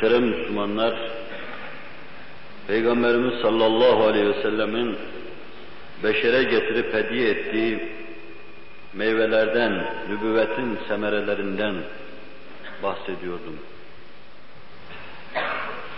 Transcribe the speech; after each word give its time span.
Muhterem 0.00 0.24
Müslümanlar, 0.24 0.94
Peygamberimiz 2.66 3.40
sallallahu 3.42 4.06
aleyhi 4.06 4.28
ve 4.28 4.42
sellemin 4.42 4.96
beşere 6.04 6.42
getirip 6.42 6.94
hediye 6.94 7.30
ettiği 7.30 7.88
meyvelerden, 8.94 9.84
nübüvvetin 10.10 10.78
semerelerinden 10.88 11.74
bahsediyordum. 12.82 13.56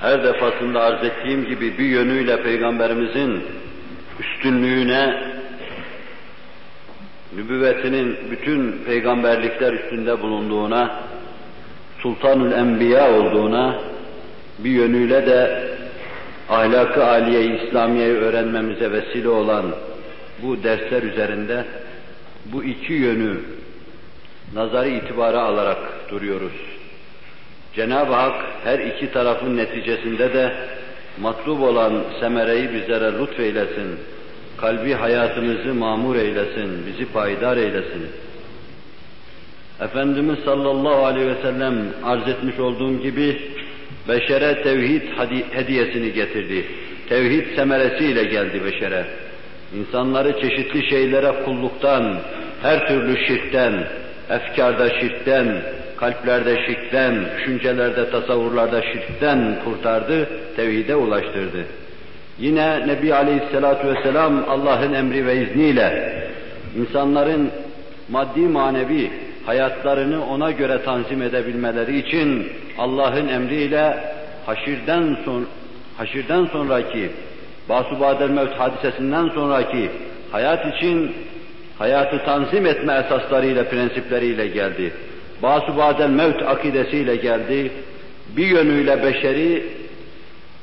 Her 0.00 0.24
defasında 0.24 0.80
arz 0.80 1.04
ettiğim 1.04 1.44
gibi 1.44 1.78
bir 1.78 1.86
yönüyle 1.86 2.42
Peygamberimizin 2.42 3.44
üstünlüğüne, 4.20 5.32
nübüvvetinin 7.36 8.18
bütün 8.30 8.84
peygamberlikler 8.86 9.72
üstünde 9.72 10.22
bulunduğuna, 10.22 11.00
Sultanül 12.02 12.52
Enbiya 12.52 13.12
olduğuna, 13.12 13.91
bir 14.64 14.70
yönüyle 14.70 15.26
de 15.26 15.68
ahlakı 16.48 17.04
aliye 17.04 17.56
İslamiye'yi 17.56 18.14
öğrenmemize 18.14 18.92
vesile 18.92 19.28
olan 19.28 19.74
bu 20.42 20.62
dersler 20.62 21.02
üzerinde 21.02 21.64
bu 22.44 22.64
iki 22.64 22.92
yönü 22.92 23.40
nazarı 24.54 24.88
itibara 24.88 25.40
alarak 25.40 25.78
duruyoruz. 26.10 26.52
Cenab-ı 27.76 28.12
Hak 28.12 28.44
her 28.64 28.78
iki 28.78 29.12
tarafın 29.12 29.56
neticesinde 29.56 30.34
de 30.34 30.52
matlub 31.20 31.60
olan 31.60 32.04
semereyi 32.20 32.72
bizlere 32.72 33.12
lütfeylesin. 33.18 33.98
Kalbi 34.56 34.92
hayatımızı 34.92 35.74
mamur 35.74 36.16
eylesin, 36.16 36.86
bizi 36.86 37.12
payidar 37.12 37.56
eylesin. 37.56 38.06
Efendimiz 39.80 40.38
sallallahu 40.44 41.06
aleyhi 41.06 41.28
ve 41.28 41.42
sellem 41.42 41.74
arz 42.04 42.28
etmiş 42.28 42.58
olduğum 42.58 43.02
gibi 43.02 43.51
beşere 44.08 44.62
tevhid 44.62 45.02
hediyesini 45.50 46.12
getirdi. 46.12 46.64
Tevhid 47.08 47.56
semeresiyle 47.56 48.24
geldi 48.24 48.64
beşere. 48.64 49.04
İnsanları 49.78 50.40
çeşitli 50.40 50.90
şeylere 50.90 51.44
kulluktan, 51.44 52.16
her 52.62 52.88
türlü 52.88 53.26
şirkten, 53.26 53.84
efkarda 54.30 55.00
şirkten, 55.00 55.62
kalplerde 55.96 56.56
şirkten, 56.66 57.14
düşüncelerde, 57.38 58.10
tasavvurlarda 58.10 58.82
şirkten 58.82 59.58
kurtardı, 59.64 60.28
tevhide 60.56 60.96
ulaştırdı. 60.96 61.64
Yine 62.38 62.88
Nebi 62.88 63.14
Aleyhisselatü 63.14 63.88
Vesselam 63.88 64.44
Allah'ın 64.48 64.92
emri 64.92 65.26
ve 65.26 65.42
izniyle 65.42 66.14
insanların 66.78 67.50
maddi 68.08 68.40
manevi 68.40 69.10
hayatlarını 69.46 70.26
ona 70.26 70.50
göre 70.50 70.82
tanzim 70.84 71.22
edebilmeleri 71.22 71.98
için 71.98 72.48
Allah'ın 72.78 73.28
emriyle 73.28 74.04
haşirden 74.46 75.16
son 75.24 75.46
haşirden 75.96 76.46
sonraki 76.46 77.10
Basubadel 77.68 78.30
Mevt 78.30 78.52
hadisesinden 78.52 79.28
sonraki 79.28 79.90
hayat 80.32 80.74
için 80.74 81.12
hayatı 81.78 82.24
tanzim 82.24 82.66
etme 82.66 83.04
esaslarıyla, 83.06 83.64
prensipleriyle 83.64 84.46
geldi. 84.46 84.92
Basubadel 85.42 86.10
Mevt 86.10 86.42
akidesiyle 86.42 87.16
geldi. 87.16 87.72
Bir 88.36 88.46
yönüyle 88.46 89.02
beşeri 89.02 89.64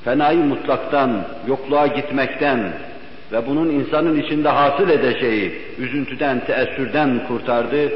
fenayı 0.03 0.39
mutlaktan, 0.39 1.23
yokluğa 1.47 1.87
gitmekten 1.87 2.73
ve 3.31 3.47
bunun 3.47 3.69
insanın 3.69 4.21
içinde 4.21 4.49
hasıl 4.49 4.89
edeceği 4.89 5.51
üzüntüden, 5.77 6.45
teessürden 6.45 7.27
kurtardı 7.27 7.91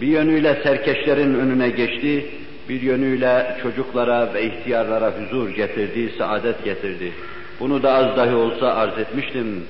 bir 0.00 0.06
yönüyle 0.06 0.60
serkeşlerin 0.62 1.34
önüne 1.34 1.70
geçti, 1.70 2.26
bir 2.68 2.82
yönüyle 2.82 3.56
çocuklara 3.62 4.34
ve 4.34 4.42
ihtiyarlara 4.42 5.10
huzur 5.10 5.48
getirdi, 5.48 6.12
saadet 6.18 6.64
getirdi. 6.64 7.12
Bunu 7.60 7.82
da 7.82 7.92
az 7.94 8.16
dahi 8.16 8.34
olsa 8.34 8.66
arz 8.74 8.98
etmiştim. 8.98 9.64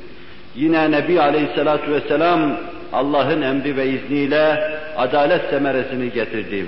Yine 0.54 0.90
Nebi 0.90 1.20
Aleyhisselatü 1.20 1.92
Vesselam 1.92 2.56
Allah'ın 2.92 3.42
emri 3.42 3.76
ve 3.76 3.86
izniyle 3.88 4.70
adalet 4.96 5.50
semeresini 5.50 6.12
getirdi. 6.12 6.66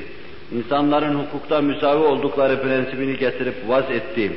İnsanların 0.53 1.15
hukukta 1.15 1.61
müsavi 1.61 2.05
oldukları 2.05 2.63
prensibini 2.63 3.19
getirip 3.19 3.55
vaz 3.69 3.85
etti. 3.91 4.33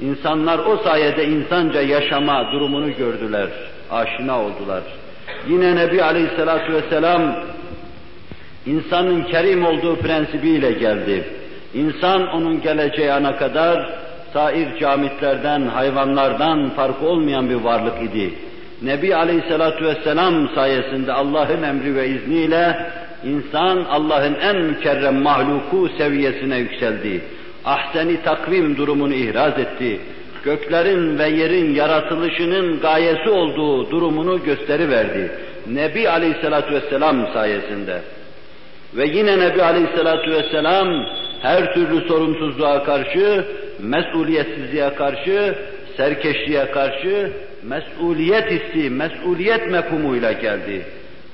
İnsanlar 0.00 0.58
o 0.58 0.76
sayede 0.76 1.26
insanca 1.26 1.80
yaşama 1.80 2.52
durumunu 2.52 2.96
gördüler, 2.96 3.48
aşina 3.90 4.40
oldular. 4.40 4.82
Yine 5.48 5.76
Nebi 5.76 6.02
Aleyhisselatü 6.02 6.72
Vesselam 6.72 7.36
insanın 8.66 9.22
kerim 9.22 9.66
olduğu 9.66 9.96
prensibiyle 9.96 10.72
geldi. 10.72 11.24
İnsan 11.74 12.28
onun 12.28 12.62
geleceği 12.62 13.12
ana 13.12 13.36
kadar 13.36 13.90
sair 14.32 14.78
camitlerden, 14.80 15.62
hayvanlardan 15.62 16.70
farkı 16.70 17.06
olmayan 17.06 17.50
bir 17.50 17.54
varlık 17.54 18.02
idi. 18.02 18.34
Nebi 18.82 19.16
Aleyhisselatü 19.16 19.84
Vesselam 19.84 20.48
sayesinde 20.54 21.12
Allah'ın 21.12 21.62
emri 21.62 21.94
ve 21.94 22.08
izniyle 22.08 22.76
insan 23.24 23.84
Allah'ın 23.90 24.34
en 24.34 24.56
mükerrem 24.56 25.22
mahluku 25.22 25.88
seviyesine 25.98 26.58
yükseldi. 26.58 27.20
Ahseni 27.64 28.22
takvim 28.22 28.76
durumunu 28.76 29.14
ihraz 29.14 29.58
etti. 29.58 30.00
Göklerin 30.44 31.18
ve 31.18 31.28
yerin 31.28 31.74
yaratılışının 31.74 32.80
gayesi 32.80 33.30
olduğu 33.30 33.90
durumunu 33.90 34.44
gösteriverdi. 34.44 35.30
Nebi 35.66 36.08
Aleyhisselatü 36.08 36.74
Vesselam 36.74 37.26
sayesinde. 37.32 38.00
Ve 38.96 39.08
yine 39.08 39.38
Nebi 39.38 39.62
Aleyhisselatü 39.62 40.30
Vesselam 40.30 41.06
her 41.42 41.74
türlü 41.74 42.08
sorumsuzluğa 42.08 42.84
karşı, 42.84 43.44
mesuliyetsizliğe 43.78 44.94
karşı, 44.94 45.54
serkeşliğe 45.96 46.70
karşı 46.70 47.32
mesuliyet 47.62 48.50
hissi, 48.50 48.90
mesuliyet 48.90 49.70
mefhumuyla 49.70 50.32
geldi. 50.32 50.82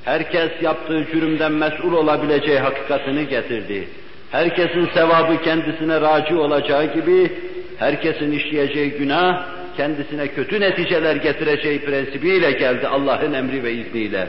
Herkes 0.05 0.51
yaptığı 0.63 1.07
cürümden 1.13 1.53
mesul 1.53 1.93
olabileceği 1.93 2.59
hakikatini 2.59 3.29
getirdi. 3.29 3.89
Herkesin 4.31 4.89
sevabı 4.95 5.43
kendisine 5.43 6.01
raci 6.01 6.35
olacağı 6.35 6.95
gibi, 6.95 7.33
herkesin 7.79 8.33
işleyeceği 8.33 8.91
günah, 8.91 9.47
kendisine 9.77 10.29
kötü 10.29 10.61
neticeler 10.61 11.17
getireceği 11.17 11.81
prensibiyle 11.85 12.53
geldi 12.53 12.89
Allah'ın 12.89 13.33
emri 13.33 13.65
ve 13.65 13.73
izniyle. 13.73 14.27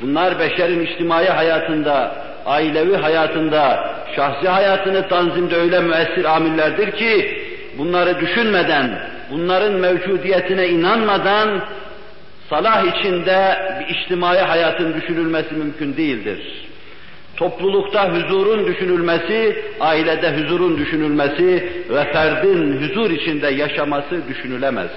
Bunlar 0.00 0.38
beşerin 0.38 0.86
içtimai 0.86 1.26
hayatında, 1.26 2.27
ailevi 2.46 2.96
hayatında, 2.96 3.94
şahsi 4.16 4.48
hayatını 4.48 5.08
tanzimde 5.08 5.56
öyle 5.56 5.80
müessir 5.80 6.24
amillerdir 6.24 6.90
ki, 6.90 7.42
bunları 7.78 8.20
düşünmeden, 8.20 8.98
bunların 9.30 9.72
mevcudiyetine 9.72 10.68
inanmadan, 10.68 11.60
salah 12.50 12.84
içinde 12.84 13.58
bir 13.80 13.94
içtimai 13.94 14.38
hayatın 14.38 14.94
düşünülmesi 14.94 15.54
mümkün 15.54 15.96
değildir. 15.96 16.38
Toplulukta 17.36 18.10
huzurun 18.14 18.66
düşünülmesi, 18.66 19.64
ailede 19.80 20.36
huzurun 20.36 20.78
düşünülmesi 20.78 21.72
ve 21.90 22.12
ferdin 22.12 22.82
huzur 22.82 23.10
içinde 23.10 23.48
yaşaması 23.48 24.28
düşünülemez. 24.28 24.90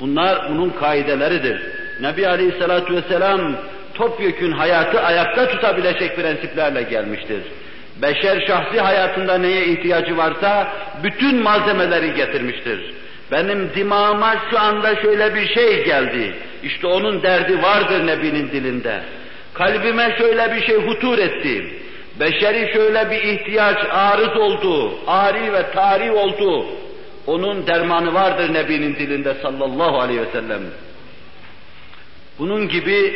Bunlar 0.00 0.48
bunun 0.50 0.70
kaideleridir. 0.70 1.60
Nebi 2.00 2.28
Aleyhisselatü 2.28 2.94
Vesselam 2.96 3.56
topyekün 3.96 4.52
hayatı 4.52 5.00
ayakta 5.00 5.48
tutabilecek 5.48 6.16
prensiplerle 6.16 6.82
gelmiştir. 6.82 7.42
Beşer 8.02 8.46
şahsi 8.46 8.80
hayatında 8.80 9.38
neye 9.38 9.66
ihtiyacı 9.66 10.16
varsa 10.16 10.68
bütün 11.02 11.42
malzemeleri 11.42 12.14
getirmiştir. 12.14 12.94
Benim 13.32 13.70
dimağıma 13.74 14.36
şu 14.50 14.58
anda 14.58 14.96
şöyle 15.02 15.34
bir 15.34 15.48
şey 15.54 15.84
geldi. 15.84 16.34
İşte 16.62 16.86
onun 16.86 17.22
derdi 17.22 17.62
vardır 17.62 18.06
Nebi'nin 18.06 18.50
dilinde. 18.50 19.00
Kalbime 19.54 20.16
şöyle 20.18 20.54
bir 20.54 20.66
şey 20.66 20.76
hutur 20.76 21.18
etti. 21.18 21.66
Beşeri 22.20 22.72
şöyle 22.72 23.10
bir 23.10 23.22
ihtiyaç 23.22 23.78
arız 23.90 24.36
oldu, 24.36 24.92
ari 25.06 25.52
ve 25.52 25.70
tarih 25.70 26.14
oldu. 26.14 26.66
Onun 27.26 27.66
dermanı 27.66 28.14
vardır 28.14 28.54
Nebi'nin 28.54 28.94
dilinde 28.94 29.34
sallallahu 29.42 30.00
aleyhi 30.00 30.20
ve 30.20 30.32
sellem. 30.32 30.60
Bunun 32.38 32.68
gibi 32.68 33.12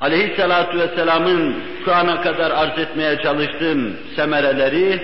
Aleyhissalatu 0.00 0.78
vesselamın 0.78 1.54
şu 1.84 1.94
ana 1.94 2.20
kadar 2.20 2.50
arz 2.50 2.78
etmeye 2.78 3.16
çalıştığım 3.16 3.96
semereleri, 4.16 5.00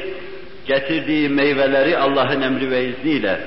getirdiği 0.67 1.29
meyveleri 1.29 1.99
Allah'ın 1.99 2.41
emri 2.41 2.71
ve 2.71 2.85
izniyle 2.85 3.41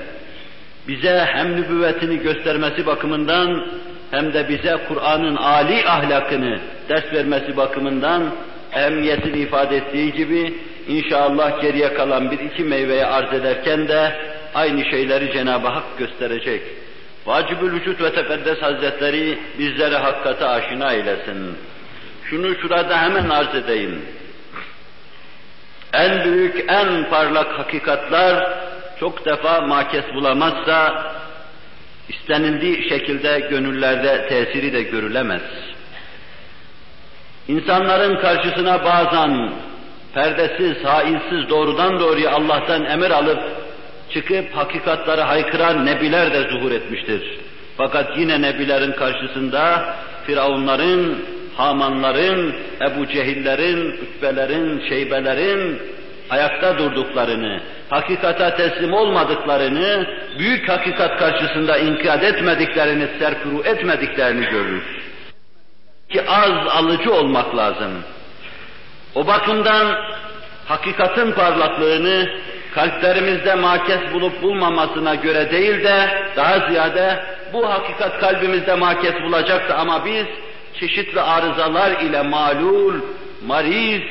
bize 0.88 1.26
hem 1.34 1.56
nübüvvetini 1.56 2.20
göstermesi 2.20 2.86
bakımından 2.86 3.68
hem 4.12 4.34
de 4.34 4.50
bize 4.50 4.78
Kur'an'ın 4.88 5.36
âli 5.36 5.86
ahlakını 5.86 6.60
ders 6.90 7.14
vermesi 7.14 7.58
bakımından 7.58 8.24
ehemmiyetini 8.74 9.38
ifade 9.38 9.78
ettiği 9.78 10.14
gibi 10.14 10.54
inşallah 10.88 11.62
geriye 11.62 11.94
kalan 11.94 12.32
bir 12.32 12.40
iki 12.40 12.64
meyveyi 12.64 13.06
arz 13.06 13.34
ederken 13.34 13.88
de 13.88 14.14
aynı 14.56 14.86
şeyleri 14.86 15.34
Cenab-ı 15.34 15.68
Hak 15.68 15.98
gösterecek. 15.98 16.62
Vacibül 17.28 17.72
Vücut 17.72 18.02
ve 18.02 18.14
Tekaddes 18.14 18.62
Hazretleri 18.62 19.40
bizlere 19.60 19.98
hakikate 19.98 20.46
aşina 20.46 20.94
eylesin. 20.94 21.58
Şunu 22.30 22.56
şurada 22.56 23.02
hemen 23.02 23.30
arz 23.30 23.56
edeyim. 23.56 24.02
En 25.94 26.24
büyük, 26.24 26.66
en 26.68 27.10
parlak 27.10 27.60
hakikatler 27.60 28.50
çok 29.00 29.26
defa 29.26 29.62
makes 29.62 30.06
bulamazsa 30.14 31.12
istenildiği 32.10 32.90
şekilde 32.90 33.40
gönüllerde 33.40 34.28
tesiri 34.28 34.74
de 34.74 34.84
görülemez. 34.84 35.42
İnsanların 37.48 38.22
karşısına 38.22 38.86
bazen 38.86 39.52
perdesiz, 40.14 40.86
hainsiz, 40.86 41.50
doğrudan 41.50 42.00
doğruya 42.00 42.32
Allah'tan 42.32 42.86
emir 42.86 43.12
alıp 43.12 43.67
çıkıp 44.14 44.56
hakikatları 44.56 45.22
haykıran 45.22 45.86
nebiler 45.86 46.34
de 46.34 46.50
zuhur 46.50 46.72
etmiştir. 46.72 47.40
Fakat 47.78 48.18
yine 48.18 48.42
nebilerin 48.42 48.92
karşısında 48.92 49.96
Firavunların, 50.26 51.16
Hamanların, 51.58 52.56
Ebu 52.82 53.08
Cehillerin, 53.08 53.92
Ütbelerin, 53.92 54.90
Şeybelerin 54.90 55.82
ayakta 56.30 56.78
durduklarını, 56.78 57.62
hakikata 57.90 58.56
teslim 58.56 58.94
olmadıklarını, 58.94 60.08
büyük 60.40 60.70
hakikat 60.70 61.20
karşısında 61.20 61.78
inkiyat 61.78 62.24
etmediklerini, 62.24 63.08
serfuru 63.20 63.64
etmediklerini 63.64 64.46
görürüz. 64.46 64.84
Ki 66.10 66.22
az 66.28 66.68
alıcı 66.68 67.14
olmak 67.14 67.56
lazım. 67.58 67.92
O 69.16 69.28
bakımdan 69.28 69.96
hakikatin 70.66 71.32
parlaklığını 71.32 72.30
kalplerimizde 72.76 73.56
makes 73.56 74.14
bulup 74.14 74.42
bulmamasına 74.42 75.16
göre 75.16 75.52
değil 75.52 75.84
de 75.84 76.10
daha 76.36 76.70
ziyade 76.70 77.20
bu 77.54 77.70
hakikat 77.70 78.20
kalbimizde 78.20 78.76
makes 78.76 79.14
bulacaktı 79.24 79.76
ama 79.76 80.06
biz 80.06 80.26
çeşitli 80.80 81.22
arızalar 81.22 81.92
ile 82.02 82.22
malul, 82.22 82.94
mariz, 83.48 84.02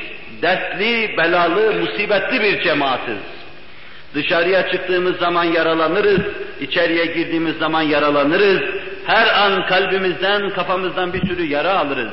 dertli, 0.41 1.17
belalı, 1.17 1.73
musibetli 1.73 2.41
bir 2.41 2.63
cemaatiz. 2.63 3.17
Dışarıya 4.15 4.71
çıktığımız 4.71 5.17
zaman 5.17 5.43
yaralanırız, 5.43 6.21
içeriye 6.61 7.05
girdiğimiz 7.05 7.57
zaman 7.57 7.81
yaralanırız. 7.81 8.61
Her 9.05 9.27
an 9.27 9.67
kalbimizden, 9.67 10.49
kafamızdan 10.49 11.13
bir 11.13 11.27
sürü 11.27 11.45
yara 11.45 11.79
alırız. 11.79 12.11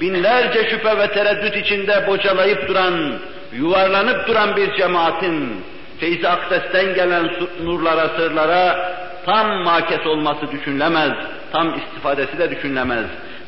Binlerce 0.00 0.70
şüphe 0.70 0.98
ve 0.98 1.06
tereddüt 1.06 1.56
içinde 1.56 2.06
bocalayıp 2.06 2.68
duran, 2.68 3.18
yuvarlanıp 3.52 4.28
duran 4.28 4.56
bir 4.56 4.74
cemaatin 4.76 5.64
feyzi 6.00 6.28
akdesten 6.28 6.94
gelen 6.94 7.30
nurlara, 7.64 8.08
sırlara 8.08 8.92
tam 9.26 9.62
makes 9.64 10.06
olması 10.06 10.52
düşünülemez, 10.52 11.12
tam 11.52 11.78
istifadesi 11.78 12.38
de 12.38 12.50
düşünülemez. 12.50 13.04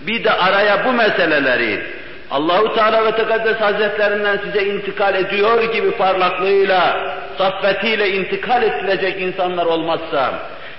Bir 0.06 0.24
de 0.24 0.30
araya 0.30 0.84
bu 0.84 0.92
meseleleri 0.92 1.82
Allahu 2.30 2.74
Teala 2.74 3.04
ve 3.04 3.16
Tekaddes 3.16 3.60
Hazretlerinden 3.60 4.38
size 4.44 4.64
intikal 4.64 5.14
ediyor 5.14 5.72
gibi 5.72 5.90
parlaklığıyla, 5.90 7.14
saffetiyle 7.38 8.10
intikal 8.10 8.62
ettirecek 8.62 9.20
insanlar 9.20 9.66
olmazsa, 9.66 10.32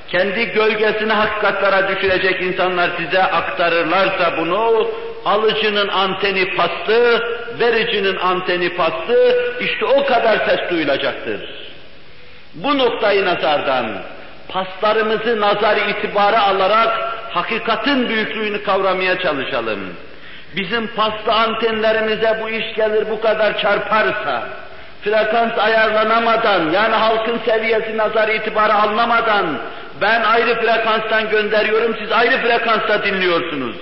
kendi 0.07 0.45
gölgesini 0.45 1.13
hakikatlara 1.13 1.87
düşürecek 1.87 2.41
insanlar 2.41 2.89
size 2.97 3.23
aktarırlarsa 3.23 4.37
bunu, 4.37 4.87
alıcının 5.25 5.87
anteni 5.87 6.55
pastı, 6.55 7.19
vericinin 7.59 8.15
anteni 8.15 8.69
pastı, 8.69 9.35
işte 9.61 9.85
o 9.85 10.05
kadar 10.05 10.37
ses 10.37 10.69
duyulacaktır. 10.69 11.62
Bu 12.55 12.77
noktayı 12.77 13.25
nazardan, 13.25 13.85
paslarımızı 14.49 15.41
nazar 15.41 15.77
itibara 15.77 16.43
alarak 16.43 17.13
hakikatin 17.31 18.09
büyüklüğünü 18.09 18.63
kavramaya 18.63 19.19
çalışalım. 19.19 19.79
Bizim 20.55 20.87
paslı 20.87 21.33
antenlerimize 21.33 22.39
bu 22.41 22.49
iş 22.49 22.75
gelir 22.75 23.09
bu 23.09 23.21
kadar 23.21 23.57
çarparsa, 23.61 24.43
frekans 25.03 25.57
ayarlanamadan, 25.57 26.71
yani 26.71 26.95
halkın 26.95 27.39
seviyesi 27.45 27.97
nazar 27.97 28.27
itibarı 28.27 28.73
alınamadan, 28.73 29.45
ben 30.01 30.23
ayrı 30.23 30.61
frekanstan 30.61 31.29
gönderiyorum, 31.29 31.95
siz 31.99 32.11
ayrı 32.11 32.37
frekansta 32.37 33.03
dinliyorsunuz. 33.03 33.75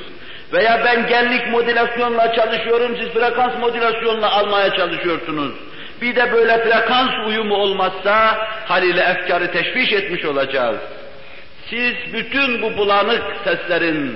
Veya 0.53 0.81
ben 0.85 1.07
genlik 1.07 1.47
modülasyonla 1.47 2.33
çalışıyorum, 2.33 2.97
siz 2.99 3.09
frekans 3.09 3.59
modülasyonla 3.59 4.31
almaya 4.31 4.69
çalışıyorsunuz. 4.75 5.51
Bir 6.01 6.15
de 6.15 6.31
böyle 6.31 6.63
frekans 6.63 7.27
uyumu 7.27 7.55
olmazsa 7.55 8.47
haliyle 8.65 9.01
efkarı 9.01 9.51
teşviş 9.51 9.93
etmiş 9.93 10.25
olacağız. 10.25 10.79
Siz 11.69 11.93
bütün 12.13 12.61
bu 12.61 12.77
bulanık 12.77 13.23
seslerin, 13.43 14.15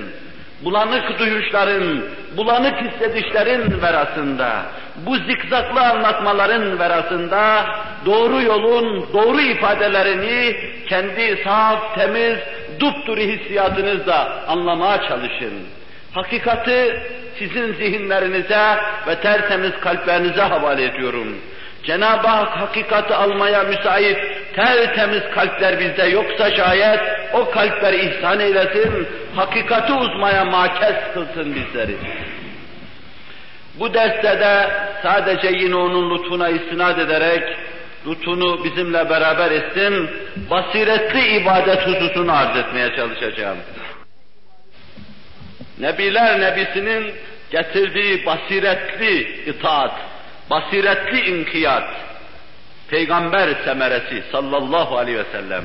bulanık 0.64 1.18
duyuşların, 1.18 2.02
bulanık 2.36 2.74
hissedişlerin 2.82 3.82
verasında, 3.82 4.62
bu 4.96 5.16
zikzaklı 5.16 5.80
anlatmaların 5.80 6.78
verasında 6.78 7.66
doğru 8.06 8.42
yolun 8.42 9.06
doğru 9.12 9.40
ifadelerini 9.40 10.56
kendi 10.88 11.42
saf, 11.44 11.94
temiz, 11.94 12.38
dupduru 12.80 13.20
hissiyatınızla 13.20 14.44
anlamaya 14.48 15.08
çalışın. 15.08 15.52
Hakikati 16.12 17.00
sizin 17.38 17.74
zihinlerinize 17.74 18.76
ve 19.06 19.20
tertemiz 19.20 19.72
kalplerinize 19.80 20.42
havale 20.42 20.84
ediyorum. 20.84 21.36
Cenab-ı 21.86 22.28
Hak 22.28 22.48
hakikati 22.48 23.14
almaya 23.14 23.62
müsait 23.62 24.18
tertemiz 24.54 25.22
kalpler 25.34 25.80
bizde 25.80 26.04
yoksa 26.04 26.56
şayet 26.56 27.00
o 27.32 27.50
kalpler 27.50 27.92
ihsan 27.92 28.40
eylesin, 28.40 29.08
hakikati 29.34 29.92
uzmaya 29.92 30.44
makes 30.44 30.96
kılsın 31.14 31.54
bizleri. 31.54 31.96
Bu 33.78 33.94
derste 33.94 34.40
de 34.40 34.70
sadece 35.02 35.48
yine 35.48 35.74
onun 35.76 36.14
lütfuna 36.14 36.48
istinad 36.48 36.98
ederek, 36.98 37.56
lütfunu 38.06 38.64
bizimle 38.64 39.10
beraber 39.10 39.50
etsin, 39.50 40.10
basiretli 40.50 41.36
ibadet 41.36 41.86
hususunu 41.86 42.32
arz 42.32 42.56
etmeye 42.56 42.96
çalışacağım. 42.96 43.58
Nebiler 45.78 46.40
Nebisi'nin 46.40 47.12
getirdiği 47.50 48.26
basiretli 48.26 49.20
itaat, 49.50 49.92
basiretli 50.50 51.20
inkiyat, 51.20 51.88
peygamber 52.90 53.48
semeresi 53.64 54.22
sallallahu 54.32 54.98
aleyhi 54.98 55.18
ve 55.18 55.24
sellem. 55.32 55.64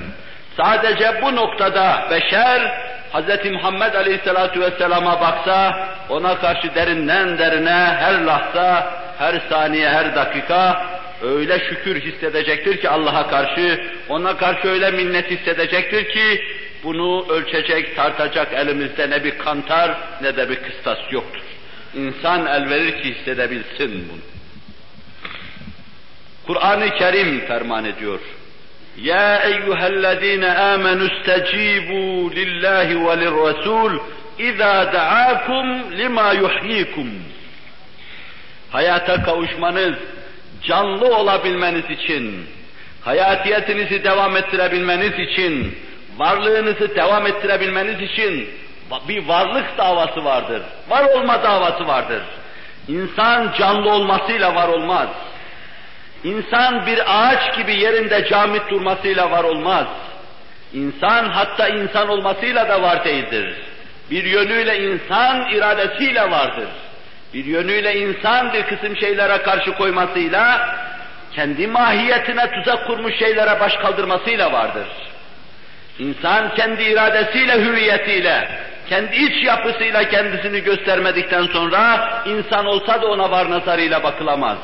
Sadece 0.58 1.22
bu 1.22 1.36
noktada 1.36 2.08
beşer 2.12 2.92
Hz. 3.14 3.52
Muhammed 3.52 3.94
Aleyhisselatü 3.94 4.62
Vesselam'a 4.62 5.22
baksa, 5.22 5.88
ona 6.10 6.40
karşı 6.40 6.76
derinden 6.76 7.38
derine 7.38 7.96
her 8.00 8.22
lahza, 8.22 8.94
her 9.18 9.42
saniye, 9.50 9.90
her 9.90 10.16
dakika 10.16 10.86
öyle 11.22 11.60
şükür 11.60 12.02
hissedecektir 12.02 12.82
ki 12.82 12.90
Allah'a 12.90 13.28
karşı, 13.28 13.82
ona 14.10 14.38
karşı 14.38 14.68
öyle 14.68 14.92
minnet 14.92 15.32
hissedecektir 15.32 16.10
ki 16.10 16.44
bunu 16.84 17.26
ölçecek, 17.30 17.96
tartacak 17.96 18.54
elimizde 18.54 19.10
ne 19.10 19.24
bir 19.24 19.38
kantar 19.38 19.98
ne 20.22 20.38
de 20.38 20.50
bir 20.50 20.56
kıstas 20.56 21.00
yoktur. 21.12 21.42
İnsan 21.96 22.46
el 22.46 22.70
verir 22.70 23.04
ki 23.04 23.16
hissedebilsin 23.16 24.10
bunu. 24.10 24.31
Kur'an-ı 26.48 26.90
Kerim 26.90 27.40
ferman 27.40 27.86
ediyor. 27.86 28.20
Ya 28.98 29.44
eyyühellezine 29.44 30.58
amenu 30.58 31.04
istecibu 31.04 32.32
lillahi 32.36 33.06
ve 33.06 33.20
lirrasul 33.20 34.00
İza 34.40 34.94
da'akum 34.94 35.98
lima 35.98 36.34
yuhyikum. 36.34 37.10
Hayata 38.72 39.24
kavuşmanız, 39.24 39.96
canlı 40.64 41.16
olabilmeniz 41.16 41.90
için, 41.90 42.46
hayatiyetinizi 43.02 44.04
devam 44.04 44.38
ettirebilmeniz 44.38 45.20
için, 45.20 45.78
varlığınızı 46.18 46.96
devam 46.96 47.28
ettirebilmeniz 47.28 48.02
için 48.12 48.50
bir 49.08 49.28
varlık 49.28 49.78
davası 49.78 50.26
vardır. 50.26 50.62
Var 50.90 51.04
olma 51.04 51.44
davası 51.44 51.88
vardır. 51.88 52.22
İnsan 52.88 53.54
canlı 53.60 53.94
olmasıyla 53.94 54.56
var 54.56 54.68
olmaz. 54.68 55.08
İnsan 56.24 56.86
bir 56.86 57.00
ağaç 57.08 57.58
gibi 57.58 57.76
yerinde 57.76 58.28
camit 58.30 58.70
durmasıyla 58.70 59.32
var 59.32 59.44
olmaz. 59.44 59.88
İnsan 60.74 61.30
hatta 61.30 61.68
insan 61.68 62.10
olmasıyla 62.10 62.70
da 62.70 62.82
var 62.82 63.06
değildir. 63.06 63.56
Bir 64.12 64.24
yönüyle 64.24 64.80
insan 64.80 65.50
iradesiyle 65.52 66.32
vardır. 66.32 66.68
Bir 67.34 67.46
yönüyle 67.46 67.96
insan 68.00 68.54
bir 68.54 68.64
kısım 68.64 68.98
şeylere 68.98 69.38
karşı 69.38 69.74
koymasıyla, 69.74 70.76
kendi 71.32 71.68
mahiyetine 71.68 72.52
tuzak 72.52 72.88
kurmuş 72.88 73.20
şeylere 73.20 73.60
baş 73.60 73.74
kaldırmasıyla 73.78 74.52
vardır. 74.52 74.88
İnsan 76.00 76.56
kendi 76.56 76.84
iradesiyle, 76.84 77.62
hüviyetiyle, 77.62 78.50
kendi 78.90 79.16
iç 79.16 79.46
yapısıyla 79.46 80.10
kendisini 80.10 80.62
göstermedikten 80.64 81.44
sonra 81.44 82.10
insan 82.26 82.66
olsa 82.66 83.02
da 83.02 83.08
ona 83.08 83.32
var 83.32 83.50
nazarıyla 83.50 84.04
bakılamaz. 84.04 84.58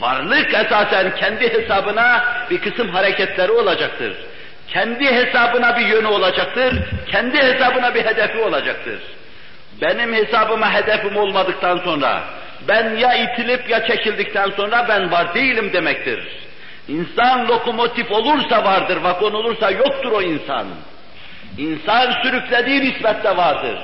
Varlık 0.00 0.54
esasen 0.54 1.14
kendi 1.14 1.52
hesabına 1.52 2.24
bir 2.50 2.60
kısım 2.60 2.88
hareketleri 2.88 3.52
olacaktır. 3.52 4.16
Kendi 4.68 5.04
hesabına 5.04 5.76
bir 5.76 5.86
yönü 5.86 6.06
olacaktır, 6.06 6.82
kendi 7.06 7.38
hesabına 7.38 7.94
bir 7.94 8.04
hedefi 8.04 8.38
olacaktır. 8.38 9.00
Benim 9.82 10.14
hesabıma 10.14 10.72
hedefim 10.74 11.16
olmadıktan 11.16 11.78
sonra, 11.78 12.22
ben 12.68 12.96
ya 12.96 13.14
itilip 13.14 13.70
ya 13.70 13.86
çekildikten 13.86 14.50
sonra 14.50 14.88
ben 14.88 15.12
var 15.12 15.34
değilim 15.34 15.72
demektir. 15.72 16.28
İnsan 16.88 17.48
lokomotif 17.48 18.12
olursa 18.12 18.64
vardır, 18.64 18.96
vagon 18.96 19.32
olursa 19.32 19.70
yoktur 19.70 20.12
o 20.12 20.22
insan. 20.22 20.66
İnsan 21.58 22.22
sürüklediği 22.22 22.80
nispette 22.80 23.36
vardır. 23.36 23.78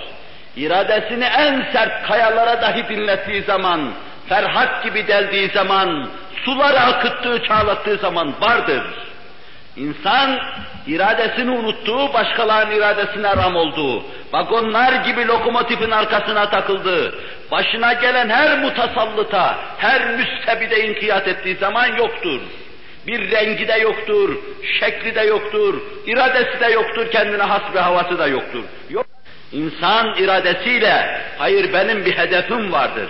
İradesini 0.56 1.24
en 1.24 1.72
sert 1.72 2.06
kayalara 2.06 2.62
dahi 2.62 2.88
dinlettiği 2.88 3.42
zaman, 3.42 3.92
Ferhat 4.32 4.84
gibi 4.84 5.06
deldiği 5.06 5.48
zaman, 5.48 6.08
suları 6.44 6.80
akıttığı, 6.80 7.42
çağlattığı 7.42 7.96
zaman 7.96 8.32
vardır. 8.40 8.82
İnsan 9.76 10.40
iradesini 10.86 11.50
unuttuğu, 11.50 12.12
başkalarının 12.12 12.74
iradesine 12.74 13.36
ram 13.36 13.56
olduğu, 13.56 14.02
vagonlar 14.32 14.92
gibi 14.92 15.26
lokomotifin 15.26 15.90
arkasına 15.90 16.50
takıldığı, 16.50 17.14
başına 17.50 17.92
gelen 17.92 18.28
her 18.28 18.58
mutasallıta, 18.58 19.58
her 19.78 20.16
müstebide 20.16 20.88
inkiyat 20.88 21.28
ettiği 21.28 21.56
zaman 21.56 21.86
yoktur. 21.86 22.40
Bir 23.06 23.30
rengi 23.30 23.68
de 23.68 23.74
yoktur, 23.74 24.36
şekli 24.80 25.14
de 25.14 25.20
yoktur, 25.20 25.80
iradesi 26.06 26.60
de 26.60 26.66
yoktur, 26.66 27.10
kendine 27.10 27.42
has 27.42 27.62
bir 27.74 27.78
havası 27.78 28.18
da 28.18 28.26
yoktur. 28.26 28.64
Yok. 28.90 29.06
İnsan 29.52 30.14
iradesiyle, 30.18 31.20
hayır 31.38 31.72
benim 31.72 32.04
bir 32.04 32.18
hedefim 32.18 32.72
vardır. 32.72 33.08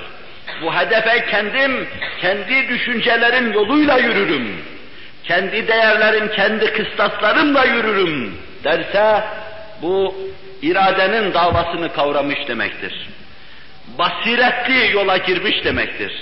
Bu 0.63 0.75
hedefe 0.75 1.27
kendim, 1.31 1.89
kendi 2.21 2.69
düşüncelerim 2.69 3.53
yoluyla 3.53 3.99
yürürüm. 3.99 4.57
Kendi 5.25 5.69
değerlerim, 5.69 6.31
kendi 6.33 6.73
kıstaslarımla 6.73 7.65
yürürüm 7.65 8.35
derse, 8.65 9.25
bu 9.83 10.15
iradenin 10.63 11.35
davasını 11.35 11.93
kavramış 11.93 12.49
demektir. 12.49 13.09
Basiretli 13.99 14.93
yola 14.93 15.17
girmiş 15.17 15.65
demektir. 15.65 16.13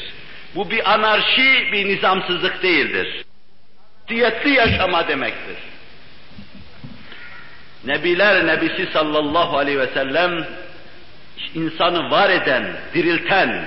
Bu 0.54 0.70
bir 0.70 0.92
anarşi, 0.92 1.72
bir 1.72 1.88
nizamsızlık 1.88 2.62
değildir. 2.62 3.24
Diyetli 4.08 4.50
yaşama 4.50 5.08
demektir. 5.08 5.56
Nebiler 7.84 8.46
Nebisi 8.46 8.92
sallallahu 8.92 9.58
aleyhi 9.58 9.78
ve 9.78 9.86
sellem 9.86 10.46
insanı 11.54 12.10
var 12.10 12.30
eden, 12.30 12.76
dirilten, 12.94 13.64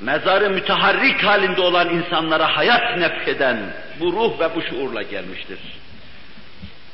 mezarı 0.00 0.50
müteharrik 0.50 1.24
halinde 1.24 1.60
olan 1.60 1.88
insanlara 1.88 2.56
hayat 2.56 2.98
nefheden 2.98 3.58
bu 4.00 4.12
ruh 4.12 4.40
ve 4.40 4.54
bu 4.54 4.62
şuurla 4.62 5.02
gelmiştir. 5.02 5.58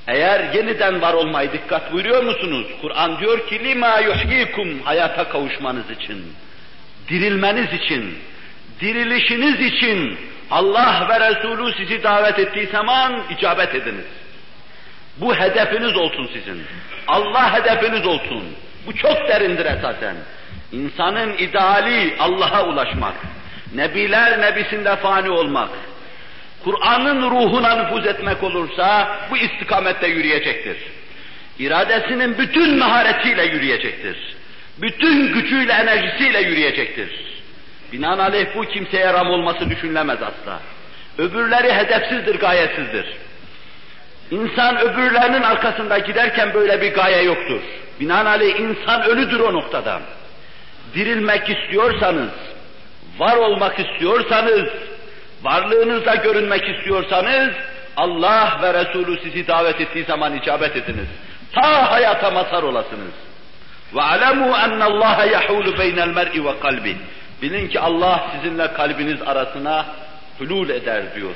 Eğer 0.09 0.55
yeniden 0.55 1.01
var 1.01 1.15
olmayı 1.15 1.53
dikkat 1.53 1.93
buyuruyor 1.93 2.23
musunuz? 2.23 2.67
Kur'an 2.81 3.21
diyor 3.21 3.47
ki 3.47 3.65
lima 3.65 3.99
yuhyikum 3.99 4.83
hayata 4.83 5.29
kavuşmanız 5.29 5.91
için, 5.91 6.33
dirilmeniz 7.09 7.73
için, 7.73 8.19
dirilişiniz 8.81 9.61
için 9.61 10.19
Allah 10.51 11.09
ve 11.09 11.31
Resulü 11.31 11.75
sizi 11.77 12.03
davet 12.03 12.39
ettiği 12.39 12.67
zaman 12.67 13.23
icabet 13.39 13.75
ediniz. 13.75 14.07
Bu 15.17 15.35
hedefiniz 15.35 15.97
olsun 15.97 16.31
sizin. 16.33 16.63
Allah 17.09 17.55
hedefiniz 17.55 18.07
olsun. 18.07 18.45
Bu 18.87 18.97
çok 18.97 19.29
derindir 19.29 19.67
esasen. 19.67 20.17
İnsanın 20.73 21.37
ideali 21.39 22.15
Allah'a 22.19 22.67
ulaşmak. 22.67 23.15
Nebiler 23.75 24.41
nebisinde 24.41 24.97
fani 24.97 25.31
olmak. 25.31 25.71
Kur'an'ın 26.65 27.31
ruhuna 27.31 27.75
nüfuz 27.75 28.07
etmek 28.07 28.43
olursa 28.43 29.17
bu 29.31 29.37
istikamette 29.37 30.07
yürüyecektir. 30.07 30.77
İradesinin 31.59 32.39
bütün 32.39 32.79
maharetiyle 32.79 33.45
yürüyecektir. 33.45 34.17
Bütün 34.81 35.33
gücüyle, 35.33 35.73
enerjisiyle 35.73 36.41
yürüyecektir. 36.41 37.11
Binaenaleyh 37.93 38.47
bu 38.57 38.63
kimseye 38.63 39.13
ram 39.13 39.31
olması 39.31 39.71
düşünülemez 39.71 40.19
asla. 40.23 40.61
Öbürleri 41.19 41.73
hedefsizdir, 41.73 42.41
gayesizdir. 42.41 43.07
İnsan 44.31 44.79
öbürlerinin 44.79 45.43
arkasında 45.43 45.99
giderken 45.99 46.55
böyle 46.55 46.81
bir 46.81 46.95
gaye 46.95 47.23
yoktur. 47.23 47.61
Binaenaleyh 48.01 48.61
insan 48.61 49.03
ölüdür 49.03 49.41
o 49.41 49.53
noktada. 49.53 50.01
Dirilmek 50.95 51.51
istiyorsanız, 51.51 52.31
var 53.19 53.37
olmak 53.37 53.79
istiyorsanız, 53.79 54.69
varlığınızda 55.43 56.15
görünmek 56.15 56.69
istiyorsanız, 56.69 57.51
Allah 57.97 58.59
ve 58.63 58.75
Resulü 58.75 59.21
sizi 59.23 59.47
davet 59.49 59.81
ettiği 59.81 60.05
zaman 60.05 60.37
icabet 60.37 60.77
ediniz. 60.77 61.09
Ta 61.53 61.93
hayata 61.93 62.31
mazhar 62.31 62.63
olasınız. 62.63 63.15
Enne 63.95 64.85
Allah 64.85 65.25
yahulu 65.33 65.79
beynel 65.79 66.09
mer'i 66.09 66.45
ve 66.45 66.61
kalbi. 66.61 66.97
Bilin 67.43 67.69
ki 67.69 67.81
Allah 67.81 68.27
sizinle 68.35 68.73
kalbiniz 68.73 69.23
arasına 69.23 69.87
hülul 70.41 70.69
eder 70.69 71.15
diyor. 71.15 71.35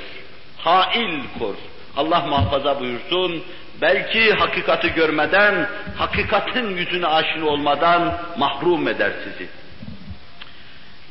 Hail 0.57 1.19
kor. 1.39 1.55
Allah 1.97 2.19
muhafaza 2.19 2.79
buyursun. 2.79 3.43
Belki 3.81 4.33
hakikati 4.33 4.93
görmeden, 4.93 5.69
hakikatin 5.97 6.77
yüzüne 6.77 7.07
aşina 7.07 7.45
olmadan 7.45 8.17
mahrum 8.37 8.87
eder 8.87 9.11
sizi. 9.23 9.49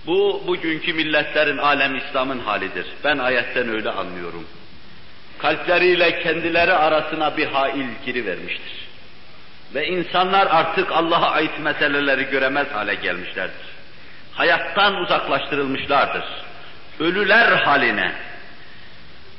Bu 0.06 0.42
bugünkü 0.47 0.92
milletlerin 0.92 1.59
alem 1.59 1.97
İslam'ın 1.97 2.38
halidir. 2.38 2.87
Ben 3.04 3.18
ayetten 3.18 3.68
öyle 3.68 3.90
anlıyorum. 3.90 4.47
Kalpleriyle 5.38 6.23
kendileri 6.23 6.73
arasına 6.73 7.37
bir 7.37 7.47
hail 7.47 7.87
girivermiştir. 8.06 8.85
Ve 9.75 9.87
insanlar 9.87 10.47
artık 10.47 10.92
Allah'a 10.92 11.30
ait 11.30 11.59
meseleleri 11.59 12.25
göremez 12.25 12.66
hale 12.73 12.94
gelmişlerdir. 12.94 13.66
Hayattan 14.33 14.94
uzaklaştırılmışlardır. 14.94 16.25
Ölüler 17.00 17.52
haline, 17.52 18.12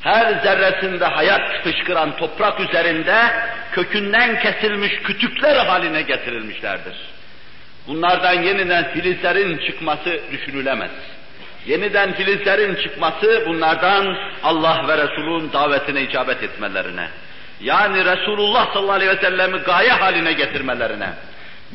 her 0.05 0.43
zerresinde 0.43 1.05
hayat 1.05 1.63
fışkıran 1.63 2.17
toprak 2.17 2.59
üzerinde 2.59 3.15
kökünden 3.71 4.39
kesilmiş 4.39 4.91
kütükler 5.03 5.65
haline 5.65 6.01
getirilmişlerdir. 6.01 6.95
Bunlardan 7.87 8.33
yeniden 8.33 8.83
filizlerin 8.93 9.57
çıkması 9.57 10.19
düşünülemez. 10.31 10.91
Yeniden 11.65 12.13
filizlerin 12.13 12.75
çıkması 12.75 13.43
bunlardan 13.47 14.17
Allah 14.43 14.87
ve 14.87 14.97
Resul'ün 14.97 15.53
davetine 15.53 16.01
icabet 16.01 16.43
etmelerine, 16.43 17.07
yani 17.61 18.05
Resulullah 18.05 18.73
sallallahu 18.73 18.93
aleyhi 18.93 19.11
ve 19.11 19.21
sellemi 19.21 19.57
gaye 19.57 19.91
haline 19.91 20.33
getirmelerine, 20.33 21.09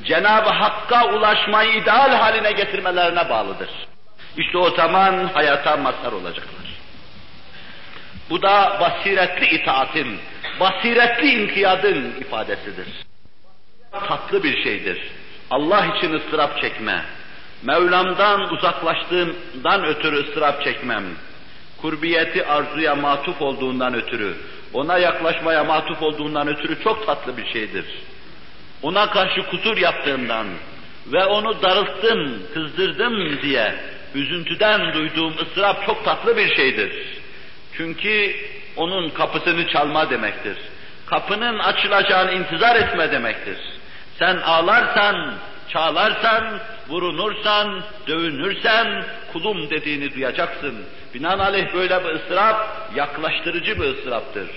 Cenab-ı 0.05 0.51
Hakk'a 0.51 1.09
ulaşmayı 1.09 1.71
ideal 1.73 2.11
haline 2.11 2.53
getirmelerine 2.53 3.29
bağlıdır. 3.29 3.71
İşte 4.37 4.59
o 4.59 4.71
zaman 4.71 5.31
hayata 5.35 5.77
mazhar 5.77 6.13
olacaklar. 6.13 6.60
Bu 8.31 8.43
da 8.43 8.79
basiretli 8.81 9.47
itaatin, 9.57 10.19
basiretli 10.61 11.43
inkiyadın 11.43 12.13
ifadesidir. 12.21 12.87
Tatlı 14.09 14.43
bir 14.43 14.63
şeydir. 14.63 14.99
Allah 15.51 15.87
için 15.87 16.15
ıstırap 16.15 16.61
çekme, 16.61 17.05
Mevlam'dan 17.63 18.53
uzaklaştığımdan 18.53 19.85
ötürü 19.85 20.17
ıstırap 20.17 20.65
çekmem, 20.65 21.05
kurbiyeti 21.83 22.47
arzuya 22.47 22.95
matuf 22.95 23.43
olduğundan 23.43 23.95
ötürü, 23.95 24.35
ona 24.73 24.99
yaklaşmaya 24.99 25.65
matuf 25.65 26.03
olduğundan 26.03 26.49
ötürü 26.49 26.83
çok 26.83 27.07
tatlı 27.07 27.37
bir 27.37 27.53
şeydir. 27.53 27.85
Ona 28.83 29.11
karşı 29.11 29.43
kusur 29.43 29.77
yaptığımdan 29.77 30.47
ve 31.07 31.25
onu 31.25 31.63
darılttım, 31.63 32.43
kızdırdım 32.55 33.43
diye 33.43 33.75
üzüntüden 34.15 34.95
duyduğum 34.95 35.35
ıstırap 35.43 35.87
çok 35.87 36.05
tatlı 36.05 36.37
bir 36.37 36.55
şeydir. 36.55 37.20
Çünkü 37.81 38.37
onun 38.77 39.11
kapısını 39.11 39.69
çalma 39.69 40.11
demektir. 40.11 40.57
Kapının 41.07 41.59
açılacağını 41.59 42.33
intizar 42.33 42.77
etme 42.77 43.13
demektir. 43.13 43.59
Sen 44.19 44.37
ağlarsan, 44.37 45.35
çağlarsan, 45.69 46.59
vurunursan, 46.89 47.83
dövünürsen 48.07 49.05
kulum 49.33 49.71
dediğini 49.71 50.15
duyacaksın. 50.15 50.75
Binaenaleyh 51.15 51.75
böyle 51.75 52.05
bir 52.05 52.09
ıstırap 52.09 52.91
yaklaştırıcı 52.97 53.81
bir 53.81 53.85
ıstıraptır. 53.85 54.51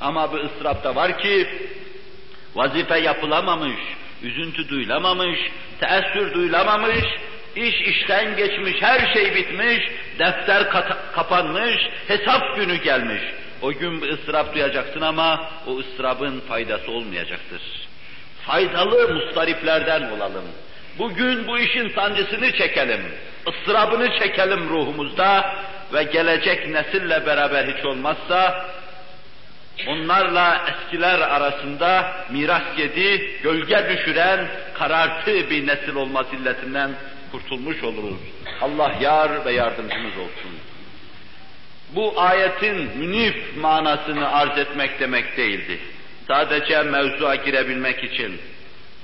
Ama 0.00 0.32
bir 0.32 0.44
ıstırap 0.44 0.84
da 0.84 0.94
var 0.94 1.18
ki 1.18 1.48
vazife 2.54 2.98
yapılamamış, 2.98 3.80
üzüntü 4.22 4.68
duyulamamış, 4.68 5.38
teessür 5.80 6.34
duyulamamış, 6.34 7.04
iş 7.66 7.80
işten 7.80 8.36
geçmiş, 8.36 8.82
her 8.82 9.12
şey 9.14 9.34
bitmiş, 9.34 9.90
defter 10.18 10.70
kapanmış, 11.14 11.76
hesap 12.08 12.56
günü 12.56 12.76
gelmiş. 12.76 13.22
O 13.62 13.72
gün 13.72 14.02
bir 14.02 14.08
ıstırap 14.08 14.54
duyacaksın 14.54 15.00
ama 15.00 15.50
o 15.66 15.78
ıstırabın 15.78 16.40
faydası 16.40 16.90
olmayacaktır. 16.90 17.62
Faydalı 18.46 19.14
mustariplerden 19.14 20.02
olalım. 20.02 20.44
Bugün 20.98 21.46
bu 21.46 21.58
işin 21.58 21.88
sancısını 21.88 22.52
çekelim, 22.52 23.00
ıstırabını 23.48 24.18
çekelim 24.18 24.68
ruhumuzda 24.68 25.54
ve 25.94 26.02
gelecek 26.02 26.68
nesille 26.68 27.26
beraber 27.26 27.64
hiç 27.64 27.84
olmazsa 27.84 28.68
onlarla 29.86 30.64
eskiler 30.68 31.20
arasında 31.20 32.12
miras 32.30 32.62
yedi, 32.78 33.40
gölge 33.42 33.86
düşüren, 33.88 34.48
karartı 34.74 35.50
bir 35.50 35.66
nesil 35.66 35.94
olması 35.94 36.36
illetinden 36.36 36.90
kurtulmuş 37.32 37.82
oluruz. 37.82 38.18
Allah 38.60 38.94
yar 39.00 39.44
ve 39.44 39.52
yardımcımız 39.52 40.12
olsun. 40.16 40.50
Bu 41.94 42.20
ayetin 42.20 42.98
münif 42.98 43.56
manasını 43.60 44.32
arz 44.32 44.58
etmek 44.58 45.00
demek 45.00 45.36
değildi. 45.36 45.78
Sadece 46.28 46.82
mevzuya 46.82 47.34
girebilmek 47.34 48.04
için, 48.04 48.40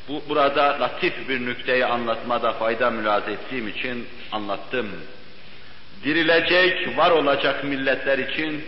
bu 0.09 0.23
burada 0.29 0.81
latif 0.81 1.29
bir 1.29 1.47
nükteyi 1.47 1.87
anlatmada 1.87 2.53
fayda 2.53 2.91
mülaz 2.91 3.29
ettiğim 3.29 3.69
için 3.69 4.07
anlattım. 4.33 4.91
Dirilecek, 6.05 6.97
var 6.97 7.11
olacak 7.11 7.65
milletler 7.65 8.19
için 8.19 8.65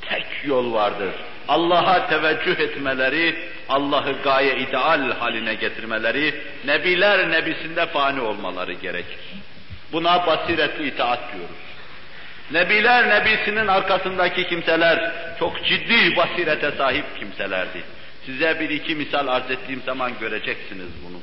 tek 0.00 0.26
yol 0.44 0.72
vardır. 0.72 1.14
Allah'a 1.48 2.08
teveccüh 2.08 2.58
etmeleri, 2.58 3.48
Allah'ı 3.68 4.22
gaye 4.22 4.56
ideal 4.56 5.10
haline 5.18 5.54
getirmeleri, 5.54 6.34
nebiler 6.64 7.30
nebisinde 7.30 7.86
fani 7.86 8.20
olmaları 8.20 8.72
gerekir. 8.72 9.18
Buna 9.92 10.26
basiretli 10.26 10.86
itaat 10.86 11.20
diyoruz. 11.32 11.56
Nebiler 12.50 13.08
nebisinin 13.08 13.66
arkasındaki 13.66 14.48
kimseler 14.48 15.12
çok 15.38 15.64
ciddi 15.64 16.16
basirete 16.16 16.70
sahip 16.70 17.04
kimselerdi. 17.18 17.82
Size 18.26 18.60
bir 18.60 18.70
iki 18.70 18.94
misal 18.94 19.28
arz 19.28 19.50
ettiğim 19.50 19.82
zaman 19.82 20.12
göreceksiniz 20.20 20.88
bunu. 21.06 21.20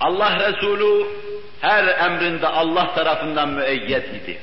Allah 0.00 0.48
Resulü 0.48 1.06
her 1.60 1.84
emrinde 2.04 2.46
Allah 2.46 2.94
tarafından 2.94 3.48
müeyyed 3.48 4.04
idi. 4.04 4.38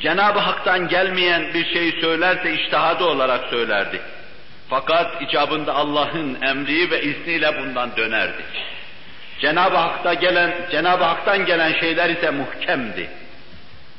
Cenab-ı 0.00 0.38
Hak'tan 0.38 0.88
gelmeyen 0.88 1.54
bir 1.54 1.64
şeyi 1.72 2.00
söylerse 2.00 2.54
iştihadı 2.54 3.04
olarak 3.04 3.50
söylerdi. 3.50 4.00
Fakat 4.68 5.22
icabında 5.22 5.74
Allah'ın 5.74 6.38
emri 6.42 6.90
ve 6.90 7.02
izniyle 7.02 7.60
bundan 7.60 7.96
dönerdi. 7.96 8.42
Cenab-ı 9.40 9.76
Hak'ta 9.76 10.14
gelen, 10.14 10.54
Cenab-ı 10.70 11.04
Hak'tan 11.04 11.46
gelen 11.46 11.80
şeyler 11.80 12.10
ise 12.10 12.30
muhkemdi. 12.30 13.08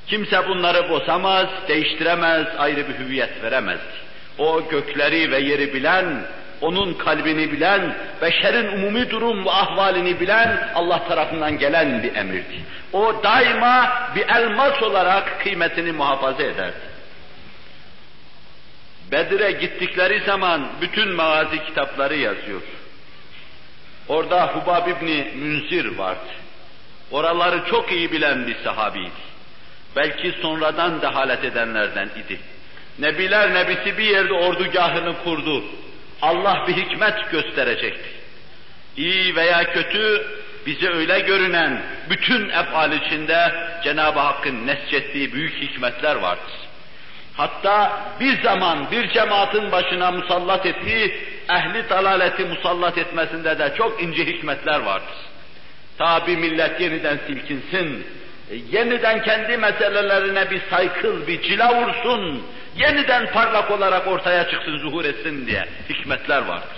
Kimse 0.07 0.47
bunları 0.47 0.89
bozamaz, 0.89 1.47
değiştiremez, 1.67 2.47
ayrı 2.57 2.89
bir 2.89 2.99
hüviyet 2.99 3.43
veremezdi. 3.43 4.03
O 4.37 4.69
gökleri 4.69 5.31
ve 5.31 5.39
yeri 5.39 5.73
bilen, 5.73 6.05
onun 6.61 6.93
kalbini 6.93 7.51
bilen, 7.51 7.95
beşerin 8.21 8.67
umumi 8.67 9.09
durum 9.09 9.45
ve 9.45 9.51
ahvalini 9.51 10.19
bilen 10.19 10.69
Allah 10.75 11.07
tarafından 11.07 11.57
gelen 11.57 12.03
bir 12.03 12.15
emirdi. 12.15 12.59
O 12.93 13.23
daima 13.23 13.93
bir 14.15 14.29
elmas 14.29 14.83
olarak 14.83 15.41
kıymetini 15.41 15.91
muhafaza 15.91 16.43
ederdi. 16.43 16.93
Bedir'e 19.11 19.51
gittikleri 19.51 20.25
zaman 20.25 20.67
bütün 20.81 21.15
mağazi 21.15 21.63
kitapları 21.65 22.15
yazıyor. 22.15 22.61
Orada 24.07 24.47
Hubab 24.47 24.87
İbni 24.87 25.31
Münzir 25.35 25.97
vardı. 25.97 26.29
Oraları 27.11 27.65
çok 27.69 27.91
iyi 27.91 28.11
bilen 28.11 28.47
bir 28.47 28.55
sahabiydi. 28.63 29.33
Belki 29.95 30.31
sonradan 30.41 31.01
dehalet 31.01 31.43
edenlerden 31.43 32.09
idi. 32.25 32.39
Nebiler 32.99 33.53
nebisi 33.53 33.97
bir 33.97 34.03
yerde 34.03 34.33
ordugahını 34.33 35.23
kurdu. 35.23 35.63
Allah 36.23 36.65
bir 36.67 36.73
hikmet 36.73 37.31
gösterecekti. 37.31 38.09
İyi 38.97 39.35
veya 39.35 39.73
kötü 39.73 40.27
bize 40.65 40.89
öyle 40.89 41.19
görünen 41.19 41.81
bütün 42.09 42.49
efal 42.49 42.91
içinde 42.91 43.53
Cenab-ı 43.83 44.19
Hakk'ın 44.19 44.67
nesçettiği 44.67 45.33
büyük 45.33 45.61
hikmetler 45.61 46.15
vardır. 46.15 46.53
Hatta 47.37 48.01
bir 48.19 48.43
zaman 48.43 48.91
bir 48.91 49.09
cemaatin 49.09 49.71
başına 49.71 50.11
musallat 50.11 50.65
ettiği 50.65 51.13
ehli 51.49 51.89
dalaleti 51.89 52.45
musallat 52.45 52.97
etmesinde 52.97 53.59
de 53.59 53.73
çok 53.77 54.03
ince 54.03 54.25
hikmetler 54.25 54.79
vardır. 54.79 55.15
Ta 55.97 56.27
bir 56.27 56.37
millet 56.37 56.81
yeniden 56.81 57.19
silkinsin, 57.27 58.07
e, 58.51 58.55
yeniden 58.71 59.23
kendi 59.23 59.57
meselelerine 59.57 60.51
bir 60.51 60.61
saykıl, 60.69 61.27
bir 61.27 61.41
cila 61.41 61.81
vursun, 61.81 62.43
yeniden 62.77 63.31
parlak 63.31 63.71
olarak 63.71 64.07
ortaya 64.07 64.49
çıksın, 64.49 64.77
zuhur 64.77 65.05
etsin 65.05 65.47
diye 65.47 65.67
hikmetler 65.89 66.41
vardır. 66.41 66.77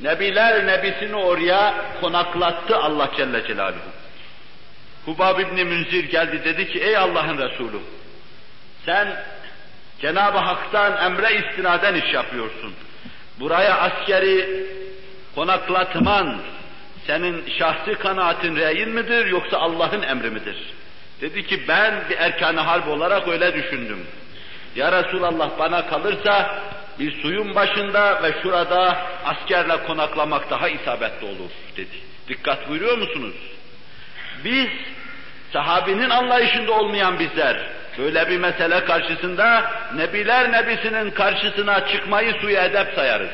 Nebiler 0.00 0.66
nebisini 0.66 1.16
oraya 1.16 1.74
konaklattı 2.00 2.76
Allah 2.76 3.10
Celle 3.16 3.46
Celaluhu. 3.46 3.90
Hubab 5.04 5.40
İbni 5.40 5.64
Münzir 5.64 6.04
geldi 6.04 6.44
dedi 6.44 6.72
ki 6.72 6.80
ey 6.80 6.96
Allah'ın 6.96 7.38
Resulü 7.38 7.78
sen 8.86 9.08
Cenab-ı 10.00 10.38
Hak'tan 10.38 11.04
emre 11.04 11.34
istinaden 11.34 11.94
iş 11.94 12.14
yapıyorsun. 12.14 12.74
Buraya 13.40 13.78
askeri 13.78 14.66
konaklatman 15.34 16.40
senin 17.06 17.44
şahsi 17.58 17.94
kanaatin 17.94 18.56
reyin 18.56 18.88
midir 18.88 19.26
yoksa 19.26 19.58
Allah'ın 19.58 20.02
emri 20.02 20.30
midir? 20.30 20.56
Dedi 21.20 21.46
ki 21.46 21.68
ben 21.68 21.94
bir 22.10 22.16
erkan-ı 22.16 22.60
harp 22.60 22.88
olarak 22.88 23.28
öyle 23.28 23.54
düşündüm. 23.54 24.06
Ya 24.78 24.92
Resulallah 24.92 25.50
bana 25.58 25.86
kalırsa 25.86 26.60
bir 26.98 27.22
suyun 27.22 27.54
başında 27.54 28.22
ve 28.22 28.32
şurada 28.42 29.06
askerle 29.24 29.82
konaklamak 29.86 30.50
daha 30.50 30.68
isabetli 30.68 31.26
olur 31.26 31.50
dedi. 31.76 31.96
Dikkat 32.28 32.68
buyuruyor 32.68 32.98
musunuz? 32.98 33.34
Biz 34.44 34.68
sahabinin 35.52 36.10
anlayışında 36.10 36.72
olmayan 36.72 37.18
bizler 37.18 37.56
böyle 37.98 38.28
bir 38.30 38.38
mesele 38.38 38.84
karşısında 38.84 39.72
Nebiler 39.96 40.52
Nebisi'nin 40.52 41.10
karşısına 41.10 41.88
çıkmayı 41.88 42.32
suya 42.40 42.64
edep 42.64 42.94
sayarız. 42.94 43.30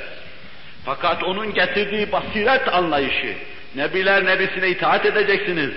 Fakat 0.86 1.24
onun 1.24 1.54
getirdiği 1.54 2.12
basiret 2.12 2.74
anlayışı, 2.74 3.34
Nebiler 3.74 4.26
Nebisi'ne 4.26 4.68
itaat 4.68 5.06
edeceksiniz 5.06 5.70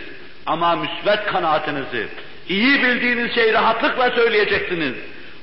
ama 0.45 0.75
müsbet 0.75 1.25
kanaatinizi, 1.25 2.07
iyi 2.49 2.83
bildiğiniz 2.83 3.35
şeyi 3.35 3.53
rahatlıkla 3.53 4.11
söyleyeceksiniz. 4.11 4.93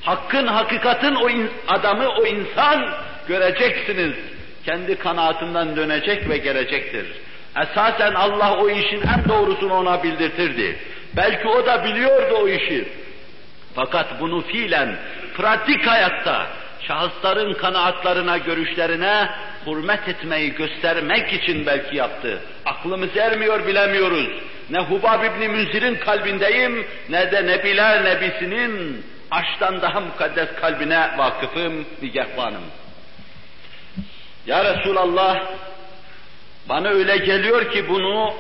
Hakkın, 0.05 0.47
hakikatin 0.47 1.15
o 1.15 1.29
adamı, 1.69 2.09
o 2.09 2.27
insan 2.27 2.91
göreceksiniz. 3.29 4.15
Kendi 4.65 4.99
kanaatinden 4.99 5.77
dönecek 5.77 6.29
ve 6.29 6.37
gelecektir. 6.37 7.07
Esasen 7.63 8.15
Allah 8.15 8.57
o 8.57 8.71
işin 8.71 9.03
en 9.03 9.29
doğrusunu 9.29 9.75
ona 9.75 10.03
bildirtirdi. 10.03 10.79
Belki 11.17 11.49
o 11.49 11.67
da 11.67 11.85
biliyordu 11.85 12.35
o 12.43 12.49
işi. 12.49 12.89
Fakat 13.75 14.21
bunu 14.21 14.41
fiilen, 14.41 14.97
pratik 15.37 15.87
hayatta, 15.87 16.47
şahısların 16.81 17.55
kanaatlarına, 17.55 18.39
görüşlerine 18.39 19.29
hürmet 19.67 20.09
etmeyi 20.09 20.55
göstermek 20.55 21.33
için 21.33 21.67
belki 21.67 21.97
yaptı. 21.97 22.41
Aklımız 22.67 23.17
ermiyor 23.17 23.67
bilemiyoruz. 23.67 24.29
Ne 24.71 24.79
Hubab 24.79 25.25
İbni 25.25 25.49
Münzir'in 25.49 25.95
kalbindeyim, 25.95 26.87
ne 27.09 27.33
de 27.33 27.47
Nebiler 27.47 28.05
Nebisi'nin 28.05 29.05
aşktan 29.35 29.83
daha 29.83 30.01
mukaddes 30.01 30.49
kalbine 30.61 31.11
vakıfım, 31.19 31.85
nigahbanım. 32.03 32.65
Ya 34.47 34.65
Resulallah, 34.65 35.41
bana 36.69 36.89
öyle 36.89 37.17
geliyor 37.17 37.71
ki 37.71 37.89
bunu 37.89 38.35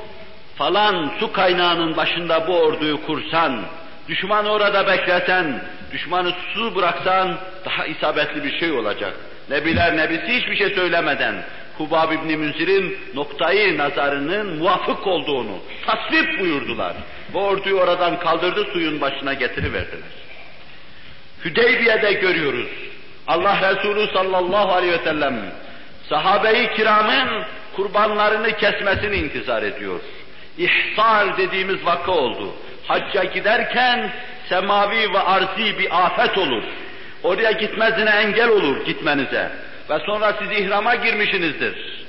falan 0.56 1.10
su 1.20 1.32
kaynağının 1.32 1.96
başında 1.96 2.48
bu 2.48 2.58
orduyu 2.58 3.06
kursan, 3.06 3.62
düşmanı 4.08 4.50
orada 4.50 4.86
bekleten, 4.86 5.62
düşmanı 5.92 6.32
su 6.54 6.76
bıraksan 6.76 7.38
daha 7.64 7.86
isabetli 7.86 8.44
bir 8.44 8.58
şey 8.58 8.72
olacak. 8.72 9.14
Nebiler 9.50 9.96
nebisi 9.96 10.28
hiçbir 10.28 10.56
şey 10.56 10.70
söylemeden 10.70 11.34
Hubab 11.78 12.12
İbni 12.12 12.36
Münzir'in 12.36 12.98
noktayı 13.14 13.78
nazarının 13.78 14.58
muvafık 14.58 15.06
olduğunu 15.06 15.58
tasvip 15.86 16.40
buyurdular. 16.40 16.92
Bu 17.32 17.40
orduyu 17.40 17.76
oradan 17.76 18.18
kaldırdı 18.18 18.64
suyun 18.72 19.00
başına 19.00 19.34
getiriverdiler. 19.34 20.23
Hüdeybiye'de 21.44 22.12
görüyoruz. 22.12 22.68
Allah 23.26 23.70
Resulü 23.70 24.12
sallallahu 24.12 24.72
aleyhi 24.72 24.92
ve 24.92 25.04
sellem 25.04 25.34
sahabe-i 26.08 26.74
kiramın 26.76 27.44
kurbanlarını 27.76 28.56
kesmesini 28.56 29.16
intizar 29.16 29.62
ediyor. 29.62 30.00
İhsar 30.58 31.36
dediğimiz 31.36 31.86
vakı 31.86 32.12
oldu. 32.12 32.54
Hacca 32.86 33.24
giderken 33.24 34.10
semavi 34.48 35.12
ve 35.12 35.18
arzi 35.18 35.78
bir 35.78 36.04
afet 36.04 36.38
olur. 36.38 36.62
Oraya 37.22 37.50
gitmezine 37.50 38.10
engel 38.10 38.48
olur 38.48 38.84
gitmenize. 38.84 39.50
Ve 39.90 39.98
sonra 39.98 40.34
siz 40.38 40.60
ihrama 40.60 40.94
girmişsinizdir. 40.94 42.04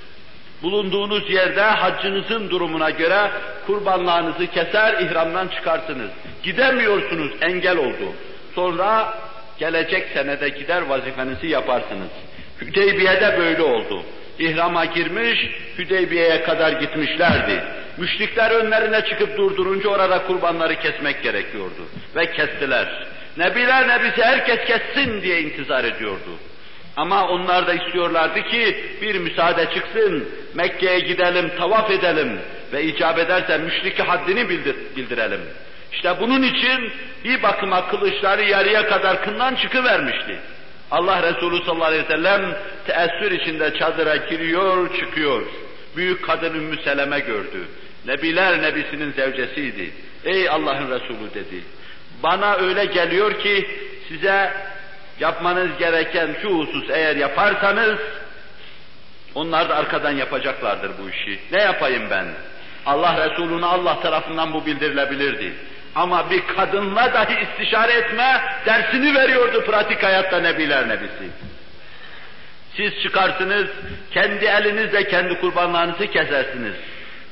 Bulunduğunuz 0.64 1.30
yerde 1.30 1.62
haccınızın 1.62 2.50
durumuna 2.50 2.90
göre 2.90 3.32
kurbanlarınızı 3.66 4.48
keser, 4.48 4.94
ihramdan 4.94 5.48
çıkarsınız. 5.48 6.10
Gidemiyorsunuz, 6.44 7.32
engel 7.42 7.78
oldu. 7.78 8.14
Sonra 8.56 9.14
gelecek 9.60 10.08
senede 10.14 10.50
gider 10.50 10.82
vazifenizi 10.82 11.48
yaparsınız. 11.48 12.10
Hüdeybiye'de 12.62 13.38
böyle 13.38 13.62
oldu. 13.62 14.04
İhrama 14.40 14.86
girmiş, 14.86 15.50
Hüdeybiye'ye 15.78 16.44
kadar 16.44 16.72
gitmişlerdi. 16.72 17.64
Müşrikler 17.98 18.52
önlerine 18.52 19.02
çıkıp 19.06 19.38
durdurunca 19.38 19.90
orada 19.90 20.24
kurbanları 20.24 20.76
kesmek 20.80 21.24
gerekiyordu. 21.24 21.88
Ve 22.16 22.32
kestiler. 22.32 23.08
Nebiler 23.38 23.88
nebisi 23.88 24.24
herkes 24.24 24.60
kessin 24.66 25.22
diye 25.22 25.42
intizar 25.42 25.84
ediyordu. 25.84 26.38
Ama 26.98 27.28
onlar 27.28 27.68
da 27.68 27.74
istiyorlardı 27.74 28.42
ki 28.44 28.78
bir 29.02 29.16
müsaade 29.16 29.66
çıksın, 29.74 30.30
Mekke'ye 30.54 31.00
gidelim, 31.00 31.52
tavaf 31.58 31.92
edelim. 31.92 32.40
ve 32.74 32.84
icap 32.84 33.20
ederse 33.20 33.58
müşriki 33.58 34.04
haddini 34.04 34.50
bildir, 34.50 34.76
bildirelim. 34.96 35.40
İşte 35.92 36.16
bunun 36.20 36.44
için 36.44 36.92
bir 37.24 37.44
bakıma 37.44 37.88
kılıçları 37.88 38.44
yarıya 38.44 38.88
kadar 38.88 39.24
kından 39.24 39.56
çıkıvermişti. 39.56 40.40
Allah 40.92 41.24
Resulü 41.24 41.66
sallallahu 41.66 41.86
aleyhi 41.86 42.04
ve 42.04 42.08
sellem 42.08 42.58
teessür 42.88 43.32
içinde 43.32 43.74
çadıra 43.80 44.16
giriyor, 44.16 44.96
çıkıyor. 45.00 45.42
Büyük 45.96 46.26
kadın 46.26 46.56
Ümmü 46.56 46.78
Seleme 46.84 47.20
gördü. 47.20 47.68
Nebiler 48.06 48.62
Nebisinin 48.62 49.12
zevcesiydi. 49.12 49.92
Ey 50.26 50.50
Allah'ın 50.50 50.92
Resulü 50.92 51.34
dedi. 51.34 51.62
Bana 52.24 52.56
öyle 52.56 52.86
geliyor 52.86 53.40
ki 53.40 53.68
size 54.08 54.54
yapmanız 55.20 55.70
gereken 55.80 56.36
şu 56.42 56.50
husus 56.50 56.90
eğer 56.90 57.16
yaparsanız 57.16 58.00
onlar 59.36 59.70
da 59.70 59.76
arkadan 59.76 60.12
yapacaklardır 60.12 60.92
bu 61.04 61.10
işi. 61.10 61.40
Ne 61.52 61.62
yapayım 61.62 62.04
ben? 62.10 62.26
Allah 62.86 63.30
Resulü'ne 63.30 63.66
Allah 63.66 64.00
tarafından 64.00 64.54
bu 64.54 64.66
bildirilebilirdi. 64.66 65.54
Ama 65.96 66.30
bir 66.30 66.48
kadınla 66.48 67.14
dahi 67.14 67.44
istişare 67.44 67.94
etme 67.94 68.42
dersini 68.66 69.16
veriyordu 69.16 69.64
pratik 69.66 70.04
hayatta 70.04 70.40
Nebiler 70.40 70.90
Nebisi. 70.90 71.30
Siz 72.76 73.04
çıkarsınız, 73.04 73.68
kendi 74.12 74.46
elinizle 74.46 75.08
kendi 75.08 75.40
kurbanlarınızı 75.40 76.08
kesersiniz. 76.08 76.76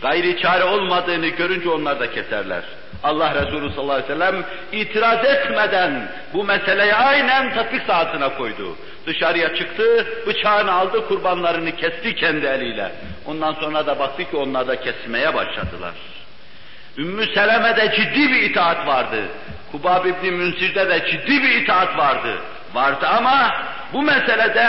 Gayri 0.01 0.41
çare 0.41 0.63
olmadığını 0.63 1.27
görünce 1.27 1.69
onlar 1.69 1.99
da 1.99 2.11
keserler. 2.11 2.63
Allah 3.03 3.35
Resulü 3.35 3.73
sallallahu 3.73 3.93
aleyhi 3.93 4.09
ve 4.09 4.13
sellem 4.13 4.45
itiraz 4.71 5.25
etmeden 5.25 6.07
bu 6.33 6.43
meseleyi 6.43 6.93
aynen 6.93 7.53
tatbik 7.53 7.83
sahasına 7.83 8.29
koydu. 8.29 8.75
Dışarıya 9.05 9.55
çıktı, 9.55 10.07
bıçağını 10.27 10.71
aldı, 10.71 11.07
kurbanlarını 11.07 11.75
kesti 11.75 12.15
kendi 12.15 12.45
eliyle. 12.45 12.91
Ondan 13.25 13.53
sonra 13.53 13.85
da 13.85 13.99
baktı 13.99 14.23
ki 14.23 14.37
onlar 14.37 14.67
da 14.67 14.79
kesmeye 14.79 15.33
başladılar. 15.33 15.93
Ümmü 16.97 17.25
Seleme'de 17.33 17.95
ciddi 17.95 18.29
bir 18.29 18.41
itaat 18.41 18.87
vardı. 18.87 19.23
Kubab 19.71 20.05
İbni 20.05 20.31
Münsir'de 20.31 20.89
de 20.89 21.05
ciddi 21.11 21.43
bir 21.43 21.49
itaat 21.49 21.97
vardı. 21.97 22.37
Vardı 22.73 23.07
ama 23.07 23.51
bu 23.93 24.01
meselede 24.01 24.67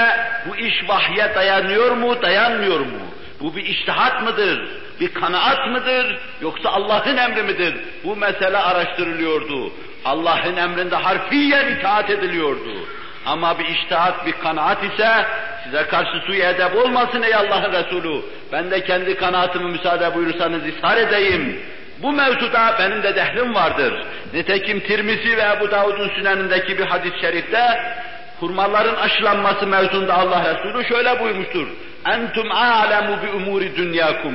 bu 0.49 0.57
iş 0.57 0.89
vahye 0.89 1.35
dayanıyor 1.35 1.91
mu, 1.91 2.23
dayanmıyor 2.23 2.81
mu? 2.81 3.01
Bu 3.41 3.57
bir 3.57 3.65
iştihat 3.65 4.23
mıdır? 4.23 4.69
Bir 5.01 5.15
kanaat 5.15 5.69
mıdır? 5.69 6.19
Yoksa 6.41 6.71
Allah'ın 6.71 7.17
emri 7.17 7.43
midir? 7.43 7.75
Bu 8.05 8.17
mesele 8.17 8.59
araştırılıyordu. 8.59 9.73
Allah'ın 10.05 10.57
emrinde 10.57 10.97
harfiyen 10.97 11.69
itaat 11.69 12.11
ediliyordu. 12.11 12.87
Ama 13.27 13.59
bir 13.59 13.65
iştihat, 13.65 14.27
bir 14.27 14.33
kanaat 14.33 14.85
ise 14.85 15.27
size 15.65 15.87
karşı 15.87 16.27
suyu 16.27 16.43
edep 16.43 16.77
olmasın 16.77 17.23
ey 17.23 17.35
Allah'ın 17.35 17.73
Resulü. 17.73 18.23
Ben 18.53 18.71
de 18.71 18.85
kendi 18.85 19.17
kanaatımı 19.17 19.69
müsaade 19.69 20.15
buyurursanız 20.15 20.67
ishar 20.67 20.97
edeyim. 20.97 21.61
Bu 22.05 22.13
mevzuda 22.13 22.77
benim 22.79 23.03
de 23.03 23.17
dehlim 23.17 23.55
vardır. 23.55 23.95
Nitekim 24.35 24.81
Tirmizi 24.81 25.37
ve 25.37 25.43
Ebu 25.43 25.71
Davud'un 25.71 26.09
sünenindeki 26.09 26.79
bir 26.79 26.85
hadis-i 26.85 27.21
şerifte 27.21 27.95
hurmaların 28.41 28.95
aşılanması 28.95 29.67
mevzunda 29.67 30.15
Allah 30.15 30.55
Resulü 30.55 30.85
şöyle 30.89 31.21
buyurmuştur. 31.21 31.69
Entum 32.07 32.53
alemu 32.53 33.23
bi 33.23 33.31
umuri 33.31 33.77
dünyakum. 33.77 34.35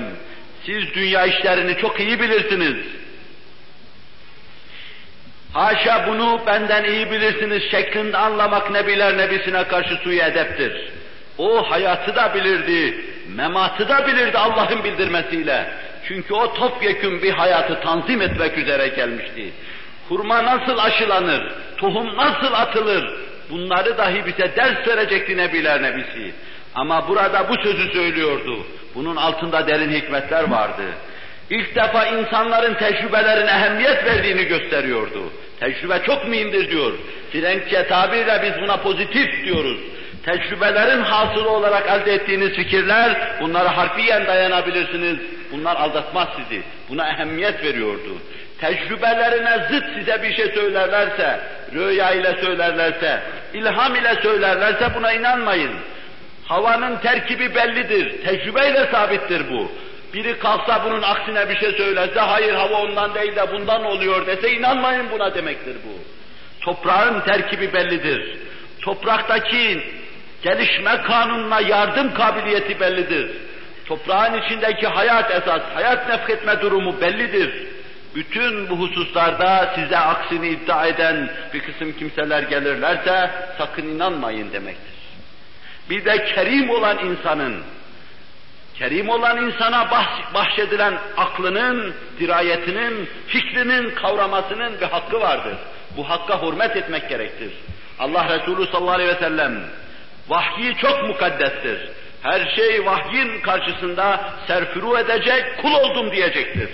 Siz 0.65 0.93
dünya 0.93 1.25
işlerini 1.25 1.77
çok 1.77 1.99
iyi 1.99 2.19
bilirsiniz. 2.19 2.75
Haşa 5.53 6.08
bunu 6.08 6.41
benden 6.47 6.84
iyi 6.84 7.12
bilirsiniz 7.12 7.63
şeklinde 7.71 8.17
anlamak 8.17 8.71
nebiler 8.71 9.17
nebisine 9.17 9.63
karşı 9.63 9.95
suyu 9.95 10.21
edeptir. 10.21 10.91
O 11.38 11.71
hayatı 11.71 12.15
da 12.15 12.34
bilirdi, 12.34 13.05
mematı 13.36 13.89
da 13.89 14.08
bilirdi 14.08 14.38
Allah'ın 14.38 14.84
bildirmesiyle. 14.84 15.88
Çünkü 16.10 16.34
o 16.34 16.54
topyekün 16.54 17.22
bir 17.24 17.32
hayatı 17.32 17.80
tanzim 17.82 18.22
etmek 18.22 18.58
üzere 18.58 18.88
gelmişti. 18.88 19.52
Hurma 20.10 20.45
nasıl 20.45 20.78
aşılanır, 20.78 21.52
tohum 21.78 22.17
nasıl 22.17 22.54
atılır, 22.54 23.13
bunları 23.50 23.98
dahi 23.98 24.26
bize 24.26 24.56
ders 24.56 24.88
verecekti 24.88 25.38
Nebiler 25.38 25.82
Nebisi. 25.82 26.34
Ama 26.76 27.08
burada 27.08 27.50
bu 27.50 27.56
sözü 27.63 27.91
söylüyordu. 27.91 28.65
Bunun 28.95 29.15
altında 29.15 29.67
derin 29.67 29.91
hikmetler 29.91 30.43
vardı. 30.43 30.84
İlk 31.50 31.76
defa 31.76 32.06
insanların 32.06 32.74
tecrübelerine 32.74 33.52
ehemmiyet 33.52 34.06
verdiğini 34.06 34.43
gösteriyordu. 34.43 35.24
Tecrübe 35.60 36.02
çok 36.06 36.28
mühimdir 36.28 36.72
diyor. 36.72 36.91
Frenkçe 37.32 37.88
tabirle 37.88 38.41
biz 38.43 38.62
buna 38.63 38.78
pozitif 38.78 39.45
diyoruz. 39.45 39.80
Tecrübelerin 40.26 41.02
hasılı 41.02 41.50
olarak 41.50 41.89
elde 41.89 42.13
ettiğiniz 42.13 42.54
fikirler, 42.54 43.38
bunlara 43.41 43.78
harfiyen 43.78 44.28
dayanabilirsiniz. 44.28 45.17
Bunlar 45.52 45.76
aldatmaz 45.76 46.28
sizi. 46.38 46.64
Buna 46.90 47.10
ehemmiyet 47.10 47.64
veriyordu. 47.64 48.18
Tecrübelerine 48.62 49.68
zıt 49.72 49.86
size 49.98 50.24
bir 50.24 50.34
şey 50.34 50.46
söylerlerse, 50.46 51.40
rüya 51.74 52.12
ile 52.12 52.36
söylerlerse, 52.42 53.22
ilham 53.54 53.96
ile 53.96 54.16
söylerlerse 54.22 54.96
buna 54.96 55.14
inanmayın. 55.14 55.72
Havanın 56.46 56.98
terkibi 56.98 57.56
bellidir, 57.56 58.26
tecrübeyle 58.26 58.88
sabittir 58.92 59.50
bu. 59.52 59.72
Biri 60.14 60.40
kalksa 60.40 60.86
bunun 60.86 61.02
aksine 61.02 61.50
bir 61.50 61.60
şey 61.60 61.72
söylerse, 61.72 62.20
hayır 62.20 62.54
hava 62.54 62.82
ondan 62.82 63.14
değil 63.14 63.36
de 63.36 63.52
bundan 63.52 63.86
oluyor 63.86 64.28
dese 64.28 64.52
inanmayın 64.52 65.12
buna 65.12 65.36
demektir 65.36 65.76
bu. 65.86 66.00
Toprağın 66.62 67.22
terkibi 67.22 67.74
bellidir. 67.74 68.38
Topraktaki 68.82 69.82
gelişme 70.42 71.02
kanununa 71.02 71.62
yardım 71.62 72.14
kabiliyeti 72.14 72.80
bellidir. 72.80 73.32
Toprağın 73.89 74.41
içindeki 74.41 74.88
hayat 74.88 75.32
esas, 75.32 75.62
hayat 75.73 76.10
nefretme 76.10 76.62
durumu 76.62 77.02
bellidir. 77.02 77.67
Bütün 78.15 78.69
bu 78.69 78.80
hususlarda 78.80 79.71
size 79.75 79.97
aksini 79.97 80.47
iddia 80.47 80.88
eden 80.88 81.30
bir 81.54 81.60
kısım 81.60 81.93
kimseler 81.99 82.43
gelirlerse 82.43 83.32
sakın 83.58 83.88
inanmayın 83.88 84.52
demektir. 84.54 84.93
Bir 85.89 86.06
de 86.06 86.25
kerim 86.25 86.69
olan 86.69 86.97
insanın, 87.06 87.63
kerim 88.75 89.10
olan 89.10 89.45
insana 89.45 89.91
bahşedilen 90.34 90.93
aklının, 91.17 91.93
dirayetinin, 92.19 93.10
fikrinin 93.28 93.95
kavramasının 93.95 94.82
bir 94.82 94.86
hakkı 94.86 95.19
vardır. 95.19 95.56
Bu 95.97 96.10
hakka 96.10 96.41
hürmet 96.41 96.75
etmek 96.75 97.10
gerektir. 97.10 97.52
Allah 97.99 98.39
Resulü 98.39 98.65
sallallahu 98.65 98.95
aleyhi 98.95 99.12
ve 99.15 99.19
sellem 99.19 99.63
vahyi 100.28 100.75
çok 100.75 101.04
mukaddestir. 101.08 101.80
Her 102.23 102.55
şey 102.55 102.86
vahyin 102.86 103.41
karşısında 103.41 104.32
serfuru 104.47 104.97
edecek, 104.97 105.45
kul 105.62 105.73
oldum 105.73 106.12
diyecektir. 106.12 106.69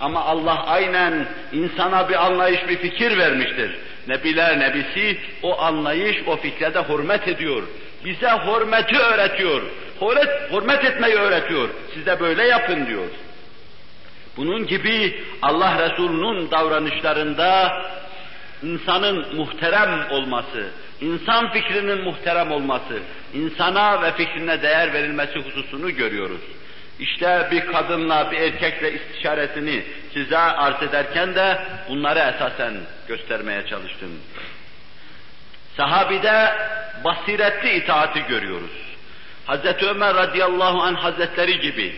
Ama 0.00 0.24
Allah 0.24 0.64
aynen 0.66 1.26
insana 1.52 2.08
bir 2.08 2.26
anlayış, 2.26 2.68
bir 2.68 2.76
fikir 2.76 3.18
vermiştir. 3.18 3.76
Nebiler 4.08 4.58
nebisi 4.58 5.18
o 5.42 5.60
anlayış, 5.60 6.16
o 6.26 6.36
fikre 6.36 6.74
de 6.74 6.82
hürmet 6.88 7.28
ediyor. 7.28 7.62
Bize 8.04 8.28
hürmeti 8.28 8.98
öğretiyor. 8.98 9.62
Hürmet, 10.00 10.52
hürmet 10.52 10.84
etmeyi 10.84 11.14
öğretiyor. 11.14 11.68
Siz 11.94 12.06
de 12.06 12.20
böyle 12.20 12.46
yapın 12.46 12.86
diyor. 12.86 13.08
Bunun 14.36 14.66
gibi 14.66 15.24
Allah 15.42 15.78
Resulü'nün 15.78 16.50
davranışlarında 16.50 17.82
insanın 18.62 19.36
muhterem 19.36 20.10
olması, 20.10 20.66
insan 21.00 21.52
fikrinin 21.52 22.04
muhterem 22.04 22.52
olması, 22.52 23.02
insana 23.34 24.02
ve 24.02 24.12
fikrine 24.12 24.62
değer 24.62 24.92
verilmesi 24.92 25.38
hususunu 25.38 25.96
görüyoruz. 25.96 26.40
İşte 26.98 27.48
bir 27.50 27.72
kadınla 27.72 28.30
bir 28.30 28.40
erkekle 28.40 28.92
istişaresini 28.92 29.84
size 30.14 30.38
arz 30.38 30.82
ederken 30.82 31.34
de 31.34 31.58
bunları 31.88 32.18
esasen 32.18 32.74
göstermeye 33.08 33.66
çalıştım. 33.66 34.10
Sahabide 35.76 36.54
basiretli 37.04 37.76
itaati 37.76 38.22
görüyoruz. 38.28 38.70
Hazreti 39.46 39.86
Ömer 39.86 40.14
radıyallahu 40.14 40.82
anh 40.82 40.96
hazretleri 40.96 41.60
gibi 41.60 41.94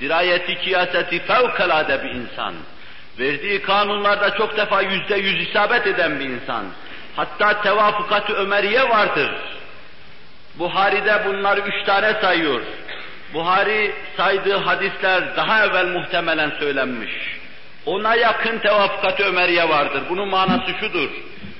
dirayeti 0.00 0.58
kıyaseti 0.64 1.18
fevkalade 1.18 2.04
bir 2.04 2.10
insan. 2.10 2.54
Verdiği 3.18 3.62
kanunlarda 3.62 4.30
çok 4.30 4.56
defa 4.56 4.82
yüzde 4.82 5.16
yüz 5.16 5.48
isabet 5.48 5.86
eden 5.86 6.20
bir 6.20 6.24
insan. 6.24 6.64
Hatta 7.16 7.62
tevafukat-ı 7.62 8.32
Ömeriye 8.32 8.88
vardır. 8.88 9.30
Buhari'de 10.58 11.22
bunları 11.26 11.60
üç 11.60 11.86
tane 11.86 12.14
sayıyor. 12.20 12.60
Buhari 13.34 13.94
saydığı 14.16 14.56
hadisler 14.56 15.36
daha 15.36 15.66
evvel 15.66 15.86
muhtemelen 15.86 16.50
söylenmiş. 16.58 17.12
Ona 17.86 18.14
yakın 18.14 18.58
tevafukat-ı 18.58 19.24
Ömeriye 19.24 19.68
vardır. 19.68 20.02
Bunun 20.10 20.28
manası 20.28 20.72
şudur. 20.80 21.10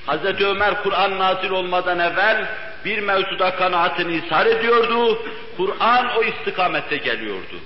Hz. 0.07 0.41
Ömer 0.41 0.83
Kur'an 0.83 1.19
nazil 1.19 1.51
olmadan 1.51 1.99
evvel 1.99 2.47
bir 2.85 2.99
mevzuda 2.99 3.57
kanaatini 3.57 4.17
ishar 4.17 4.47
ediyordu. 4.47 5.23
Kur'an 5.57 6.17
o 6.17 6.23
istikamette 6.23 6.97
geliyordu. 6.97 7.57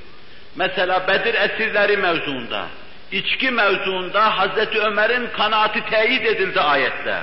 Mesela 0.56 1.08
Bedir 1.08 1.34
esirleri 1.34 1.96
mevzuunda, 1.96 2.66
içki 3.12 3.50
mevzuunda 3.50 4.30
Hz. 4.30 4.76
Ömer'in 4.76 5.26
kanaati 5.36 5.90
teyit 5.90 6.26
edildi 6.26 6.60
ayette. 6.60 7.18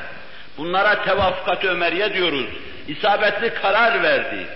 Bunlara 0.57 1.03
tevafukat 1.03 1.65
Ömeriye 1.65 2.13
diyoruz. 2.13 2.47
İsabetli 2.87 3.53
karar 3.53 4.03
verdi. 4.03 4.47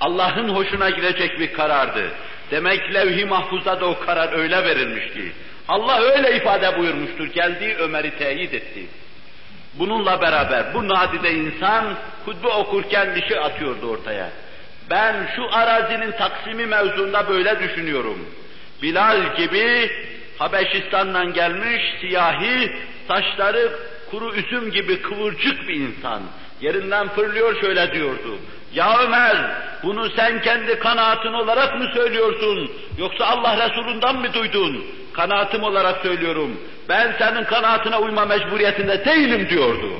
Allah'ın 0.00 0.48
hoşuna 0.48 0.90
gidecek 0.90 1.40
bir 1.40 1.52
karardı. 1.52 2.10
Demek 2.50 2.94
levh-i 2.94 3.24
mahfuzda 3.24 3.80
da 3.80 3.86
o 3.86 4.00
karar 4.00 4.32
öyle 4.32 4.64
verilmiş 4.64 5.12
ki, 5.12 5.32
Allah 5.68 6.00
öyle 6.00 6.36
ifade 6.36 6.78
buyurmuştur, 6.78 7.26
geldi 7.26 7.76
Ömer'i 7.78 8.18
teyit 8.18 8.54
etti. 8.54 8.86
Bununla 9.74 10.20
beraber 10.20 10.74
bu 10.74 10.88
nadide 10.88 11.32
insan 11.32 11.84
hutbe 12.24 12.48
okurken 12.48 13.14
bir 13.16 13.28
şey 13.28 13.38
atıyordu 13.38 13.90
ortaya. 13.90 14.30
Ben 14.90 15.14
şu 15.36 15.54
arazinin 15.54 16.12
taksimi 16.12 16.66
mevzunda 16.66 17.28
böyle 17.28 17.58
düşünüyorum. 17.60 18.26
Bilal 18.82 19.36
gibi 19.36 19.90
Habeşistan'dan 20.38 21.32
gelmiş 21.32 21.82
siyahi, 22.00 22.72
saçları 23.08 23.72
kuru 24.10 24.34
üzüm 24.34 24.70
gibi 24.70 25.02
kıvırcık 25.02 25.68
bir 25.68 25.74
insan. 25.74 26.22
Yerinden 26.60 27.08
fırlıyor 27.08 27.60
şöyle 27.60 27.92
diyordu. 27.92 28.38
Ya 28.74 28.98
Ömer, 29.02 29.36
bunu 29.82 30.10
sen 30.10 30.40
kendi 30.40 30.78
kanaatin 30.78 31.32
olarak 31.32 31.78
mı 31.80 31.90
söylüyorsun? 31.94 32.70
Yoksa 32.98 33.26
Allah 33.26 33.68
Resulü'nden 33.68 34.16
mi 34.16 34.34
duydun? 34.34 34.84
Kanaatim 35.12 35.62
olarak 35.62 36.02
söylüyorum. 36.02 36.60
Ben 36.88 37.14
senin 37.18 37.44
kanaatine 37.44 37.96
uyma 37.96 38.24
mecburiyetinde 38.24 39.04
değilim 39.04 39.48
diyordu. 39.50 39.92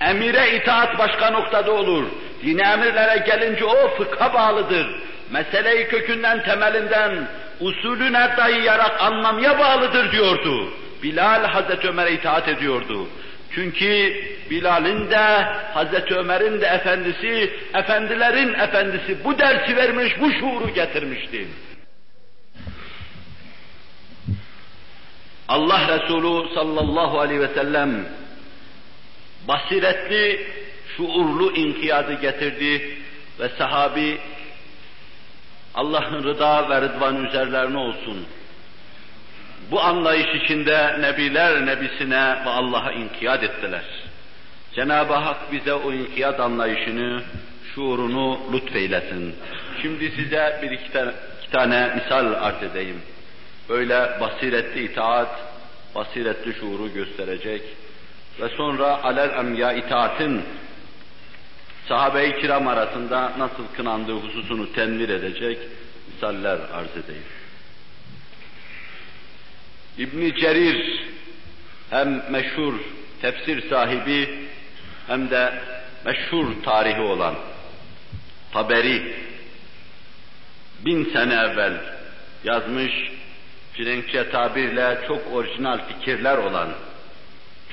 Emire 0.00 0.56
itaat 0.56 0.98
başka 0.98 1.30
noktada 1.30 1.72
olur. 1.72 2.04
Dini 2.42 2.62
emirlere 2.62 3.18
gelince 3.26 3.64
o 3.64 3.88
fıkha 3.88 4.34
bağlıdır. 4.34 4.86
Meseleyi 5.30 5.88
kökünden, 5.88 6.42
temelinden, 6.42 7.28
usulüne 7.60 8.28
dayayarak 8.36 9.02
anlamaya 9.02 9.58
bağlıdır 9.58 10.12
diyordu. 10.12 10.68
Bilal 11.02 11.44
Hazreti 11.44 11.88
Ömer'e 11.88 12.12
itaat 12.12 12.48
ediyordu. 12.48 13.06
Çünkü 13.54 14.14
Bilal'in 14.50 15.10
de, 15.10 15.16
Hazreti 15.74 16.14
Ömer'in 16.14 16.60
de 16.60 16.66
efendisi, 16.66 17.52
efendilerin 17.74 18.54
efendisi 18.54 19.24
bu 19.24 19.38
dersi 19.38 19.76
vermiş, 19.76 20.20
bu 20.20 20.32
şuuru 20.32 20.74
getirmişti. 20.74 21.46
Allah 25.48 25.98
Resulü 25.98 26.54
sallallahu 26.54 27.20
aleyhi 27.20 27.40
ve 27.40 27.48
sellem 27.48 28.08
basiretli, 29.48 30.46
şuurlu 30.96 31.52
inkiyadı 31.52 32.20
getirdi 32.20 32.98
ve 33.40 33.48
sahabi 33.48 34.18
Allah'ın 35.74 36.24
rıda 36.24 36.70
ve 36.70 36.80
rıdvan 36.80 37.24
üzerlerine 37.24 37.78
olsun. 37.78 38.26
Bu 39.70 39.80
anlayış 39.80 40.42
içinde 40.42 41.00
Nebiler 41.00 41.66
Nebisine 41.66 42.44
ve 42.44 42.50
Allah'a 42.50 42.92
inkiyat 42.92 43.42
ettiler. 43.42 43.84
Cenab-ı 44.74 45.14
Hak 45.14 45.52
bize 45.52 45.74
o 45.74 45.92
inkiyat 45.92 46.40
anlayışını, 46.40 47.22
şuurunu 47.74 48.40
lütfeylesin. 48.52 49.34
Şimdi 49.82 50.10
size 50.10 50.60
bir 50.62 50.70
iki 50.70 50.92
tane, 50.92 51.10
iki 51.42 51.50
tane 51.50 51.94
misal 51.94 52.32
arz 52.32 52.62
edeyim. 52.62 53.02
Böyle 53.68 54.20
basiretli 54.20 54.84
itaat, 54.84 55.40
basiretli 55.94 56.54
şuuru 56.54 56.92
gösterecek 56.94 57.62
ve 58.40 58.48
sonra 58.48 59.04
alel 59.04 59.38
emya 59.38 59.72
itaatin 59.72 60.42
sahabe-i 61.88 62.40
kiram 62.40 62.68
arasında 62.68 63.32
nasıl 63.38 63.66
kınandığı 63.76 64.16
hususunu 64.16 64.72
tenvir 64.72 65.08
edecek 65.08 65.58
misaller 66.14 66.58
arz 66.72 67.04
edeyim. 67.04 67.24
İbn 69.98 70.34
Cerir 70.40 71.04
hem 71.90 72.22
meşhur 72.30 72.74
tefsir 73.22 73.68
sahibi 73.70 74.28
hem 75.06 75.30
de 75.30 75.62
meşhur 76.04 76.46
tarihi 76.64 77.00
olan 77.00 77.34
Taberi 78.52 79.14
bin 80.84 81.04
sene 81.04 81.34
evvel 81.34 81.80
yazmış 82.44 82.92
Frenkçe 83.78 84.30
tabirle 84.30 84.98
çok 85.08 85.32
orijinal 85.32 85.78
fikirler 85.88 86.38
olan, 86.38 86.68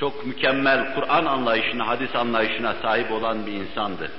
çok 0.00 0.26
mükemmel 0.26 0.94
Kur'an 0.94 1.24
anlayışına, 1.24 1.86
hadis 1.86 2.14
anlayışına 2.14 2.74
sahip 2.82 3.12
olan 3.12 3.46
bir 3.46 3.52
insandı. 3.52 4.10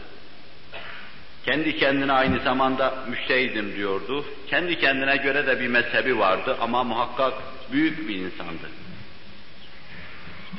Kendi 1.47 1.77
kendine 1.77 2.13
aynı 2.13 2.41
zamanda 2.41 2.95
müştehidim 3.09 3.77
diyordu. 3.77 4.25
Kendi 4.47 4.79
kendine 4.79 5.17
göre 5.17 5.47
de 5.47 5.61
bir 5.61 5.69
mezhebi 5.69 6.19
vardı 6.19 6.57
ama 6.61 6.85
muhakkak 6.85 7.35
büyük 7.73 8.09
bir 8.09 8.15
insandı. 8.15 8.69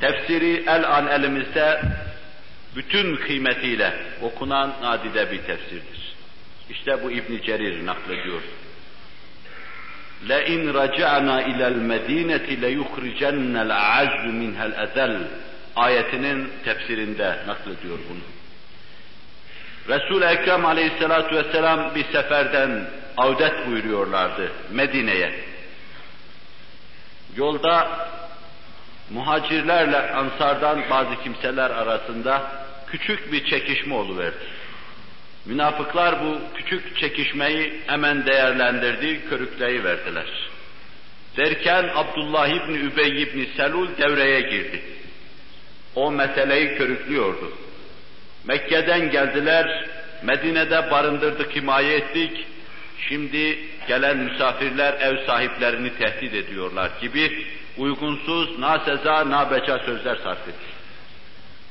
Tefsiri 0.00 0.64
el 0.66 0.90
an 0.90 1.06
elimizde 1.06 1.82
bütün 2.76 3.16
kıymetiyle 3.16 3.94
okunan 4.22 4.72
nadide 4.82 5.32
bir 5.32 5.42
tefsirdir. 5.42 6.14
İşte 6.70 7.04
bu 7.04 7.10
İbn 7.10 7.42
Cerir 7.46 7.86
naklediyor. 7.86 8.42
لَاِنْ 10.28 10.72
رَجَعْنَا 10.72 11.36
اِلَى 11.50 11.66
الْمَد۪ينَةِ 11.74 12.46
لَيُخْرِجَنَّ 12.64 13.54
الْاَعَزُّ 13.66 14.22
مِنْهَا 14.40 14.64
الْاَذَلِ 14.70 15.24
ayetinin 15.76 16.50
tefsirinde 16.64 17.38
naklediyor 17.46 17.98
bunu. 18.10 18.37
Resul-i 19.89 20.25
Ekrem 20.25 20.65
aleyhissalatu 20.65 21.35
vesselam 21.35 21.95
bir 21.95 22.03
seferden 22.03 22.89
avdet 23.17 23.67
buyuruyorlardı 23.67 24.51
Medine'ye. 24.71 25.33
Yolda 27.35 27.87
muhacirlerle 29.09 30.11
ansardan 30.11 30.83
bazı 30.89 31.23
kimseler 31.23 31.69
arasında 31.69 32.51
küçük 32.87 33.31
bir 33.31 33.45
çekişme 33.45 33.95
oluverdi. 33.95 34.37
Münafıklar 35.45 36.25
bu 36.25 36.37
küçük 36.55 36.97
çekişmeyi 36.97 37.73
hemen 37.87 38.25
değerlendirdi, 38.25 39.29
körükleyi 39.29 39.83
verdiler. 39.83 40.25
Derken 41.37 41.89
Abdullah 41.95 42.47
İbni 42.47 42.77
Übey 42.77 43.21
İbni 43.21 43.45
Selul 43.57 43.87
devreye 43.97 44.41
girdi. 44.41 44.81
O 45.95 46.11
meseleyi 46.11 46.77
körüklüyordu. 46.77 47.51
Mekke'den 48.43 49.11
geldiler, 49.11 49.85
Medine'de 50.23 50.91
barındırdık, 50.91 51.55
himaye 51.55 51.95
ettik. 51.95 52.45
Şimdi 53.09 53.59
gelen 53.87 54.17
misafirler 54.17 54.93
ev 54.93 55.25
sahiplerini 55.25 55.97
tehdit 55.97 56.33
ediyorlar 56.33 56.91
gibi 57.01 57.45
uygunsuz, 57.77 58.59
na 58.59 58.79
seza, 58.79 59.29
na 59.29 59.51
beca 59.51 59.79
sözler 59.79 60.15
sarf 60.15 60.47
etti. 60.47 60.79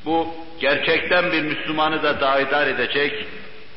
Bu 0.05 0.35
gerçekten 0.61 1.33
bir 1.33 1.43
Müslümanı 1.43 2.03
da 2.03 2.21
daidar 2.21 2.67
edecek, 2.67 3.27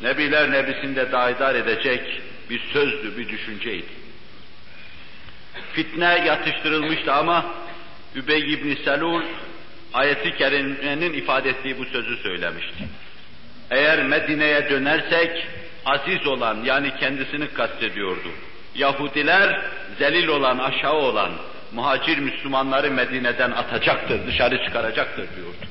Nebiler 0.01 0.51
Nebisi'nde 0.51 1.11
daidar 1.11 1.55
edecek 1.55 2.21
bir 2.49 2.59
sözdü, 2.73 3.17
bir 3.17 3.29
düşünceydi. 3.29 4.01
Fitne 5.73 6.23
yatıştırılmıştı 6.25 7.13
ama 7.13 7.45
Übey 8.15 8.53
ibn 8.53 8.83
Selul 8.83 9.23
ayeti 9.93 10.37
kerimenin 10.37 11.13
ifade 11.13 11.49
ettiği 11.49 11.77
bu 11.79 11.85
sözü 11.85 12.17
söylemişti. 12.17 12.83
Eğer 13.71 14.03
Medine'ye 14.03 14.69
dönersek 14.69 15.47
aziz 15.85 16.27
olan 16.27 16.57
yani 16.63 16.93
kendisini 16.99 17.47
kastediyordu. 17.53 18.29
Yahudiler 18.75 19.61
zelil 19.99 20.27
olan, 20.27 20.57
aşağı 20.57 20.93
olan 20.93 21.31
muhacir 21.71 22.17
Müslümanları 22.17 22.91
Medine'den 22.91 23.51
atacaktır, 23.51 24.27
dışarı 24.27 24.65
çıkaracaktır 24.65 25.27
diyordu. 25.35 25.65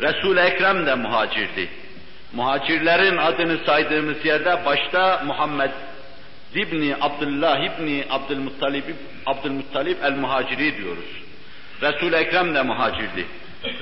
Resul-i 0.00 0.40
Ekrem 0.40 0.86
de 0.86 0.94
muhacirdi. 0.94 1.68
Muhacirlerin 2.32 3.16
adını 3.16 3.58
saydığımız 3.66 4.24
yerde 4.24 4.64
başta 4.66 5.22
Muhammed 5.26 5.70
İbni 6.54 6.96
Abdullah 7.00 7.58
İbni 7.58 8.04
Abdülmuttalib, 8.10 8.84
Abdülmuttalib 9.26 9.96
el-Muhaciri 10.02 10.76
diyoruz. 10.76 11.23
Resul-i 11.82 12.16
Ekrem 12.16 12.54
de 12.54 12.62
muhacirdi. 12.62 13.26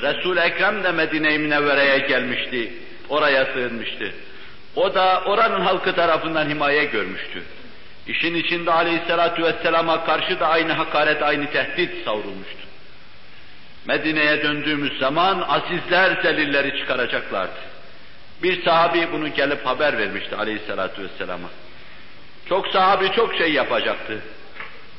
Resul-i 0.03 0.41
Ekrem 0.41 0.85
de 0.85 0.93
Medine-i 0.93 1.39
Münevvere'ye 1.39 1.99
gelmişti. 1.99 2.73
Oraya 3.09 3.45
sığınmıştı. 3.45 4.13
O 4.77 4.95
da 4.95 5.23
oranın 5.27 5.61
halkı 5.61 5.95
tarafından 5.95 6.49
himaye 6.49 6.85
görmüştü. 6.85 7.43
İşin 8.07 8.35
içinde 8.35 8.73
aleyhissalatu 8.73 9.43
vesselama 9.43 10.05
karşı 10.05 10.41
da 10.41 10.49
aynı 10.49 10.73
hakaret, 10.73 11.23
aynı 11.23 11.51
tehdit 11.51 12.05
savrulmuştu. 12.05 12.63
Medine'ye 13.87 14.43
döndüğümüz 14.43 14.99
zaman 14.99 15.45
azizler 15.49 16.23
zelilleri 16.23 16.79
çıkaracaklardı. 16.79 17.61
Bir 18.43 18.65
sahabi 18.65 19.09
bunu 19.13 19.35
gelip 19.35 19.67
haber 19.67 19.99
vermişti 19.99 20.37
aleyhissalatu 20.37 21.03
vesselama. 21.03 21.49
Çok 22.49 22.69
sahabi 22.69 23.13
çok 23.13 23.35
şey 23.35 23.53
yapacaktı. 23.53 24.19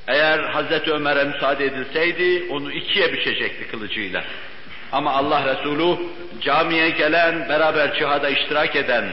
Eğer 0.08 0.40
Hazreti 0.40 0.92
Ömer'e 0.92 1.24
müsaade 1.24 1.66
edilseydi 1.66 2.44
onu 2.50 2.72
ikiye 2.72 3.14
biçecekti 3.14 3.68
kılıcıyla. 3.68 4.24
Ama 4.92 5.12
Allah 5.12 5.56
Resulü 5.56 5.98
camiye 6.42 6.90
gelen, 6.90 7.50
beraber 7.50 7.94
cihada 8.00 8.30
iştirak 8.30 8.76
eden 8.76 9.06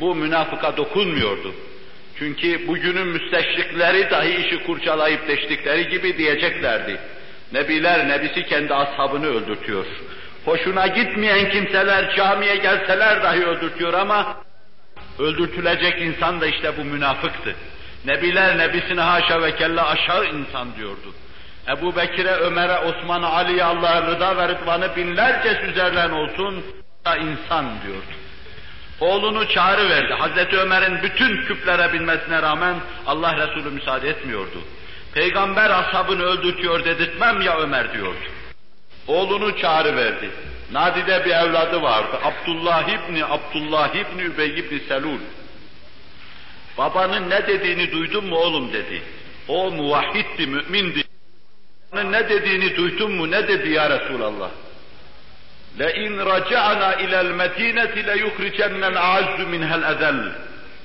bu 0.00 0.14
münafıka 0.14 0.76
dokunmuyordu. 0.76 1.54
Çünkü 2.18 2.68
bugünün 2.68 3.06
müsteşrikleri 3.06 4.10
dahi 4.10 4.46
işi 4.46 4.62
kurcalayıp 4.66 5.28
deştikleri 5.28 5.88
gibi 5.88 6.18
diyeceklerdi. 6.18 6.98
Nebiler 7.52 8.08
nebisi 8.08 8.46
kendi 8.46 8.74
ashabını 8.74 9.26
öldürtüyor. 9.26 9.86
Hoşuna 10.44 10.86
gitmeyen 10.86 11.50
kimseler 11.50 12.16
camiye 12.16 12.56
gelseler 12.56 13.22
dahi 13.22 13.44
öldürtüyor 13.44 13.92
ama 13.94 14.36
öldürtülecek 15.18 16.02
insan 16.02 16.40
da 16.40 16.46
işte 16.46 16.72
bu 16.78 16.84
münafıktı. 16.84 17.54
Nebiler 18.04 18.58
nebisine 18.58 19.00
haşa 19.00 19.42
ve 19.42 19.56
kella 19.56 19.88
aşağı 19.88 20.26
insan 20.26 20.76
diyordu. 20.76 21.14
Ebu 21.68 21.96
Bekir'e, 21.96 22.32
Ömer'e, 22.32 22.78
Osman'a, 22.78 23.30
Ali'ye 23.30 23.64
Allah'a 23.64 24.02
rıda 24.02 24.36
ve 24.36 24.48
rıdvanı 24.48 24.96
binlerce 24.96 25.60
üzerlerine 25.60 26.14
olsun 26.14 26.64
da 27.04 27.16
insan 27.16 27.64
diyordu. 27.86 28.14
Oğlunu 29.00 29.48
çağrı 29.48 29.88
verdi. 29.88 30.14
Hazreti 30.14 30.56
Ömer'in 30.56 31.02
bütün 31.02 31.44
küplere 31.44 31.92
binmesine 31.92 32.42
rağmen 32.42 32.74
Allah 33.06 33.36
Resulü 33.36 33.70
müsaade 33.70 34.08
etmiyordu. 34.08 34.58
Peygamber 35.14 35.70
ashabını 35.70 36.22
öldürtüyor 36.22 36.84
dedirtmem 36.84 37.40
ya 37.40 37.58
Ömer 37.58 37.92
diyordu. 37.92 38.18
Oğlunu 39.06 39.58
çağrı 39.58 39.96
verdi. 39.96 40.30
Nadide 40.72 41.24
bir 41.24 41.30
evladı 41.30 41.82
vardı. 41.82 42.18
Abdullah 42.24 42.88
İbni, 42.88 43.24
Abdullah 43.24 43.94
İbni 43.94 44.22
Übey 44.22 44.48
İbni 44.48 44.80
Selul. 44.80 45.18
Babanın 46.77 47.29
ne 47.29 47.47
dediğini 47.47 47.91
duydun 47.91 48.25
mu 48.25 48.35
oğlum 48.35 48.73
dedi. 48.73 49.01
O 49.47 49.71
muvahhiddi, 49.71 50.47
mümindi. 50.47 51.03
Babanın 51.91 52.11
ne 52.11 52.29
dediğini 52.29 52.75
duydun 52.75 53.11
mu? 53.11 53.31
Ne 53.31 53.47
dedi 53.47 53.69
ya 53.69 53.89
Resulallah? 53.89 54.49
لَاِنْ 55.79 56.13
رَجَعْنَا 56.33 56.89
اِلَى 57.03 57.17
الْمَد۪ينَةِ 57.27 57.93
لَيُخْرِجَنَّ 58.09 58.81
الْاَعَزُّ 58.93 59.37
مِنْهَا 59.53 59.75
الْاَذَلِ 59.81 60.31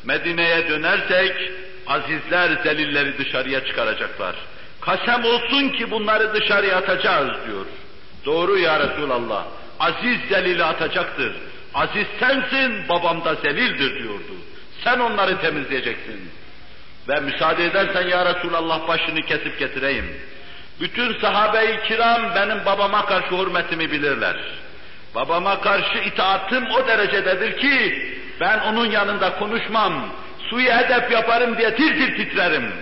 Medine'ye 0.05 0.69
dönersek, 0.69 1.51
azizler 1.87 2.51
zelilleri 2.65 3.19
dışarıya 3.19 3.65
çıkaracaklar. 3.65 4.37
Kasem 4.81 5.25
olsun 5.25 5.69
ki 5.69 5.91
bunları 5.91 6.35
dışarıya 6.35 6.77
atacağız 6.77 7.47
diyor. 7.47 7.67
Doğru 8.25 8.59
ya 8.59 8.81
Resulallah. 8.81 9.45
Aziz 9.81 10.19
zelili 10.29 10.65
atacaktır. 10.65 11.33
Aziz 11.75 12.07
sensin, 12.21 12.89
babam 12.89 13.25
da 13.25 13.35
zelildir 13.35 14.03
diyordu. 14.03 14.35
Sen 14.84 15.00
onları 15.00 15.42
temizleyeceksin. 15.42 16.30
Ve 17.10 17.20
müsaade 17.20 17.66
edersen 17.66 18.08
ya 18.08 18.26
Resulallah 18.26 18.88
başını 18.88 19.22
kesip 19.22 19.60
getireyim. 19.60 20.06
Bütün 20.82 21.20
sahabe-i 21.20 21.88
kiram 21.88 22.36
benim 22.36 22.66
babama 22.66 23.06
karşı 23.06 23.32
hürmetimi 23.32 23.92
bilirler. 23.92 24.36
Babama 25.16 25.62
karşı 25.62 25.98
itaatim 25.98 26.72
o 26.72 26.88
derecededir 26.88 27.58
ki 27.58 28.04
ben 28.40 28.60
onun 28.60 28.92
yanında 28.92 29.36
konuşmam, 29.40 30.10
suyu 30.50 30.72
hedef 30.72 31.12
yaparım 31.12 31.58
diye 31.58 31.76
tir 31.76 31.94
tir 31.94 32.18
titrerim. 32.18 32.74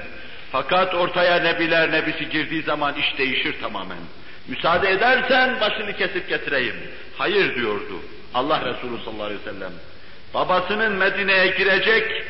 Fakat 0.52 0.96
ortaya 0.96 1.36
nebiler 1.36 1.92
nebisi 1.92 2.30
girdiği 2.30 2.62
zaman 2.62 2.94
iş 2.96 3.18
değişir 3.18 3.56
tamamen. 3.62 3.98
Müsaade 4.48 4.92
edersen 4.92 5.62
başını 5.62 5.98
kesip 5.98 6.30
getireyim. 6.30 6.76
Hayır 7.18 7.56
diyordu 7.56 8.00
Allah 8.34 8.60
Resulü 8.66 9.04
sallallahu 9.06 9.24
aleyhi 9.24 9.42
ve 9.46 9.52
sellem. 9.52 9.72
Babasının 10.34 10.92
Medine'ye 10.92 11.48
girecek 11.48 12.24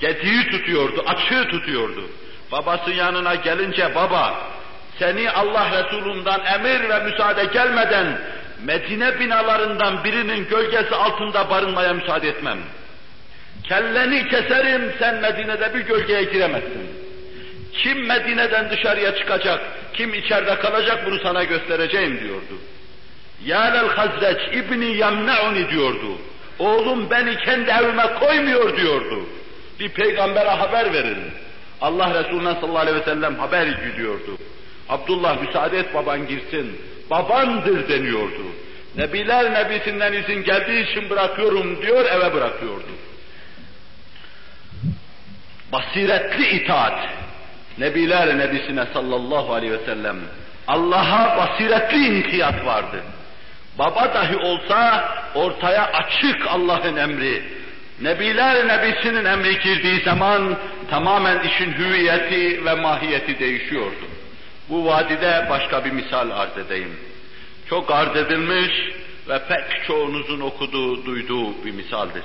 gediği 0.00 0.50
tutuyordu, 0.50 1.04
açığı 1.06 1.48
tutuyordu. 1.48 2.10
Babası 2.52 2.90
yanına 2.90 3.34
gelince 3.34 3.94
baba 3.94 4.34
seni 4.98 5.30
Allah 5.30 5.84
Resulü'nden 5.84 6.40
emir 6.40 6.88
ve 6.88 7.04
müsaade 7.04 7.44
gelmeden 7.44 8.18
Medine 8.64 9.20
binalarından 9.20 10.04
birinin 10.04 10.48
gölgesi 10.48 10.94
altında 10.94 11.50
barınmaya 11.50 11.92
müsaade 11.92 12.28
etmem. 12.28 12.58
Kelleni 13.64 14.28
keserim, 14.28 14.92
sen 14.98 15.14
Medine'de 15.14 15.74
bir 15.74 15.80
gölgeye 15.80 16.24
giremezsin. 16.24 16.90
Kim 17.72 18.06
Medine'den 18.06 18.70
dışarıya 18.70 19.16
çıkacak, 19.16 19.60
kim 19.94 20.14
içeride 20.14 20.58
kalacak 20.58 21.06
bunu 21.06 21.18
sana 21.18 21.44
göstereceğim 21.44 22.20
diyordu. 22.20 22.58
Yâlel 23.44 23.88
Hazreç 23.88 24.38
İbni 24.52 24.96
Yamne'uni 24.96 25.70
diyordu. 25.70 26.18
Oğlum 26.58 27.10
beni 27.10 27.36
kendi 27.36 27.70
evime 27.70 28.06
koymuyor 28.20 28.76
diyordu. 28.76 29.26
Bir 29.80 29.88
peygambere 29.88 30.50
haber 30.50 30.92
verin. 30.92 31.18
Allah 31.80 32.24
Resulü'ne 32.24 32.54
sallallahu 32.54 32.78
aleyhi 32.78 32.96
ve 32.96 33.04
sellem 33.04 33.38
haber 33.38 33.66
gidiyordu. 33.66 34.38
Abdullah 34.88 35.42
müsaade 35.42 35.78
et 35.78 35.94
baban 35.94 36.26
girsin. 36.26 36.80
Babandır 37.10 37.88
deniyordu. 37.88 38.42
Nebiler 38.96 39.54
nebisinden 39.54 40.12
izin 40.12 40.44
geldiği 40.44 40.90
için 40.90 41.10
bırakıyorum 41.10 41.82
diyor 41.82 42.04
eve 42.04 42.34
bırakıyordu. 42.34 42.90
Basiretli 45.72 46.46
itaat. 46.48 47.08
Nebiler 47.78 48.38
nebisine 48.38 48.86
sallallahu 48.92 49.52
aleyhi 49.52 49.72
ve 49.72 49.84
sellem. 49.84 50.16
Allah'a 50.68 51.36
basiretli 51.36 52.06
inkiyat 52.06 52.66
vardı. 52.66 53.02
Baba 53.78 54.14
dahi 54.14 54.36
olsa 54.36 55.08
ortaya 55.34 55.86
açık 55.92 56.46
Allah'ın 56.46 56.96
emri. 56.96 57.42
Nebiler 58.00 58.68
nebisinin 58.68 59.24
emri 59.24 59.58
girdiği 59.58 60.00
zaman 60.00 60.56
tamamen 60.90 61.40
işin 61.40 61.72
hüviyeti 61.72 62.64
ve 62.64 62.74
mahiyeti 62.74 63.38
değişiyordu. 63.38 64.04
Bu 64.68 64.86
vadide 64.86 65.46
başka 65.50 65.84
bir 65.84 65.90
misal 65.90 66.30
arz 66.30 66.58
edeyim. 66.58 66.96
Çok 67.68 67.90
arz 67.90 68.16
edilmiş 68.16 68.72
ve 69.28 69.38
pek 69.48 69.84
çoğunuzun 69.86 70.40
okuduğu, 70.40 71.06
duyduğu 71.06 71.64
bir 71.64 71.70
misaldir. 71.70 72.24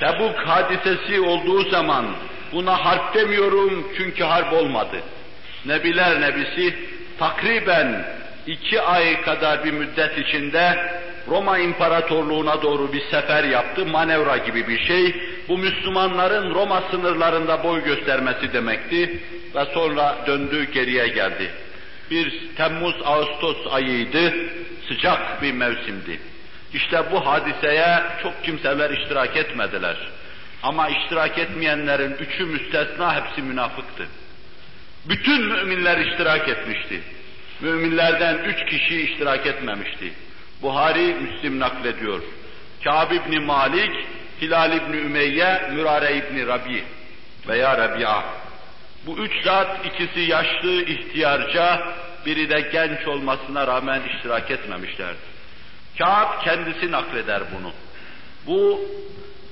Tebuk 0.00 0.38
hadisesi 0.38 1.20
olduğu 1.20 1.70
zaman 1.70 2.06
buna 2.52 2.84
harp 2.84 3.14
demiyorum 3.14 3.88
çünkü 3.96 4.24
harp 4.24 4.52
olmadı. 4.52 5.02
Nebiler 5.66 6.20
nebisi 6.20 6.76
takriben 7.18 8.04
iki 8.48 8.80
ay 8.80 9.20
kadar 9.20 9.64
bir 9.64 9.72
müddet 9.72 10.18
içinde 10.18 10.92
Roma 11.28 11.58
İmparatorluğu'na 11.58 12.62
doğru 12.62 12.92
bir 12.92 13.00
sefer 13.00 13.44
yaptı, 13.44 13.86
manevra 13.86 14.36
gibi 14.36 14.68
bir 14.68 14.78
şey. 14.78 15.14
Bu 15.48 15.58
Müslümanların 15.58 16.54
Roma 16.54 16.82
sınırlarında 16.90 17.64
boy 17.64 17.84
göstermesi 17.84 18.52
demekti 18.52 19.20
ve 19.54 19.64
sonra 19.74 20.18
döndü 20.26 20.72
geriye 20.72 21.08
geldi. 21.08 21.50
Bir 22.10 22.54
Temmuz-Ağustos 22.56 23.66
ayıydı, 23.70 24.34
sıcak 24.88 25.42
bir 25.42 25.52
mevsimdi. 25.52 26.20
İşte 26.72 27.02
bu 27.12 27.26
hadiseye 27.26 28.02
çok 28.22 28.44
kimseler 28.44 28.90
iştirak 28.90 29.36
etmediler. 29.36 29.96
Ama 30.62 30.88
iştirak 30.88 31.38
etmeyenlerin 31.38 32.12
üçü 32.12 32.44
müstesna 32.44 33.16
hepsi 33.16 33.42
münafıktı. 33.42 34.06
Bütün 35.08 35.42
müminler 35.42 35.98
iştirak 35.98 36.48
etmişti. 36.48 37.00
Müminlerden 37.60 38.38
üç 38.38 38.70
kişi 38.70 39.00
iştirak 39.00 39.46
etmemişti. 39.46 40.12
Buhari, 40.62 41.14
Müslim 41.14 41.60
naklediyor. 41.60 42.20
Kâb 42.84 43.12
ibn 43.12 43.42
Malik, 43.42 43.90
Hilal 44.40 44.76
ibn 44.76 44.92
Ümeyye, 44.92 45.70
Mürare 45.72 46.16
ibn 46.16 46.46
Rabi 46.48 46.84
veya 47.48 47.78
Rabia. 47.78 48.22
Bu 49.06 49.18
üç 49.18 49.44
zat 49.44 49.86
ikisi 49.86 50.20
yaşlı, 50.20 50.82
ihtiyarca, 50.82 51.94
biri 52.26 52.50
de 52.50 52.60
genç 52.72 53.08
olmasına 53.08 53.66
rağmen 53.66 54.02
iştirak 54.14 54.50
etmemişlerdi. 54.50 55.18
Kâb 55.98 56.44
kendisi 56.44 56.90
nakleder 56.90 57.42
bunu. 57.58 57.72
Bu 58.46 58.80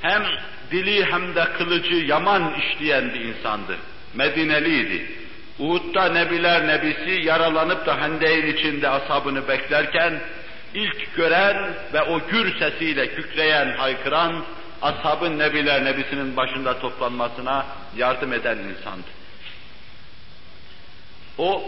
hem 0.00 0.22
dili 0.70 1.04
hem 1.04 1.34
de 1.34 1.44
kılıcı 1.58 1.94
yaman 1.94 2.54
işleyen 2.54 3.14
bir 3.14 3.20
insandı. 3.20 3.76
Medineliydi. 4.14 5.25
Uhud'da 5.58 6.08
Nebiler 6.08 6.66
Nebisi 6.66 7.26
yaralanıp 7.26 7.86
da 7.86 8.00
hendeyin 8.00 8.46
içinde 8.46 8.88
ashabını 8.88 9.48
beklerken 9.48 10.20
ilk 10.74 11.14
gören 11.16 11.74
ve 11.92 12.02
o 12.02 12.20
gür 12.28 12.58
sesiyle 12.58 13.14
kükreyen, 13.14 13.76
haykıran 13.76 14.44
ashabın 14.82 15.38
Nebiler 15.38 15.84
Nebisi'nin 15.84 16.36
başında 16.36 16.78
toplanmasına 16.78 17.66
yardım 17.96 18.32
eden 18.32 18.58
insandı. 18.58 19.08
O 21.38 21.64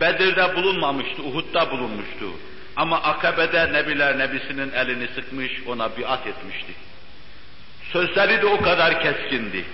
Bedir'de 0.00 0.56
bulunmamıştı, 0.56 1.22
Uhud'da 1.22 1.70
bulunmuştu. 1.70 2.30
Ama 2.76 3.02
Akabe'de 3.02 3.72
Nebiler 3.72 4.18
Nebisi'nin 4.18 4.72
elini 4.72 5.08
sıkmış, 5.14 5.52
ona 5.66 5.96
biat 5.96 6.26
etmişti. 6.26 6.72
Sözleri 7.92 8.42
de 8.42 8.46
o 8.46 8.60
kadar 8.60 9.02
keskindi. 9.02 9.64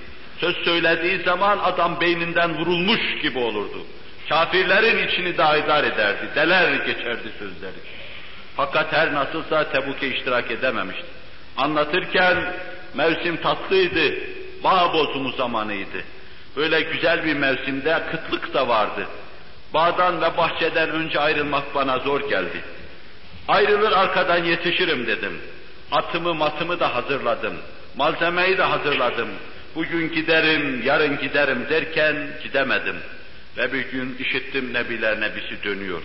Söz 0.40 0.57
söylediği 0.57 1.18
zaman 1.18 1.59
adam 1.59 2.01
beyninden 2.01 2.59
vurulmuş 2.59 3.23
gibi 3.23 3.38
olurdu. 3.38 3.79
Kafirlerin 4.28 5.09
içini 5.09 5.39
daidar 5.39 5.85
ederdi, 5.85 6.28
deler 6.35 6.72
geçerdi 6.72 7.32
sözleri. 7.39 7.78
Fakat 8.57 8.93
her 8.93 9.14
nasılsa 9.14 9.70
Tebuk'e 9.70 10.09
iştirak 10.09 10.51
edememişti. 10.51 11.07
Anlatırken 11.57 12.55
mevsim 12.95 13.37
tatlıydı, 13.37 14.14
bağ 14.64 14.93
bozumu 14.93 15.32
zamanıydı. 15.32 16.03
Böyle 16.57 16.80
güzel 16.80 17.24
bir 17.24 17.35
mevsimde 17.35 18.03
kıtlık 18.11 18.55
da 18.55 18.68
vardı. 18.68 19.07
Bağdan 19.74 20.20
ve 20.20 20.37
bahçeden 20.37 20.91
önce 20.91 21.20
ayrılmak 21.20 21.74
bana 21.74 21.99
zor 21.99 22.28
geldi. 22.28 22.61
Ayrılır 23.49 23.93
arkadan 23.93 24.45
yetişirim 24.45 25.07
dedim. 25.07 25.41
Atımı 25.93 26.35
matımı 26.35 26.80
da 26.80 26.95
hazırladım. 26.95 27.55
Malzemeyi 27.97 28.59
de 28.59 28.62
hazırladım. 28.62 29.28
Bugün 29.75 30.12
giderim, 30.12 30.83
yarın 30.85 31.18
giderim 31.18 31.66
derken 31.70 32.16
gidemedim. 32.43 32.97
Ve 33.57 33.72
bir 33.72 33.91
gün 33.91 34.16
işittim 34.18 34.75
Nebiler 34.75 35.20
Nebisi 35.20 35.64
dönüyor. 35.64 36.03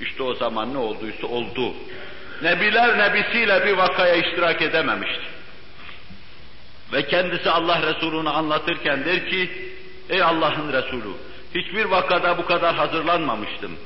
İşte 0.00 0.22
o 0.22 0.34
zaman 0.34 0.74
ne 0.74 0.78
olduysa 0.78 1.26
oldu. 1.26 1.74
Nebiler 2.42 2.98
Nebisiyle 2.98 3.66
bir 3.66 3.72
vakaya 3.72 4.14
iştirak 4.14 4.62
edememişti. 4.62 5.24
Ve 6.92 7.06
kendisi 7.06 7.50
Allah 7.50 7.82
Resulü'nü 7.82 8.28
anlatırken 8.28 9.04
der 9.04 9.30
ki, 9.30 9.50
ey 10.08 10.22
Allah'ın 10.22 10.72
Resulü, 10.72 11.12
hiçbir 11.54 11.84
vakada 11.84 12.38
bu 12.38 12.46
kadar 12.46 12.74
hazırlanmamıştım. 12.74 13.76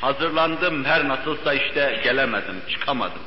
Hazırlandım 0.00 0.84
her 0.84 1.08
nasılsa 1.08 1.54
işte 1.54 2.00
gelemedim, 2.04 2.56
çıkamadım. 2.68 3.22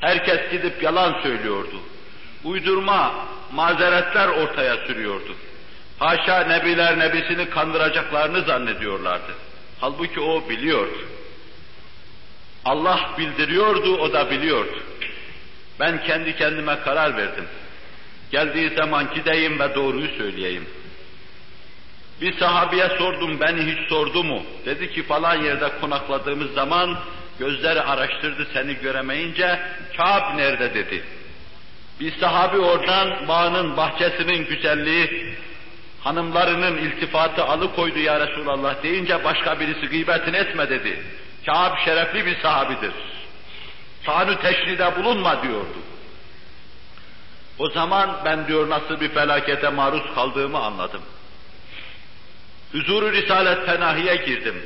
Herkes 0.00 0.50
gidip 0.50 0.82
yalan 0.82 1.22
söylüyordu. 1.22 1.80
Uydurma, 2.44 3.14
mazeretler 3.52 4.28
ortaya 4.28 4.76
sürüyordu. 4.76 5.34
Haşa 5.98 6.40
nebiler 6.40 6.98
nebisini 6.98 7.50
kandıracaklarını 7.50 8.42
zannediyorlardı. 8.42 9.32
Halbuki 9.80 10.20
o 10.20 10.48
biliyordu. 10.48 10.98
Allah 12.64 13.10
bildiriyordu, 13.18 13.96
o 13.96 14.12
da 14.12 14.30
biliyordu. 14.30 14.82
Ben 15.80 16.04
kendi 16.04 16.36
kendime 16.36 16.80
karar 16.80 17.16
verdim. 17.16 17.44
Geldiği 18.30 18.70
zaman 18.70 19.14
gideyim 19.14 19.58
ve 19.58 19.74
doğruyu 19.74 20.08
söyleyeyim. 20.18 20.66
Bir 22.20 22.38
sahabiye 22.38 22.88
sordum, 22.98 23.40
beni 23.40 23.60
hiç 23.72 23.88
sordu 23.88 24.24
mu? 24.24 24.42
Dedi 24.64 24.92
ki 24.92 25.02
falan 25.02 25.42
yerde 25.42 25.72
konakladığımız 25.80 26.52
zaman 26.52 26.98
gözleri 27.38 27.80
araştırdı 27.80 28.46
seni 28.52 28.74
göremeyince, 28.74 29.60
Kâb 29.96 30.36
nerede 30.36 30.74
dedi. 30.74 31.04
Bir 32.00 32.18
sahabi 32.20 32.58
oradan 32.58 33.28
bağının, 33.28 33.76
bahçesinin 33.76 34.46
güzelliği, 34.46 35.34
hanımlarının 36.00 36.78
iltifatı 36.78 37.44
alıkoydu 37.44 37.98
ya 37.98 38.20
Resulallah 38.20 38.82
deyince 38.82 39.24
başka 39.24 39.60
birisi 39.60 39.86
gıybetini 39.86 40.36
etme 40.36 40.70
dedi. 40.70 41.02
Kâb 41.46 41.78
şerefli 41.84 42.26
bir 42.26 42.40
sahabidir. 42.40 42.92
Tanrı 44.04 44.40
teşride 44.40 44.96
bulunma 44.96 45.42
diyordu. 45.42 45.78
O 47.58 47.70
zaman 47.70 48.20
ben 48.24 48.48
diyor 48.48 48.70
nasıl 48.70 49.00
bir 49.00 49.08
felakete 49.08 49.68
maruz 49.68 50.14
kaldığımı 50.14 50.58
anladım. 50.58 51.02
Huzuru 52.72 53.12
Risalet 53.12 53.66
Fenahi'ye 53.66 54.16
girdim. 54.16 54.62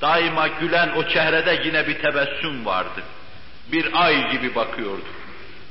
Daima 0.00 0.48
gülen 0.48 0.88
o 0.96 1.08
çehrede 1.08 1.62
yine 1.64 1.86
bir 1.86 1.98
tebessüm 1.98 2.66
vardı. 2.66 3.02
Bir 3.72 4.04
ay 4.04 4.30
gibi 4.30 4.54
bakıyordu. 4.54 5.04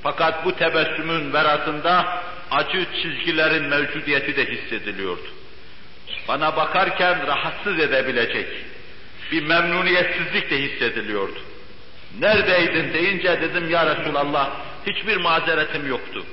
Fakat 0.05 0.45
bu 0.45 0.55
tebessümün 0.55 1.33
verasında 1.33 2.19
acı 2.51 2.85
çizgilerin 3.01 3.63
mevcudiyeti 3.63 4.35
de 4.35 4.45
hissediliyordu. 4.45 5.27
Bana 6.27 6.55
bakarken 6.55 7.27
rahatsız 7.27 7.79
edebilecek 7.79 8.47
bir 9.31 9.43
memnuniyetsizlik 9.43 10.51
de 10.51 10.61
hissediliyordu. 10.61 11.39
Neredeydin 12.19 12.93
deyince 12.93 13.41
dedim 13.41 13.69
ya 13.69 13.95
Resulallah 13.95 14.49
hiçbir 14.87 15.17
mazeretim 15.17 15.87
yoktu. 15.87 16.25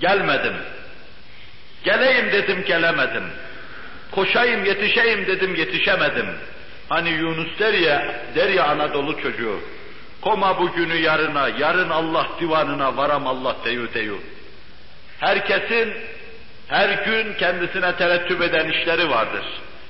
Gelmedim. 0.00 0.54
Geleyim 1.84 2.32
dedim 2.32 2.64
gelemedim. 2.66 3.24
Koşayım 4.10 4.64
yetişeyim 4.64 5.26
dedim 5.26 5.54
yetişemedim. 5.54 6.26
Hani 6.88 7.10
Yunus 7.10 7.58
der 7.58 7.74
ya, 7.74 8.14
der 8.34 8.48
ya 8.48 8.64
Anadolu 8.64 9.22
çocuğu. 9.22 9.60
Koma 10.20 10.58
bugünü 10.58 10.96
yarına, 10.96 11.48
yarın 11.48 11.90
Allah 11.90 12.26
divanına 12.40 12.96
varam 12.96 13.26
Allah 13.26 13.56
deyu 13.64 13.94
deyu. 13.94 14.18
Herkesin 15.20 15.94
her 16.68 17.04
gün 17.04 17.34
kendisine 17.34 17.96
terettüp 17.96 18.42
eden 18.42 18.68
işleri 18.68 19.10
vardır. 19.10 19.44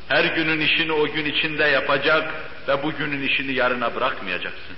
Her 0.08 0.24
günün 0.24 0.60
işini 0.60 0.92
o 0.92 1.06
gün 1.06 1.24
içinde 1.24 1.64
yapacak 1.64 2.34
ve 2.68 2.82
bugünün 2.82 3.28
işini 3.28 3.52
yarına 3.52 3.94
bırakmayacaksın. 3.94 4.76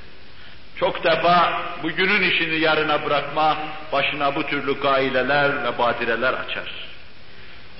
Çok 0.80 1.04
defa 1.04 1.62
bugünün 1.82 2.30
işini 2.30 2.60
yarına 2.60 3.04
bırakma 3.04 3.58
başına 3.92 4.36
bu 4.36 4.42
türlü 4.42 4.80
gaileler 4.80 5.64
ve 5.64 5.78
badireler 5.78 6.32
açar. 6.32 6.92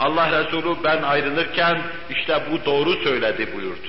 Allah 0.01 0.41
Resulü 0.41 0.77
ben 0.85 1.03
ayrılırken 1.03 1.83
işte 2.11 2.43
bu 2.51 2.65
doğru 2.65 3.05
söyledi 3.05 3.57
buyurdu. 3.57 3.89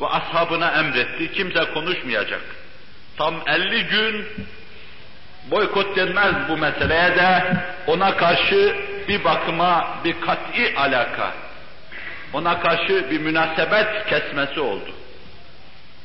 Ve 0.00 0.06
ashabına 0.06 0.70
emretti, 0.70 1.32
kimse 1.32 1.64
konuşmayacak. 1.74 2.40
Tam 3.18 3.34
50 3.46 3.86
gün 3.86 4.26
boykot 5.50 5.96
denmez 5.96 6.34
bu 6.48 6.56
meseleye 6.56 7.16
de 7.16 7.56
ona 7.86 8.16
karşı 8.16 8.76
bir 9.08 9.24
bakıma 9.24 9.98
bir 10.04 10.20
kat'i 10.20 10.74
alaka, 10.76 11.34
ona 12.32 12.60
karşı 12.60 13.10
bir 13.10 13.20
münasebet 13.20 14.06
kesmesi 14.06 14.60
oldu. 14.60 14.90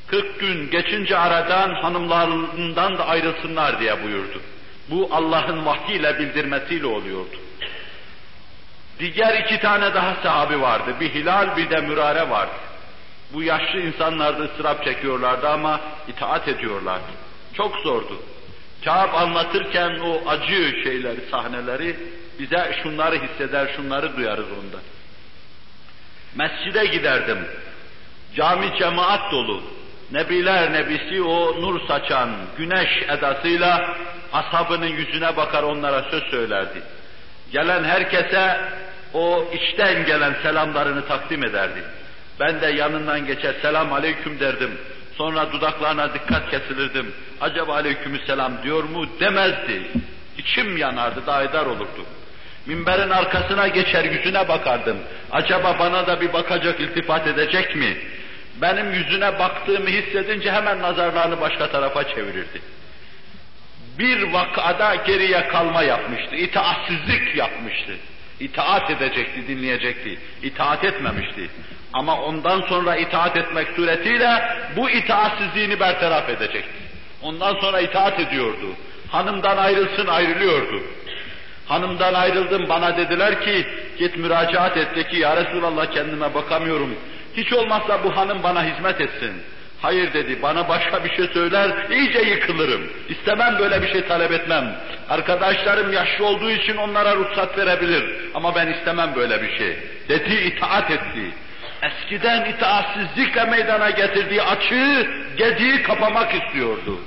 40 0.07 0.39
gün 0.39 0.71
geçince 0.71 1.17
aradan 1.17 1.69
hanımlarından 1.81 2.97
da 2.97 3.07
ayrılsınlar 3.07 3.79
diye 3.79 4.03
buyurdu. 4.03 4.41
Bu 4.89 5.09
Allah'ın 5.11 5.65
vahyiyle 5.65 6.19
bildirmesiyle 6.19 6.85
oluyordu. 6.85 7.37
Diğer 8.99 9.43
iki 9.43 9.59
tane 9.59 9.93
daha 9.93 10.15
sahabi 10.15 10.61
vardı. 10.61 10.95
Bir 10.99 11.13
Hilal 11.13 11.57
bir 11.57 11.69
de 11.69 11.81
Mürare 11.81 12.29
vardı. 12.29 12.53
Bu 13.33 13.43
yaşlı 13.43 13.79
insanlar 13.79 14.39
da 14.39 14.43
ıstırap 14.43 14.83
çekiyorlardı 14.83 15.49
ama 15.49 15.81
itaat 16.07 16.47
ediyorlardı. 16.47 17.11
Çok 17.53 17.75
zordu. 17.75 18.21
Kâb 18.85 19.13
anlatırken 19.13 19.99
o 19.99 20.29
acı 20.29 20.81
şeyleri, 20.83 21.19
sahneleri 21.31 21.95
bize 22.39 22.79
şunları 22.83 23.15
hisseder, 23.15 23.67
şunları 23.75 24.17
duyarız 24.17 24.45
onda. 24.45 24.77
Mescide 26.35 26.85
giderdim. 26.85 27.37
Cami 28.35 28.77
cemaat 28.79 29.31
dolu. 29.31 29.63
Nebiler 30.11 30.73
nebisi 30.73 31.21
o 31.21 31.61
nur 31.61 31.87
saçan 31.87 32.29
güneş 32.57 33.03
edasıyla 33.09 33.97
ashabının 34.33 34.87
yüzüne 34.87 35.37
bakar 35.37 35.63
onlara 35.63 36.03
söz 36.11 36.23
söylerdi. 36.23 36.83
Gelen 37.51 37.83
herkese 37.83 38.61
o 39.13 39.45
içten 39.53 40.05
gelen 40.05 40.35
selamlarını 40.43 41.07
takdim 41.07 41.43
ederdi. 41.43 41.83
Ben 42.39 42.61
de 42.61 42.67
yanından 42.67 43.25
geçer 43.25 43.55
selam 43.61 43.93
aleyküm 43.93 44.39
derdim. 44.39 44.71
Sonra 45.17 45.51
dudaklarına 45.51 46.13
dikkat 46.13 46.51
kesilirdim. 46.51 47.13
Acaba 47.41 47.73
aleykümselam 47.73 48.63
diyor 48.63 48.83
mu 48.83 49.05
demezdi. 49.19 49.81
İçim 50.37 50.77
yanardı, 50.77 51.25
daidar 51.27 51.65
olurdu. 51.65 52.05
Minberin 52.65 53.09
arkasına 53.09 53.67
geçer 53.67 54.03
yüzüne 54.03 54.47
bakardım. 54.47 54.97
Acaba 55.31 55.79
bana 55.79 56.07
da 56.07 56.21
bir 56.21 56.33
bakacak, 56.33 56.79
iltifat 56.79 57.27
edecek 57.27 57.75
mi? 57.75 57.97
Benim 58.61 58.93
yüzüne 58.93 59.39
baktığımı 59.39 59.89
hissedince 59.89 60.51
hemen 60.51 60.81
nazarlarını 60.81 61.41
başka 61.41 61.69
tarafa 61.69 62.03
çevirirdi. 62.03 62.61
Bir 63.99 64.33
vakada 64.33 64.95
geriye 64.95 65.47
kalma 65.47 65.83
yapmıştı, 65.83 66.35
itaatsizlik 66.35 67.35
yapmıştı. 67.35 67.93
İtaat 68.39 68.91
edecekti, 68.91 69.47
dinleyecekti. 69.47 70.19
İtaat 70.43 70.83
etmemişti. 70.83 71.49
Ama 71.93 72.21
ondan 72.21 72.61
sonra 72.61 72.95
itaat 72.95 73.37
etmek 73.37 73.67
suretiyle 73.75 74.43
bu 74.75 74.89
itaatsizliğini 74.89 75.79
bertaraf 75.79 76.29
edecekti. 76.29 76.83
Ondan 77.21 77.55
sonra 77.55 77.79
itaat 77.79 78.19
ediyordu. 78.19 78.67
Hanımdan 79.09 79.57
ayrılsın 79.57 80.07
ayrılıyordu. 80.07 80.81
Hanımdan 81.65 82.13
ayrıldım 82.13 82.69
bana 82.69 82.97
dediler 82.97 83.41
ki 83.41 83.67
git 83.99 84.17
müracaat 84.17 84.77
et 84.77 84.95
de 84.95 85.07
ki 85.07 85.17
ya 85.17 85.37
Resulallah 85.37 85.91
kendime 85.91 86.33
bakamıyorum. 86.33 86.95
Hiç 87.37 87.53
olmazsa 87.53 88.03
bu 88.03 88.17
hanım 88.17 88.43
bana 88.43 88.63
hizmet 88.63 89.01
etsin. 89.01 89.33
Hayır 89.81 90.13
dedi, 90.13 90.41
bana 90.41 90.69
başka 90.69 91.03
bir 91.03 91.15
şey 91.15 91.27
söyler, 91.27 91.89
iyice 91.91 92.19
yıkılırım. 92.19 92.81
İstemem 93.09 93.59
böyle 93.59 93.81
bir 93.81 93.91
şey 93.91 94.01
talep 94.01 94.31
etmem. 94.31 94.75
Arkadaşlarım 95.09 95.93
yaşlı 95.93 96.25
olduğu 96.25 96.51
için 96.51 96.77
onlara 96.77 97.15
ruhsat 97.15 97.57
verebilir. 97.57 98.03
Ama 98.33 98.55
ben 98.55 98.67
istemem 98.67 99.15
böyle 99.15 99.41
bir 99.41 99.57
şey. 99.57 99.77
Dedi, 100.09 100.33
itaat 100.33 100.91
etti. 100.91 101.31
Eskiden 101.83 102.45
itaatsizlikle 102.45 103.43
meydana 103.43 103.89
getirdiği 103.89 104.41
açığı, 104.41 105.07
gediği 105.37 105.83
kapamak 105.83 106.33
istiyordu. 106.33 106.99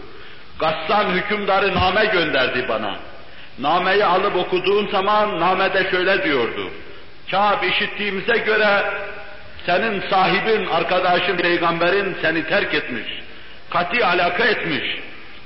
Gassan 0.59 1.11
hükümdarı 1.11 1.75
name 1.75 2.05
gönderdi 2.07 2.67
bana. 2.69 2.99
Nameyi 3.59 4.05
alıp 4.05 4.37
okuduğun 4.37 4.89
zaman 4.89 5.41
namede 5.41 5.91
şöyle 5.91 6.25
diyordu. 6.25 6.71
Kâb 7.31 7.63
işittiğimize 7.63 8.37
göre 8.37 8.85
senin 9.67 10.03
sahibin, 10.11 10.67
arkadaşın, 10.67 11.37
peygamberin 11.37 12.17
seni 12.23 12.45
terk 12.45 12.75
etmiş. 12.75 13.07
Kati 13.71 14.05
alaka 14.05 14.45
etmiş. 14.45 14.99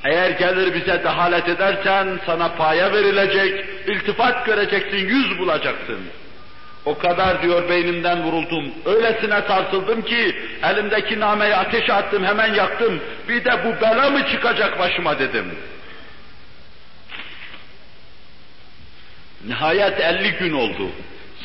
Eğer 0.05 0.31
gelir 0.31 0.75
bize 0.75 1.05
dehalet 1.05 1.49
edersen 1.49 2.21
sana 2.27 2.49
paya 2.49 2.93
verilecek, 2.93 3.65
iltifat 3.87 4.47
göreceksin, 4.47 4.99
yüz 4.99 5.39
bulacaksın. 5.39 6.01
O 6.85 6.99
kadar 6.99 7.43
diyor 7.43 7.69
beynimden 7.69 8.23
vuruldum. 8.23 8.75
Öylesine 8.85 9.43
sarsıldım 9.43 10.03
ki 10.03 10.37
elimdeki 10.63 11.21
nameyi 11.21 11.55
ateşe 11.55 11.93
attım 11.93 12.25
hemen 12.25 12.55
yaktım. 12.55 13.01
Bir 13.29 13.45
de 13.45 13.65
bu 13.65 13.81
bela 13.81 14.11
mı 14.11 14.27
çıkacak 14.27 14.79
başıma 14.79 15.19
dedim. 15.19 15.55
Nihayet 19.47 20.01
50 20.01 20.33
gün 20.33 20.53
oldu. 20.53 20.91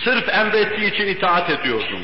Sırf 0.04 0.30
emrettiği 0.30 0.94
için 0.94 1.08
itaat 1.08 1.50
ediyordum. 1.50 2.02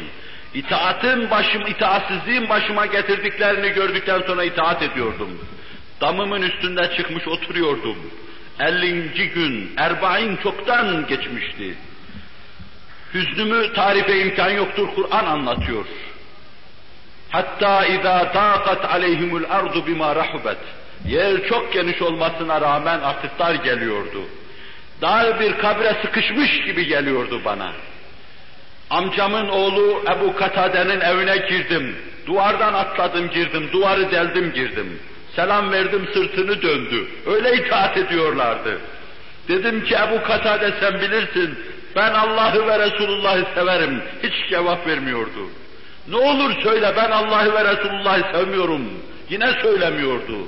İtaatın 0.53 1.29
başım, 1.29 1.67
itaatsizliğin 1.67 2.49
başıma 2.49 2.86
getirdiklerini 2.86 3.69
gördükten 3.69 4.21
sonra 4.21 4.43
itaat 4.43 4.84
ediyordum. 4.84 5.39
Damımın 6.01 6.41
üstünde 6.41 6.95
çıkmış 6.97 7.27
oturuyordum. 7.27 7.97
50. 8.59 9.29
gün, 9.34 9.71
Erbain 9.77 10.36
çoktan 10.36 11.07
geçmişti. 11.07 11.75
Hüznümü 13.14 13.74
tarife 13.74 14.20
imkan 14.20 14.49
yoktur, 14.49 14.88
Kur'an 14.95 15.26
anlatıyor. 15.26 15.86
Hatta 17.30 17.86
izâ 17.86 18.32
tâkat 18.32 18.86
aleyhimul 18.86 19.43
ardu 19.49 19.88
bima 19.88 20.16
rahubet. 20.16 20.57
Yer 21.07 21.47
çok 21.47 21.74
geniş 21.74 22.01
olmasına 22.01 22.62
rağmen 22.62 22.99
artık 22.99 23.64
geliyordu. 23.64 24.22
Dar 25.01 25.39
bir 25.39 25.57
kabre 25.57 25.95
sıkışmış 26.01 26.62
gibi 26.66 26.86
geliyordu 26.86 27.41
bana. 27.45 27.72
Amcamın 28.89 29.49
oğlu 29.49 30.03
Ebu 30.16 30.36
Katade'nin 30.36 30.99
evine 30.99 31.38
girdim. 31.38 31.95
Duvardan 32.26 32.74
atladım 32.74 33.30
girdim, 33.30 33.70
duvarı 33.72 34.12
deldim 34.12 34.53
girdim. 34.53 34.99
Selam 35.36 35.72
verdim 35.72 36.09
sırtını 36.14 36.62
döndü. 36.62 37.07
Öyle 37.26 37.55
itaat 37.55 37.97
ediyorlardı. 37.97 38.78
Dedim 39.47 39.84
ki 39.84 39.95
Ebu 39.95 40.24
Katade 40.24 40.74
sen 40.80 41.01
bilirsin, 41.01 41.59
ben 41.96 42.14
Allah'ı 42.14 42.68
ve 42.68 42.80
Resulullah'ı 42.80 43.46
severim. 43.56 44.04
Hiç 44.24 44.50
cevap 44.50 44.88
vermiyordu. 44.88 45.50
Ne 46.08 46.18
olur 46.18 46.62
söyle 46.64 46.94
ben 46.98 47.12
Allah'ı 47.12 47.54
ve 47.54 47.76
Resulullah'ı 47.76 48.38
sevmiyorum. 48.38 48.82
Yine 49.30 49.52
söylemiyordu. 49.62 50.48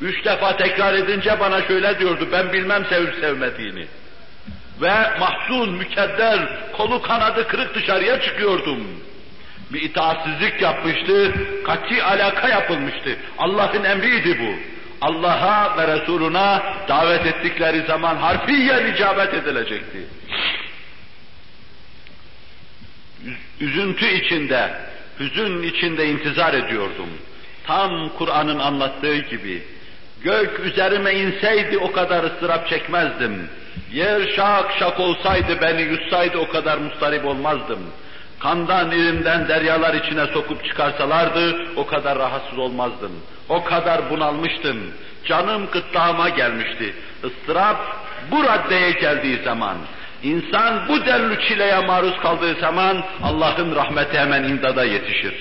Üç 0.00 0.24
defa 0.24 0.56
tekrar 0.56 0.94
edince 0.94 1.40
bana 1.40 1.62
şöyle 1.62 1.98
diyordu, 1.98 2.28
ben 2.32 2.52
bilmem 2.52 2.84
sevip 2.90 3.14
sevmediğini. 3.14 3.86
Ve 4.82 5.18
mahzun, 5.20 5.70
mükedder, 5.70 6.38
kolu 6.72 7.02
kanadı 7.02 7.48
kırık 7.48 7.74
dışarıya 7.74 8.20
çıkıyordum. 8.20 8.86
Bir 9.72 9.82
itaatsizlik 9.82 10.62
yapmıştı, 10.62 11.32
kaçı 11.66 12.04
alaka 12.04 12.48
yapılmıştı. 12.48 13.16
Allah'ın 13.38 13.84
emriydi 13.84 14.38
bu. 14.40 14.74
Allah'a 15.00 15.76
ve 15.76 15.96
Resuluna 15.96 16.62
davet 16.88 17.26
ettikleri 17.26 17.82
zaman 17.86 18.16
harfiyen 18.16 18.86
icabet 18.94 19.34
edilecekti. 19.34 19.98
Üzüntü 23.60 24.06
içinde, 24.06 24.74
hüzün 25.20 25.62
içinde 25.62 26.08
intizar 26.08 26.54
ediyordum. 26.54 27.08
Tam 27.66 28.08
Kur'an'ın 28.08 28.58
anlattığı 28.58 29.16
gibi. 29.16 29.62
Gök 30.22 30.60
üzerime 30.60 31.14
inseydi 31.14 31.78
o 31.78 31.92
kadar 31.92 32.24
ıstırap 32.24 32.68
çekmezdim. 32.68 33.48
Yer 33.92 34.32
şak 34.36 34.72
şak 34.78 35.00
olsaydı 35.00 35.60
beni 35.60 35.82
yutsaydı 35.82 36.38
o 36.38 36.48
kadar 36.48 36.78
mustarip 36.78 37.24
olmazdım. 37.26 37.78
Kandan 38.40 38.90
irimden 38.90 39.48
deryalar 39.48 39.94
içine 39.94 40.26
sokup 40.26 40.64
çıkarsalardı 40.64 41.66
o 41.76 41.86
kadar 41.86 42.18
rahatsız 42.18 42.58
olmazdım. 42.58 43.12
O 43.48 43.64
kadar 43.64 44.10
bunalmıştım. 44.10 44.76
Canım 45.24 45.66
gırtlağıma 45.72 46.28
gelmişti. 46.28 46.94
Istırap 47.24 47.76
bu 48.30 48.44
raddeye 48.44 48.90
geldiği 48.90 49.42
zaman, 49.42 49.76
insan 50.24 50.88
bu 50.88 51.06
denli 51.06 51.48
çileye 51.48 51.78
maruz 51.78 52.16
kaldığı 52.20 52.54
zaman 52.60 53.04
Allah'ın 53.22 53.74
rahmeti 53.74 54.18
hemen 54.18 54.44
imdada 54.44 54.84
yetişir. 54.84 55.34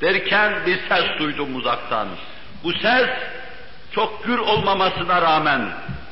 Derken 0.00 0.52
bir 0.66 0.78
ses 0.88 1.18
duydum 1.18 1.56
uzaktan. 1.56 2.08
Bu 2.64 2.72
ses 2.72 3.08
çok 3.94 4.24
gür 4.24 4.38
olmamasına 4.38 5.22
rağmen 5.22 5.60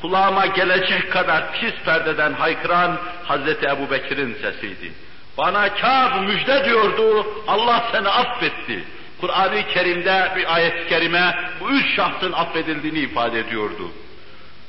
kulağıma 0.01 0.47
gelecek 0.47 1.13
kadar 1.13 1.53
pis 1.53 1.75
perdeden 1.85 2.33
haykıran 2.33 2.97
Hazreti 3.25 3.67
Ebu 3.67 3.91
Bekir'in 3.91 4.35
sesiydi. 4.35 4.93
Bana 5.39 5.75
Kâb 5.75 6.23
müjde 6.23 6.65
diyordu, 6.65 7.27
Allah 7.49 7.85
seni 7.93 8.09
affetti. 8.09 8.85
Kur'an-ı 9.21 9.63
Kerim'de 9.75 10.33
bir 10.37 10.55
ayet-i 10.55 10.89
kerime 10.89 11.35
bu 11.61 11.71
üç 11.71 11.97
şahsın 11.97 12.33
affedildiğini 12.33 12.99
ifade 12.99 13.39
ediyordu. 13.41 13.93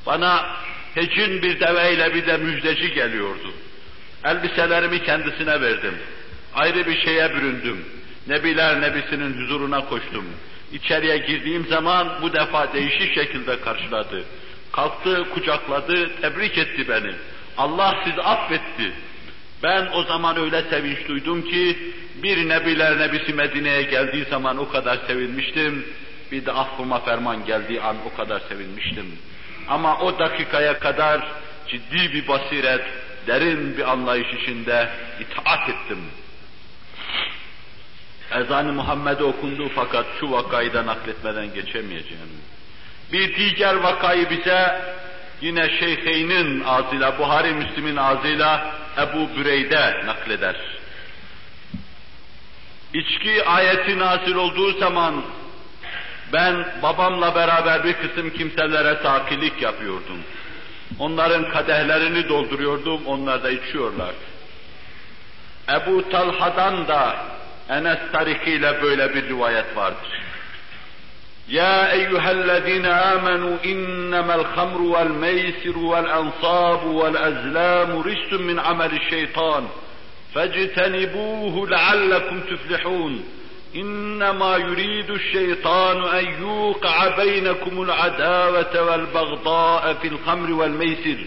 Bana 0.05 0.45
hecin 0.95 1.41
bir 1.41 1.59
deveyle 1.59 2.15
bir 2.15 2.25
de 2.25 2.37
müjdeci 2.37 2.93
geliyordu. 2.93 3.53
Elbiselerimi 4.23 5.03
kendisine 5.03 5.61
verdim. 5.61 5.95
Ayrı 6.55 6.87
bir 6.87 7.01
şeye 7.01 7.33
büründüm. 7.35 7.85
Nebiler 8.27 8.81
Nebisi'nin 8.81 9.41
huzuruna 9.41 9.85
koştum. 9.85 10.25
İçeriye 10.73 11.17
girdiğim 11.17 11.65
zaman 11.67 12.09
bu 12.21 12.33
defa 12.33 12.73
değişik 12.73 13.15
şekilde 13.15 13.61
karşıladı. 13.61 14.23
Kalktı, 14.71 15.27
kucakladı, 15.33 16.21
tebrik 16.21 16.57
etti 16.57 16.89
beni. 16.89 17.11
Allah 17.57 18.03
sizi 18.05 18.21
affetti. 18.21 18.91
Ben 19.63 19.89
o 19.93 20.03
zaman 20.03 20.37
öyle 20.37 20.63
sevinç 20.69 21.07
duydum 21.07 21.41
ki, 21.41 21.77
bir 22.23 22.49
Nebiler 22.49 22.99
Nebisi 22.99 23.33
Medine'ye 23.33 23.81
geldiği 23.81 24.25
zaman 24.25 24.57
o 24.57 24.69
kadar 24.69 24.97
sevinmiştim, 25.07 25.85
bir 26.31 26.45
de 26.45 26.51
affıma 26.51 26.99
ferman 26.99 27.45
geldiği 27.45 27.81
an 27.81 27.95
o 28.05 28.17
kadar 28.17 28.39
sevinmiştim. 28.39 29.05
Ama 29.67 29.99
o 29.99 30.19
dakikaya 30.19 30.79
kadar 30.79 31.27
ciddi 31.67 32.13
bir 32.13 32.27
basiret, 32.27 32.81
derin 33.27 33.77
bir 33.77 33.91
anlayış 33.91 34.27
içinde 34.41 34.89
itaat 35.19 35.69
ettim. 35.69 35.99
Ezan-ı 38.31 38.73
Muhammed'e 38.73 39.23
okundu 39.23 39.71
fakat 39.75 40.05
şu 40.19 40.31
vakayı 40.31 40.73
da 40.73 40.85
nakletmeden 40.85 41.53
geçemeyeceğim. 41.53 42.29
Bir 43.13 43.55
diğer 43.55 43.75
vakayı 43.75 44.29
bize 44.29 44.81
yine 45.41 45.79
Şeyheynin 45.79 46.63
ağzıyla, 46.63 47.19
Buhari 47.19 47.53
Müslim'in 47.53 47.95
ağzıyla 47.95 48.75
Ebu 48.97 49.35
Büreyde 49.35 50.05
nakleder. 50.05 50.55
İçki 52.93 53.45
ayeti 53.45 53.99
nazil 53.99 54.35
olduğu 54.35 54.79
zaman 54.79 55.23
ben 56.32 56.66
babamla 56.82 57.34
beraber 57.34 57.84
bir 57.84 57.92
kısım 57.92 58.30
kimselere 58.30 59.02
takilik 59.02 59.62
yapıyordum. 59.62 60.18
Onların 60.98 61.50
kadehlerini 61.50 62.28
dolduruyordum, 62.28 63.06
onlar 63.06 63.42
da 63.42 63.50
içiyorlar. 63.50 64.14
Ebu 65.68 66.10
Talha'dan 66.10 66.88
da 66.88 67.16
Enes 67.68 67.98
tarikiyle 68.12 68.82
böyle 68.82 69.14
bir 69.14 69.28
rivayet 69.28 69.76
vardır. 69.76 70.26
يا 71.48 71.92
أيها 71.92 72.30
الذين 72.30 72.86
آمنوا 72.86 73.56
إنما 73.64 74.34
الخمر 74.34 74.80
والميسر 74.82 75.78
والأنصاب 75.78 76.82
والأزلام 76.86 77.98
رجس 77.98 78.32
من 78.32 78.58
عمل 78.58 78.92
الشيطان 78.92 79.68
فاجتنبوه 80.34 81.68
لعلكم 81.68 82.40
تفلحون 82.40 83.24
إنما 83.76 84.56
يريد 84.56 85.10
الشيطان 85.10 86.04
أن 86.04 86.42
يوقع 86.42 87.16
بينكم 87.16 87.82
العداوة 87.82 88.82
والبغضاء 88.90 89.94
في 89.94 90.08
الخمر 90.08 90.52
والميسر 90.52 91.18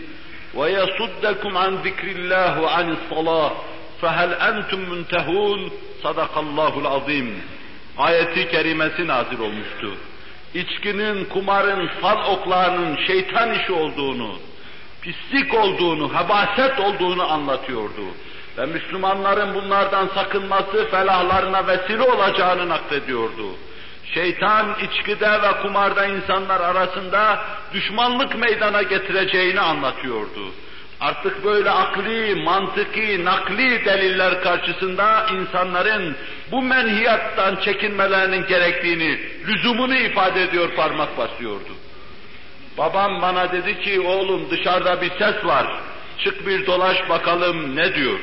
ويصدكم 0.54 1.58
عن 1.58 1.76
ذكر 1.76 2.08
الله 2.08 2.62
وعن 2.62 2.92
الصلاة 2.92 3.52
فهل 4.02 4.34
أنتم 4.34 4.90
منتهون 4.90 5.72
صدق 6.04 6.38
الله 6.38 6.80
العظيم 6.80 7.42
ayeti 8.00 8.52
kerimesi 8.52 9.08
nazil 9.08 9.40
olmuştu. 9.40 9.94
İçkinin, 10.54 11.26
kumarın, 11.26 11.88
fal 12.02 12.34
oklarının 12.34 12.98
şeytan 13.08 13.54
işi 13.54 13.72
olduğunu, 13.72 14.36
pislik 15.02 15.54
olduğunu, 15.54 16.16
habaset 16.16 16.80
olduğunu 16.80 17.32
anlatıyordu. 17.32 18.04
Ve 18.59 18.67
Müslümanların 18.67 19.55
bunlardan 19.55 20.09
sakınması 20.15 20.91
felahlarına 20.91 21.67
vesile 21.67 22.03
olacağını 22.03 22.69
naklediyordu. 22.69 23.57
Şeytan 24.15 24.67
içkide 24.83 25.31
ve 25.31 25.63
kumarda 25.63 26.07
insanlar 26.07 26.61
arasında 26.61 27.45
düşmanlık 27.73 28.39
meydana 28.39 28.83
getireceğini 28.83 29.61
anlatıyordu. 29.61 30.53
Artık 31.01 31.45
böyle 31.45 31.71
akli, 31.71 32.35
mantıki, 32.35 33.25
nakli 33.25 33.85
deliller 33.85 34.43
karşısında 34.43 35.27
insanların 35.33 36.17
bu 36.51 36.63
menhiyattan 36.63 37.57
çekinmelerinin 37.57 38.47
gerektiğini, 38.47 39.19
lüzumunu 39.47 39.97
ifade 39.97 40.43
ediyor, 40.43 40.71
parmak 40.77 41.19
basıyordu. 41.19 41.75
Babam 42.79 43.23
bana 43.23 43.53
dedi 43.53 43.81
ki, 43.81 44.01
oğlum 44.01 44.51
dışarıda 44.51 45.03
bir 45.03 45.11
ses 45.11 45.45
var, 45.45 45.67
çık 46.19 46.47
bir 46.47 46.67
dolaş 46.67 47.09
bakalım 47.09 47.77
ne 47.77 47.95
diyor. 47.95 48.19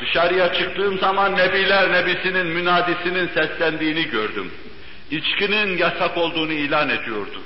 Dışarıya 0.00 0.52
çıktığım 0.52 0.98
zaman 0.98 1.36
Nebiler 1.36 1.92
Nebisi'nin 1.92 2.46
münadisinin 2.46 3.28
seslendiğini 3.28 4.04
gördüm. 4.04 4.50
İçkinin 5.10 5.78
yasak 5.78 6.18
olduğunu 6.18 6.52
ilan 6.52 6.88
ediyordu. 6.88 7.40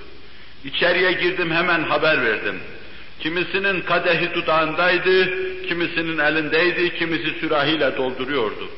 İçeriye 0.65 1.13
girdim 1.13 1.51
hemen 1.51 1.83
haber 1.83 2.25
verdim. 2.25 2.61
Kimisinin 3.21 3.81
kadehi 3.81 4.35
dudağındaydı, 4.35 5.29
kimisinin 5.69 6.19
elindeydi, 6.19 6.99
kimisi 6.99 7.41
sürahiyle 7.41 7.97
dolduruyordu. 7.97 8.69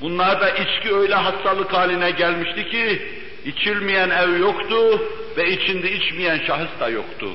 Bunlarda 0.00 0.50
içki 0.50 0.94
öyle 0.94 1.14
hastalık 1.14 1.72
haline 1.72 2.10
gelmişti 2.10 2.70
ki, 2.70 3.02
içilmeyen 3.44 4.10
ev 4.10 4.38
yoktu 4.38 5.02
ve 5.36 5.50
içinde 5.50 5.92
içmeyen 5.92 6.40
şahıs 6.46 6.80
da 6.80 6.88
yoktu. 6.88 7.28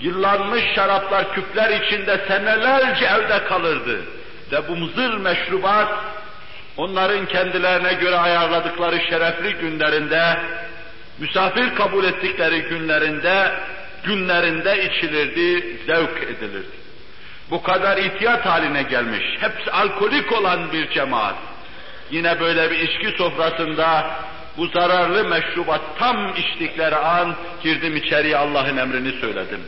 Yıllanmış 0.00 0.64
şaraplar 0.74 1.34
küpler 1.34 1.80
içinde 1.80 2.20
senelerce 2.28 3.04
evde 3.04 3.44
kalırdı. 3.44 4.00
Ve 4.52 4.68
bu 4.68 4.76
mızır 4.76 5.16
meşrubat, 5.16 5.88
onların 6.76 7.26
kendilerine 7.26 7.92
göre 7.92 8.16
ayarladıkları 8.16 9.00
şerefli 9.00 9.54
günlerinde, 9.54 10.38
misafir 11.18 11.74
kabul 11.74 12.04
ettikleri 12.04 12.62
günlerinde 12.62 13.52
günlerinde 14.04 14.84
içilirdi, 14.84 15.76
zevk 15.86 16.22
edilirdi. 16.22 16.84
Bu 17.50 17.62
kadar 17.62 17.96
ihtiyat 17.96 18.46
haline 18.46 18.82
gelmiş, 18.82 19.24
hepsi 19.40 19.70
alkolik 19.70 20.32
olan 20.32 20.72
bir 20.72 20.90
cemaat. 20.90 21.34
Yine 22.10 22.40
böyle 22.40 22.70
bir 22.70 22.78
içki 22.78 23.18
sofrasında 23.18 24.10
bu 24.56 24.66
zararlı 24.66 25.24
meşrubat 25.24 25.80
tam 25.98 26.34
içtikleri 26.36 26.96
an 26.96 27.34
girdim 27.62 27.96
içeriye 27.96 28.36
Allah'ın 28.36 28.76
emrini 28.76 29.12
söyledim. 29.20 29.60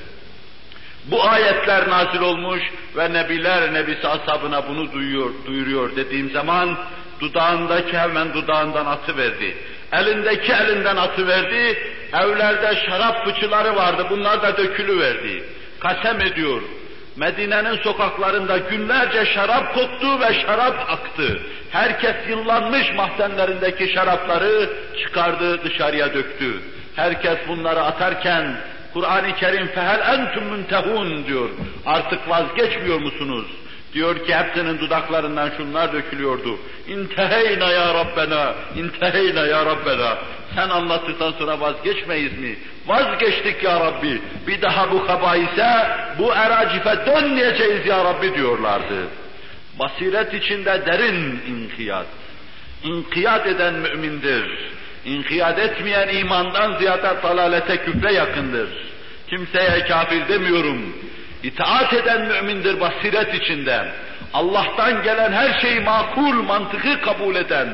Bu 1.10 1.28
ayetler 1.28 1.88
nazil 1.88 2.20
olmuş 2.20 2.62
ve 2.96 3.12
nebiler 3.12 3.74
nebisi 3.74 4.08
ashabına 4.08 4.68
bunu 4.68 4.92
duyuyor, 4.92 5.30
duyuruyor 5.46 5.96
dediğim 5.96 6.30
zaman 6.30 6.78
dudağındaki 7.20 7.98
hemen 7.98 8.34
dudağından 8.34 8.86
atı 8.86 9.16
verdi. 9.16 9.56
Elindeki 9.92 10.52
elinden 10.52 10.96
atı 10.96 11.26
verdi. 11.26 11.78
Evlerde 12.12 12.76
şarap 12.86 13.24
fıçıları 13.26 13.76
vardı. 13.76 14.06
Bunlar 14.10 14.42
da 14.42 14.56
dökülü 14.56 15.00
verdi. 15.00 15.44
Kasem 15.80 16.20
ediyor. 16.20 16.62
Medine'nin 17.16 17.76
sokaklarında 17.76 18.58
günlerce 18.58 19.26
şarap 19.26 19.74
koktu 19.74 20.20
ve 20.20 20.34
şarap 20.34 20.90
aktı. 20.90 21.40
Herkes 21.70 22.16
yıllanmış 22.28 22.92
mahzenlerindeki 22.94 23.92
şarapları 23.92 24.70
çıkardı 25.02 25.64
dışarıya 25.64 26.14
döktü. 26.14 26.60
Herkes 26.96 27.38
bunları 27.48 27.80
atarken 27.80 28.56
Kur'an-ı 28.96 29.36
Kerim 29.36 29.66
fehel 29.66 30.18
entum 30.18 30.44
müntehun 30.44 31.26
diyor. 31.26 31.48
Artık 31.86 32.28
vazgeçmiyor 32.28 32.98
musunuz? 32.98 33.46
Diyor 33.92 34.26
ki 34.26 34.34
hepsinin 34.34 34.78
dudaklarından 34.78 35.50
şunlar 35.56 35.92
dökülüyordu. 35.92 36.58
İnteheyna 36.88 37.70
ya 37.70 37.94
Rabbena, 37.94 38.54
inteheyna 38.76 39.46
ya 39.46 39.66
Rabbena. 39.66 40.18
Sen 40.54 40.68
anlattıktan 40.68 41.32
sonra 41.32 41.60
vazgeçmeyiz 41.60 42.38
mi? 42.38 42.56
Vazgeçtik 42.86 43.62
ya 43.62 43.80
Rabbi. 43.80 44.22
Bir 44.46 44.62
daha 44.62 44.92
bu 44.92 45.06
kabaise, 45.06 45.88
bu 46.18 46.32
eracife 46.34 47.06
dönmeyeceğiz 47.06 47.86
ya 47.86 48.04
Rabbi 48.04 48.34
diyorlardı. 48.34 49.08
Basiret 49.78 50.34
içinde 50.34 50.86
derin 50.86 51.40
inkiyat. 51.48 52.06
İnkiyat 52.84 53.46
eden 53.46 53.74
mümindir. 53.74 54.76
İnkiyat 55.06 55.58
etmeyen 55.58 56.08
imandan 56.08 56.78
ziyade 56.78 57.22
dalalete 57.22 57.76
küfre 57.76 58.12
yakındır. 58.12 58.68
Kimseye 59.28 59.84
kafir 59.84 60.28
demiyorum. 60.28 60.96
İtaat 61.42 61.92
eden 61.92 62.26
mümindir 62.26 62.80
basiret 62.80 63.34
içinde. 63.34 63.88
Allah'tan 64.34 65.02
gelen 65.02 65.32
her 65.32 65.60
şeyi 65.60 65.80
makul, 65.80 66.42
mantıkı 66.42 67.00
kabul 67.00 67.34
eden 67.34 67.68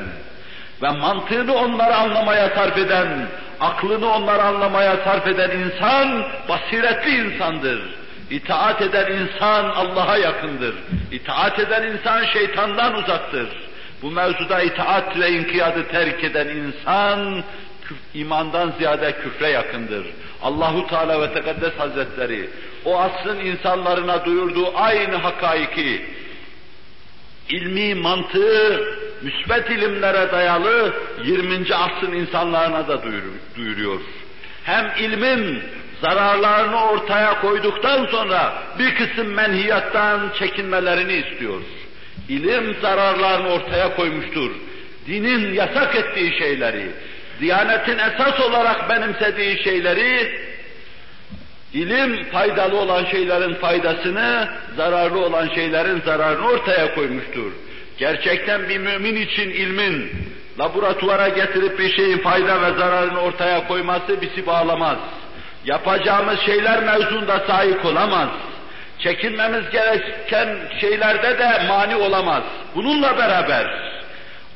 ve 0.83 0.91
mantığını 0.91 1.55
onlara 1.55 1.97
anlamaya 1.97 2.49
sarf 2.49 2.78
eden, 2.78 3.26
aklını 3.61 4.14
onlara 4.14 4.43
anlamaya 4.43 4.97
sarf 5.05 5.26
eden 5.26 5.51
insan 5.51 6.24
basiretli 6.49 7.16
insandır. 7.16 7.80
İtaat 8.30 8.83
eden 8.83 9.12
insan 9.12 9.64
Allah'a 9.64 10.16
yakındır. 10.16 10.74
İtaat 11.12 11.59
eden 11.59 11.83
insan 11.83 12.24
şeytandan 12.24 12.95
uzaktır. 12.95 13.49
Bu 14.03 14.11
mevzuda 14.11 14.63
itaat 14.63 15.19
ve 15.19 15.31
inkiyadı 15.31 15.89
terk 15.89 16.25
eden 16.25 16.49
insan 16.49 17.45
imandan 18.15 18.73
ziyade 18.79 19.13
küfre 19.13 19.49
yakındır. 19.49 20.07
Allahu 20.43 20.87
Teala 20.87 21.23
ve 21.23 21.35
Tekaddes 21.35 21.79
Hazretleri 21.79 22.49
o 22.85 23.01
asrın 23.01 23.39
insanlarına 23.39 24.25
duyurduğu 24.25 24.77
aynı 24.77 25.17
hakaiki 25.17 26.03
ilmi 27.49 27.95
mantığı 27.95 28.85
müsbet 29.23 29.71
ilimlere 29.71 30.33
dayalı 30.33 30.95
20. 31.25 31.75
asrın 31.75 32.13
insanlarına 32.13 32.89
da 32.89 33.03
duyuruyor. 33.57 34.01
Hem 34.65 34.93
ilmin 34.99 35.63
zararlarını 36.03 36.85
ortaya 36.85 37.41
koyduktan 37.41 38.07
sonra 38.07 38.63
bir 38.79 38.95
kısım 38.95 39.27
menhiyattan 39.27 40.21
çekinmelerini 40.39 41.13
istiyor. 41.13 41.61
İlim 42.33 42.76
zararlarını 42.83 43.49
ortaya 43.49 43.97
koymuştur. 43.97 44.51
Dinin 45.07 45.55
yasak 45.55 45.97
ettiği 45.97 46.39
şeyleri, 46.39 46.91
Diyanetin 47.41 47.99
esas 47.99 48.41
olarak 48.41 48.91
benimsediği 48.91 49.64
şeyleri, 49.64 50.39
ilim 51.72 52.24
faydalı 52.24 52.76
olan 52.76 53.05
şeylerin 53.05 53.55
faydasını, 53.55 54.49
zararlı 54.76 55.24
olan 55.24 55.49
şeylerin 55.55 56.01
zararını 56.01 56.49
ortaya 56.49 56.95
koymuştur. 56.95 57.53
Gerçekten 57.99 58.68
bir 58.68 58.78
mümin 58.78 59.16
için 59.16 59.51
ilmin 59.51 60.11
laboratuvara 60.59 61.28
getirip 61.28 61.78
bir 61.78 61.97
şeyin 61.97 62.18
fayda 62.18 62.62
ve 62.62 62.78
zararını 62.78 63.20
ortaya 63.20 63.68
koyması 63.68 64.20
bizi 64.22 64.47
bağlamaz. 64.47 64.99
Yapacağımız 65.64 66.41
şeyler 66.41 66.83
mevzunda 66.83 67.45
sahip 67.47 67.85
olamaz. 67.85 68.28
Çekinmemiz 69.03 69.71
gereken 69.71 70.49
şeylerde 70.81 71.39
de 71.39 71.67
mani 71.69 71.97
olamaz. 71.97 72.43
Bununla 72.75 73.19
beraber 73.19 73.67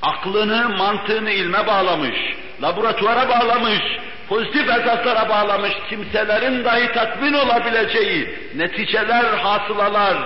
aklını, 0.03 0.69
mantığını 0.69 1.31
ilme 1.31 1.67
bağlamış, 1.67 2.17
laboratuvara 2.63 3.29
bağlamış, 3.29 3.81
pozitif 4.29 4.71
esaslara 4.71 5.29
bağlamış 5.29 5.73
kimselerin 5.89 6.65
dahi 6.65 6.93
tatmin 6.93 7.33
olabileceği 7.33 8.39
neticeler, 8.55 9.25
hasılalar, 9.25 10.17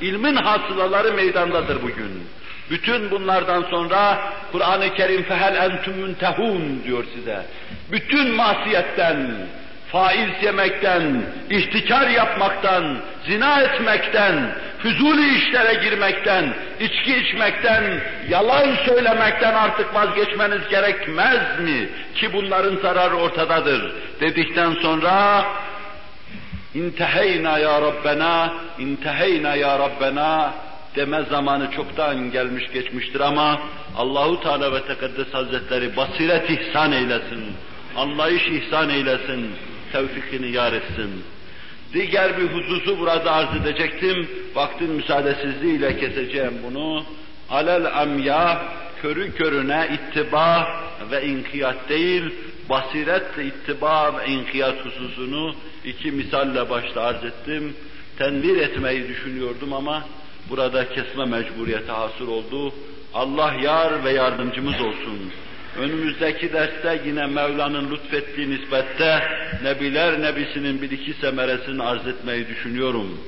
ilmin 0.00 0.36
hasılaları 0.36 1.12
meydandadır 1.12 1.82
bugün. 1.82 2.28
Bütün 2.70 3.10
bunlardan 3.10 3.62
sonra 3.62 4.18
Kur'an-ı 4.52 4.94
Kerim 4.94 5.22
fehel 5.22 5.56
entum 5.56 5.94
müntehun 5.94 6.82
diyor 6.84 7.04
size. 7.14 7.42
Bütün 7.92 8.34
masiyetten, 8.34 9.30
faiz 9.92 10.42
yemekten, 10.42 11.22
ihtikar 11.50 12.08
yapmaktan, 12.08 12.98
zina 13.26 13.60
etmekten, 13.60 14.52
füzuli 14.78 15.36
işlere 15.36 15.74
girmekten, 15.74 16.54
içki 16.80 17.16
içmekten, 17.16 18.00
yalan 18.28 18.76
söylemekten 18.86 19.54
artık 19.54 19.94
vazgeçmeniz 19.94 20.68
gerekmez 20.68 21.60
mi? 21.60 21.88
Ki 22.14 22.32
bunların 22.32 22.76
zararı 22.76 23.16
ortadadır. 23.16 23.92
Dedikten 24.20 24.72
sonra 24.72 25.44
İnteheyna 26.74 27.58
ya 27.58 27.80
Rabbena, 27.80 28.54
inteheyna 28.78 29.54
ya 29.54 29.78
Rabbena 29.78 30.54
deme 30.96 31.22
zamanı 31.22 31.70
çoktan 31.70 32.30
gelmiş 32.30 32.64
geçmiştir 32.72 33.20
ama 33.20 33.60
Allahu 33.96 34.40
Teala 34.40 34.72
ve 34.72 34.82
Tekaddes 34.86 35.34
Hazretleri 35.34 35.96
basiret 35.96 36.50
ihsan 36.50 36.92
eylesin, 36.92 37.52
anlayış 37.96 38.48
ihsan 38.48 38.90
eylesin, 38.90 39.50
tevfikini 39.92 40.50
yar 40.50 40.72
etsin. 40.72 41.10
Diğer 41.92 42.38
bir 42.38 42.46
hususu 42.46 42.98
burada 42.98 43.32
arz 43.32 43.56
edecektim. 43.56 44.28
Vaktin 44.54 44.90
müsaadesizliğiyle 44.90 45.98
keseceğim 46.00 46.54
bunu. 46.64 47.04
Alel 47.50 48.00
amya, 48.00 48.62
körü 49.02 49.32
körüne 49.32 49.88
ittiba 49.94 50.68
ve 51.10 51.26
inkiyat 51.26 51.88
değil, 51.88 52.34
basiretle 52.70 53.44
ittiba 53.44 54.18
ve 54.18 54.26
inkiyat 54.26 54.84
hususunu 54.84 55.54
iki 55.84 56.12
misalle 56.12 56.70
başta 56.70 57.02
arz 57.02 57.24
ettim. 57.24 57.76
Tenvir 58.18 58.56
etmeyi 58.56 59.08
düşünüyordum 59.08 59.72
ama 59.72 60.04
burada 60.50 60.88
kesme 60.88 61.24
mecburiyeti 61.24 61.92
hasıl 61.92 62.28
oldu. 62.28 62.74
Allah 63.14 63.54
yar 63.62 64.04
ve 64.04 64.12
yardımcımız 64.12 64.80
olsun. 64.80 65.18
Önümüzdeki 65.79 66.53
derste 66.53 67.01
yine 67.05 67.25
Mevla'nın 67.25 67.91
lütfettiği 67.91 68.49
nispette 68.49 69.23
Nebiler 69.63 70.21
Nebisi'nin 70.21 70.81
bir 70.81 70.91
iki 70.91 71.13
semeresini 71.13 71.83
arz 71.83 72.07
etmeyi 72.07 72.47
düşünüyorum. 72.47 73.19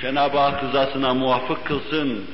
Cenab-ı 0.00 0.38
Hak 0.38 0.64
rızasına 0.64 1.14
muvaffık 1.14 1.64
kılsın. 1.64 2.24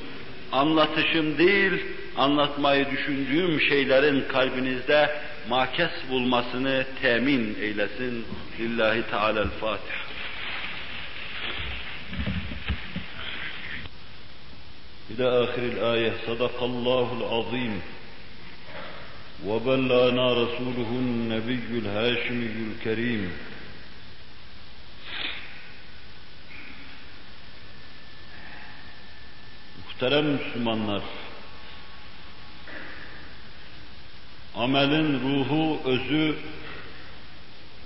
Anlatışım 0.53 1.39
değil, 1.39 1.73
anlatmayı 2.17 2.91
düşündüğüm 2.91 3.61
şeylerin 3.61 4.25
kalbinizde 4.29 5.11
makes 5.49 5.91
bulmasını 6.11 6.85
temin 7.03 7.57
eylesin. 7.61 8.25
Lillahi 8.61 9.03
Teala'l-Fatiha. 9.11 10.09
إلى 15.11 15.45
آخر 15.45 15.63
الآية 15.75 16.13
صدق 16.27 16.63
الله 16.63 17.07
العظيم 17.21 17.75
وبلغنا 19.47 20.33
رسوله 20.33 20.91
النبي 21.05 21.79
الهاشمي 21.83 22.51
الكريم 22.69 23.31
Muhterem 29.99 30.27
Müslümanlar, 30.27 31.03
amelin 34.55 35.21
ruhu, 35.21 35.81
özü, 35.85 36.37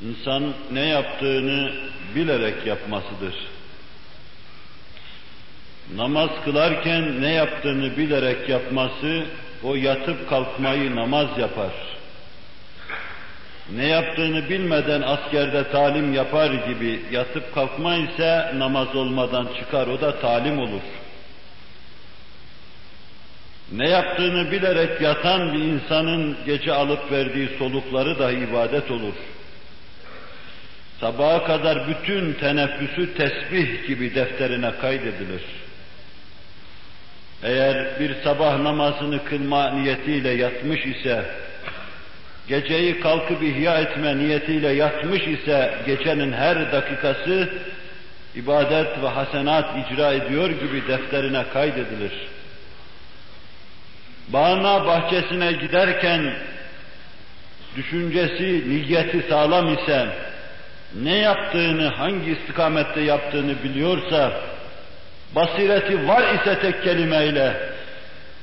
insan 0.02 0.54
ne 0.72 0.80
yaptığını 0.80 1.72
bilerek 2.14 2.66
yapmasıdır. 2.66 3.34
Namaz 5.96 6.30
kılarken 6.44 7.22
ne 7.22 7.32
yaptığını 7.32 7.96
bilerek 7.96 8.48
yapması, 8.48 9.26
o 9.63 9.75
yatıp 9.75 10.29
kalkmayı 10.29 10.95
namaz 10.95 11.27
yapar. 11.37 11.71
Ne 13.75 13.85
yaptığını 13.85 14.49
bilmeden 14.49 15.01
askerde 15.01 15.71
talim 15.71 16.13
yapar 16.13 16.53
gibi 16.53 17.01
yatıp 17.11 17.55
kalkma 17.55 17.95
ise 17.95 18.51
namaz 18.55 18.95
olmadan 18.95 19.47
çıkar 19.59 19.87
o 19.87 20.01
da 20.01 20.19
talim 20.19 20.59
olur. 20.59 20.81
Ne 23.71 23.89
yaptığını 23.89 24.51
bilerek 24.51 25.01
yatan 25.01 25.53
bir 25.53 25.59
insanın 25.59 26.37
gece 26.45 26.73
alıp 26.73 27.11
verdiği 27.11 27.49
solukları 27.59 28.19
da 28.19 28.31
ibadet 28.31 28.91
olur. 28.91 29.13
Sabaha 30.99 31.43
kadar 31.43 31.87
bütün 31.87 32.33
teneffüsü 32.33 33.13
tesbih 33.13 33.87
gibi 33.87 34.15
defterine 34.15 34.71
kaydedilir. 34.81 35.41
Eğer 37.43 37.99
bir 37.99 38.15
sabah 38.23 38.59
namazını 38.59 39.23
kılma 39.25 39.69
niyetiyle 39.69 40.29
yatmış 40.29 40.85
ise, 40.85 41.25
geceyi 42.47 42.99
kalkıp 42.99 43.43
ihya 43.43 43.79
etme 43.79 44.17
niyetiyle 44.17 44.69
yatmış 44.69 45.21
ise, 45.21 45.73
gecenin 45.85 46.33
her 46.33 46.71
dakikası 46.71 47.49
ibadet 48.35 49.01
ve 49.03 49.07
hasenat 49.07 49.65
icra 49.77 50.13
ediyor 50.13 50.49
gibi 50.49 50.87
defterine 50.87 51.43
kaydedilir. 51.53 52.11
Bağına 54.27 54.85
bahçesine 54.85 55.51
giderken 55.51 56.33
düşüncesi, 57.75 58.69
niyeti 58.69 59.25
sağlam 59.29 59.73
ise, 59.73 60.07
ne 61.03 61.15
yaptığını, 61.15 61.87
hangi 61.87 62.31
istikamette 62.31 63.01
yaptığını 63.01 63.63
biliyorsa, 63.63 64.31
basireti 65.35 66.07
var 66.07 66.33
ise 66.33 66.59
tek 66.59 66.83
kelimeyle, 66.83 67.53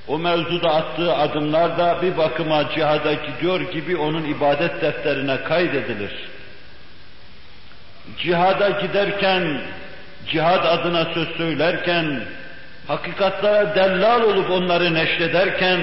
o 0.09 0.19
mevzuda 0.19 0.75
attığı 0.75 1.15
adımlar 1.15 1.79
da 1.79 2.03
bir 2.03 2.17
bakıma 2.17 2.71
cihada 2.75 3.13
gidiyor 3.13 3.61
gibi 3.61 3.97
onun 3.97 4.25
ibadet 4.25 4.83
defterine 4.83 5.43
kaydedilir. 5.43 6.13
Cihada 8.19 8.69
giderken, 8.71 9.61
cihad 10.27 10.65
adına 10.65 11.05
söz 11.15 11.29
söylerken, 11.29 12.21
hakikatlara 12.89 13.75
dellal 13.75 14.23
olup 14.23 14.51
onları 14.51 14.95
neşrederken, 14.95 15.81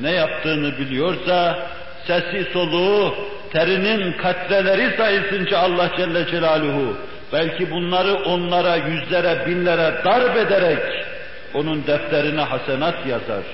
ne 0.00 0.10
yaptığını 0.10 0.78
biliyorsa, 0.78 1.58
sesi 2.06 2.52
soluğu, 2.52 3.14
terinin 3.52 4.12
katreleri 4.12 4.96
sayısınca 4.96 5.58
Allah 5.58 5.90
Celle 5.96 6.26
Celaluhu, 6.26 6.96
belki 7.32 7.70
bunları 7.70 8.14
onlara, 8.14 8.76
yüzlere, 8.76 9.46
binlere 9.46 10.04
darp 10.04 10.36
ederek, 10.36 11.06
onun 11.54 11.86
defterine 11.86 12.40
hasenat 12.40 13.06
yazar. 13.06 13.44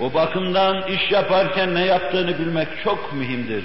O 0.00 0.14
bakımdan 0.14 0.86
iş 0.86 1.10
yaparken 1.10 1.74
ne 1.74 1.86
yaptığını 1.86 2.38
bilmek 2.38 2.68
çok 2.84 3.12
mühimdir. 3.12 3.64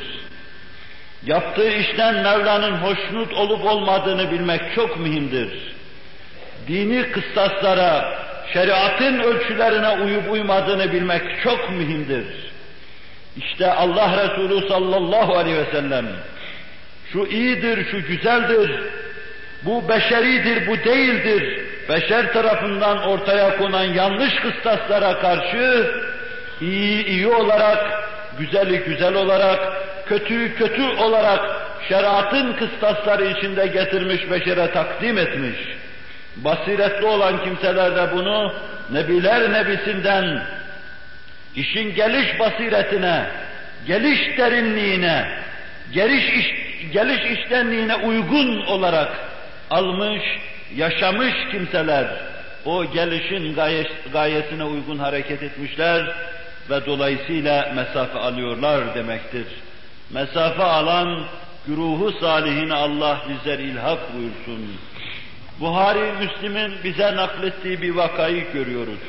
Yaptığı 1.26 1.70
işten 1.70 2.16
Mevla'nın 2.16 2.78
hoşnut 2.78 3.34
olup 3.34 3.66
olmadığını 3.66 4.32
bilmek 4.32 4.62
çok 4.76 5.00
mühimdir. 5.00 5.50
Dini 6.68 7.12
kıstaslara, 7.12 8.20
şeriatın 8.54 9.20
ölçülerine 9.20 9.90
uyup 9.90 10.32
uymadığını 10.32 10.94
bilmek 10.94 11.42
çok 11.44 11.72
mühimdir. 11.72 12.26
İşte 13.38 13.72
Allah 13.74 14.24
Resulü 14.24 14.68
sallallahu 14.68 15.36
aleyhi 15.36 15.58
ve 15.58 15.72
sellem 15.72 16.06
şu 17.14 17.26
iyidir, 17.26 17.92
şu 17.92 18.08
güzeldir, 18.08 18.72
bu 19.64 19.90
beşeridir, 19.90 20.68
bu 20.68 20.78
değildir, 20.78 21.62
beşer 21.90 22.34
tarafından 22.34 23.04
ortaya 23.04 23.58
konan 23.58 23.84
yanlış 23.84 24.36
kıstaslara 24.36 25.20
karşı 25.20 25.92
iyi 26.62 27.06
iyi 27.06 27.28
olarak, 27.28 28.10
güzeli 28.40 28.80
güzel 28.80 29.14
olarak, 29.14 29.60
kötüyü 30.06 30.56
kötü 30.56 30.84
olarak 30.84 31.62
şeriatın 31.90 32.54
kıstasları 32.54 33.26
içinde 33.26 33.68
getirmiş 33.68 34.32
beşere 34.32 34.72
takdim 34.72 35.18
etmiş. 35.18 35.58
Basiretli 36.36 37.06
olan 37.06 37.44
kimseler 37.44 37.96
de 37.96 38.16
bunu 38.16 38.54
Nebiler 38.92 39.54
Nebisinden 39.54 40.44
işin 41.56 41.96
geliş 41.96 42.40
basiretine, 42.40 43.26
geliş 43.88 44.38
derinliğine, 44.38 45.28
geliş, 45.94 46.34
iş, 46.34 46.67
geliş 46.94 47.40
iştenliğine 47.40 47.96
uygun 47.96 48.66
olarak 48.66 49.12
almış, 49.70 50.24
yaşamış 50.76 51.34
kimseler 51.52 52.08
o 52.66 52.86
gelişin 52.86 53.56
gayes, 53.56 53.88
gayesine 54.14 54.64
uygun 54.64 54.98
hareket 54.98 55.44
etmişler 55.44 56.16
ve 56.70 56.86
dolayısıyla 56.86 57.74
mesafe 57.76 58.20
alıyorlar 58.20 58.96
demektir. 58.96 59.46
Mesafe 60.10 60.64
alan 60.64 61.24
güruhu 61.68 62.12
salihine 62.12 62.74
Allah 62.74 63.22
bizler 63.30 63.60
ilhak 63.60 64.00
buyursun. 64.14 64.78
Buhari 65.60 66.12
Müslim'in 66.20 66.74
bize 66.84 67.16
naklettiği 67.16 67.82
bir 67.82 67.96
vakayı 67.96 68.52
görüyoruz. 68.54 69.00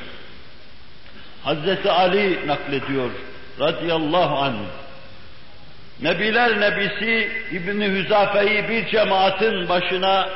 Hazreti 1.45 1.91
Ali 1.91 2.47
naklediyor 2.47 3.11
radıyallahu 3.61 4.37
anh. 4.37 4.57
Nebiler 6.03 6.61
Nebisi 6.61 7.31
İbni 7.53 7.91
Hüzafe'yi 7.91 8.69
bir 8.69 8.87
cemaatin 8.87 9.69
başına 9.69 10.29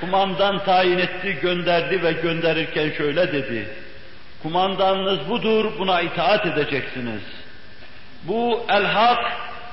kumandan 0.00 0.64
tayin 0.64 0.98
etti, 0.98 1.38
gönderdi 1.42 2.02
ve 2.02 2.12
gönderirken 2.12 2.90
şöyle 2.90 3.32
dedi. 3.32 3.68
Kumandanınız 4.42 5.28
budur, 5.28 5.72
buna 5.78 6.00
itaat 6.00 6.46
edeceksiniz. 6.46 7.22
Bu 8.24 8.66
el-hak, 8.68 9.32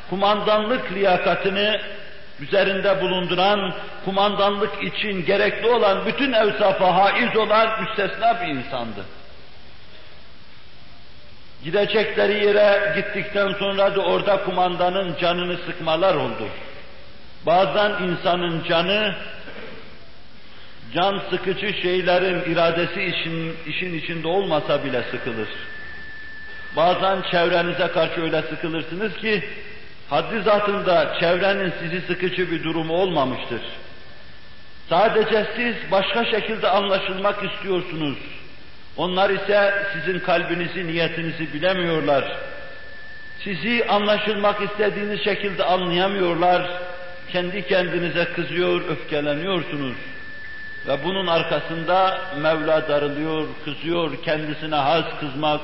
kumandanlık 0.10 0.92
liyakatini 0.94 1.80
üzerinde 2.40 3.02
bulunduran, 3.02 3.74
kumandanlık 4.06 4.84
için 4.84 5.26
gerekli 5.26 5.68
olan 5.68 6.06
bütün 6.06 6.34
evsafa 6.34 6.96
haiz 6.96 7.38
olan 7.38 7.82
müstesna 7.82 8.42
bir 8.42 8.48
insandı. 8.48 9.06
Gidecekleri 11.66 12.46
yere 12.46 12.94
gittikten 12.96 13.54
sonra 13.54 13.96
da 13.96 14.02
orada 14.02 14.44
kumandanın 14.44 15.16
canını 15.22 15.58
sıkmalar 15.58 16.16
oldu. 16.16 16.48
Bazen 17.46 17.92
insanın 18.04 18.64
canı, 18.64 19.16
can 20.96 21.22
sıkıcı 21.30 21.74
şeylerin 21.74 22.52
iradesi 22.52 23.04
için, 23.04 23.56
işin 23.68 24.00
içinde 24.00 24.28
olmasa 24.28 24.84
bile 24.84 25.04
sıkılır. 25.12 25.48
Bazen 26.76 27.22
çevrenize 27.32 27.88
karşı 27.88 28.22
öyle 28.22 28.42
sıkılırsınız 28.42 29.18
ki, 29.18 29.44
haddi 30.10 30.42
zatında 30.42 31.16
çevrenin 31.20 31.74
sizi 31.80 32.02
sıkıcı 32.02 32.52
bir 32.52 32.64
durumu 32.64 32.94
olmamıştır. 32.94 33.62
Sadece 34.90 35.46
siz 35.56 35.92
başka 35.92 36.26
şekilde 36.26 36.70
anlaşılmak 36.70 37.44
istiyorsunuz 37.44 38.18
onlar 38.98 39.30
ise 39.30 39.74
sizin 39.94 40.20
kalbinizi, 40.20 40.88
niyetinizi 40.88 41.54
bilemiyorlar. 41.54 42.38
Sizi 43.44 43.86
anlaşılmak 43.90 44.62
istediğiniz 44.62 45.24
şekilde 45.24 45.64
anlayamıyorlar. 45.64 46.72
Kendi 47.32 47.68
kendinize 47.68 48.26
kızıyor, 48.26 48.82
öfkeleniyorsunuz. 48.90 49.96
Ve 50.88 51.04
bunun 51.04 51.28
arkasında 51.28 52.22
Mevla 52.38 52.88
darılıyor, 52.88 53.48
kızıyor, 53.66 54.24
kendisine 54.24 54.76
haz 54.76 55.04
kızmak, 55.20 55.62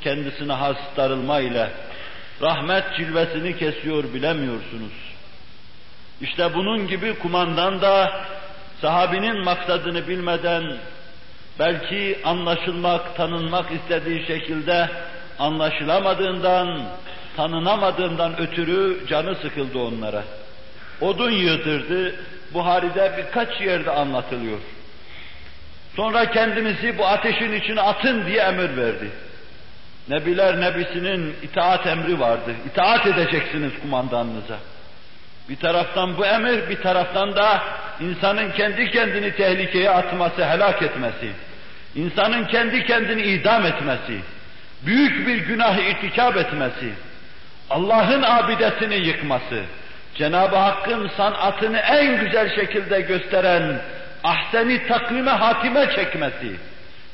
kendisine 0.00 0.52
haz 0.52 0.76
darılma 0.96 1.40
ile. 1.40 1.70
Rahmet 2.42 2.84
cilvesini 2.96 3.58
kesiyor 3.58 4.04
bilemiyorsunuz. 4.14 4.92
İşte 6.20 6.54
bunun 6.54 6.86
gibi 6.88 7.18
kumandan 7.18 7.80
da 7.82 8.24
sahabinin 8.80 9.44
maksadını 9.44 10.08
bilmeden 10.08 10.76
belki 11.58 12.18
anlaşılmak, 12.24 13.16
tanınmak 13.16 13.66
istediği 13.72 14.26
şekilde 14.26 14.88
anlaşılamadığından, 15.38 16.82
tanınamadığından 17.36 18.40
ötürü 18.40 19.06
canı 19.06 19.34
sıkıldı 19.34 19.78
onlara. 19.78 20.24
Odun 21.00 21.30
yığdırdı, 21.30 22.14
Buhari'de 22.54 23.12
birkaç 23.18 23.60
yerde 23.60 23.90
anlatılıyor. 23.90 24.58
Sonra 25.96 26.30
kendinizi 26.30 26.98
bu 26.98 27.06
ateşin 27.06 27.52
içine 27.52 27.80
atın 27.80 28.26
diye 28.26 28.42
emir 28.42 28.76
verdi. 28.76 29.10
Nebiler 30.08 30.60
Nebisi'nin 30.60 31.34
itaat 31.42 31.86
emri 31.86 32.20
vardı. 32.20 32.54
İtaat 32.66 33.06
edeceksiniz 33.06 33.72
kumandanınıza. 33.82 34.58
Bir 35.48 35.56
taraftan 35.56 36.16
bu 36.18 36.26
emir, 36.26 36.68
bir 36.68 36.82
taraftan 36.82 37.36
da 37.36 37.62
insanın 38.00 38.50
kendi 38.50 38.90
kendini 38.90 39.36
tehlikeye 39.36 39.90
atması, 39.90 40.44
helak 40.44 40.82
etmesi, 40.82 41.30
insanın 41.94 42.44
kendi 42.44 42.86
kendini 42.86 43.22
idam 43.22 43.66
etmesi, 43.66 44.20
büyük 44.86 45.26
bir 45.26 45.36
günahı 45.36 45.80
irtikap 45.80 46.36
etmesi, 46.36 46.92
Allah'ın 47.70 48.22
abidesini 48.22 48.94
yıkması, 48.94 49.62
Cenab-ı 50.14 50.56
Hakk'ın 50.56 51.08
sanatını 51.08 51.78
en 51.78 52.24
güzel 52.24 52.54
şekilde 52.54 53.00
gösteren 53.00 53.80
ahseni 54.24 54.86
takvime 54.86 55.30
hatime 55.30 55.90
çekmesi. 55.96 56.56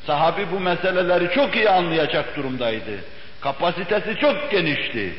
Sahabi 0.06 0.46
bu 0.52 0.60
meseleleri 0.60 1.34
çok 1.34 1.56
iyi 1.56 1.70
anlayacak 1.70 2.36
durumdaydı. 2.36 2.90
Kapasitesi 3.40 4.16
çok 4.20 4.50
genişti. 4.50 5.14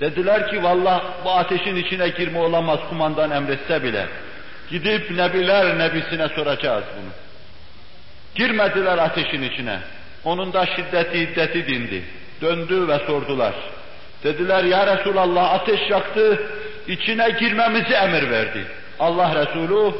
Dediler 0.00 0.50
ki 0.50 0.62
vallah 0.62 1.02
bu 1.24 1.30
ateşin 1.30 1.76
içine 1.76 2.08
girme 2.08 2.38
olamaz 2.38 2.78
kumandan 2.88 3.30
emretse 3.30 3.82
bile. 3.82 4.06
Gidip 4.70 5.10
nebiler 5.10 5.78
nebisine 5.78 6.28
soracağız 6.28 6.84
bunu. 6.96 7.10
Girmediler 8.34 8.98
ateşin 8.98 9.42
içine. 9.42 9.78
Onun 10.24 10.52
da 10.52 10.66
şiddeti 10.66 11.20
hiddeti 11.20 11.66
dindi. 11.66 12.04
Döndü 12.42 12.88
ve 12.88 12.98
sordular. 12.98 13.54
Dediler 14.24 14.64
ya 14.64 14.96
Resulallah 14.96 15.54
ateş 15.54 15.90
yaktı, 15.90 16.42
içine 16.88 17.30
girmemizi 17.30 17.94
emir 17.94 18.30
verdi. 18.30 18.64
Allah 18.98 19.34
Resulü 19.34 19.94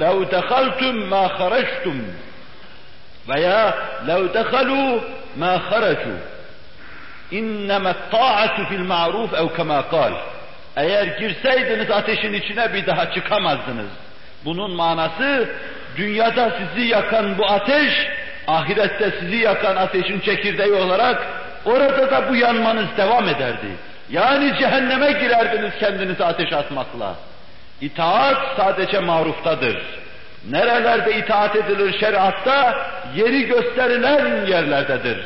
لَوْ 0.00 0.24
دَخَلْتُمْ 0.36 0.94
مَا 1.12 1.24
خَرَجْتُمْ 1.38 1.98
veya 3.28 3.74
لَوْ 4.06 4.20
دَخَلُوا 4.38 5.00
مَا 5.40 5.58
خَرَجُوا 5.70 6.18
اِنَّمَا 7.32 7.90
الطَّاعَةُ 7.96 8.56
فِي 8.68 8.74
الْمَعْرُوفِ 8.80 9.30
اَوْ 9.40 9.48
كَمَا 9.56 9.82
قَالْ 9.92 10.12
Eğer 10.76 11.06
girseydiniz 11.06 11.90
ateşin 11.90 12.32
içine 12.32 12.74
bir 12.74 12.86
daha 12.86 13.12
çıkamazdınız. 13.12 13.90
Bunun 14.44 14.76
manası 14.76 15.48
dünyada 15.96 16.50
sizi 16.58 16.86
yakan 16.86 17.38
bu 17.38 17.46
ateş, 17.46 18.08
ahirette 18.46 19.10
sizi 19.20 19.36
yakan 19.36 19.76
ateşin 19.76 20.20
çekirdeği 20.20 20.72
olarak 20.72 21.26
orada 21.64 22.10
da 22.10 22.30
bu 22.30 22.36
yanmanız 22.36 22.86
devam 22.96 23.28
ederdi. 23.28 23.68
Yani 24.10 24.52
cehenneme 24.58 25.12
girerdiniz 25.12 25.72
kendinizi 25.80 26.24
ateş 26.24 26.52
atmakla. 26.52 27.14
İtaat 27.80 28.56
sadece 28.56 29.00
maruftadır. 29.00 29.76
Nerelerde 30.50 31.18
itaat 31.18 31.56
edilir 31.56 31.98
şeriatta? 32.00 32.86
Yeri 33.16 33.46
gösterilen 33.46 34.46
yerlerdedir. 34.46 35.18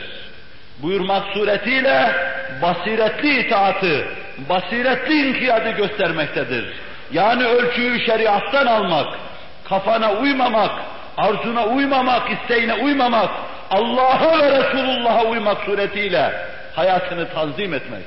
Buyurmak 0.82 1.34
suretiyle 1.34 2.16
basiretli 2.62 3.40
itaatı, 3.40 4.08
basiretli 4.50 5.30
inkiyadı 5.30 5.70
göstermektedir. 5.70 6.74
Yani 7.12 7.46
ölçüyü 7.46 8.06
şeriattan 8.06 8.66
almak, 8.66 9.08
kafana 9.70 10.14
uymamak, 10.14 10.72
arzuna 11.18 11.66
uymamak, 11.66 12.32
isteğine 12.32 12.74
uymamak, 12.74 13.30
Allah'a 13.72 14.40
ve 14.40 14.60
Resulullah'a 14.60 15.26
uymak 15.26 15.64
suretiyle 15.66 16.34
hayatını 16.76 17.30
tanzim 17.30 17.74
etmek. 17.74 18.04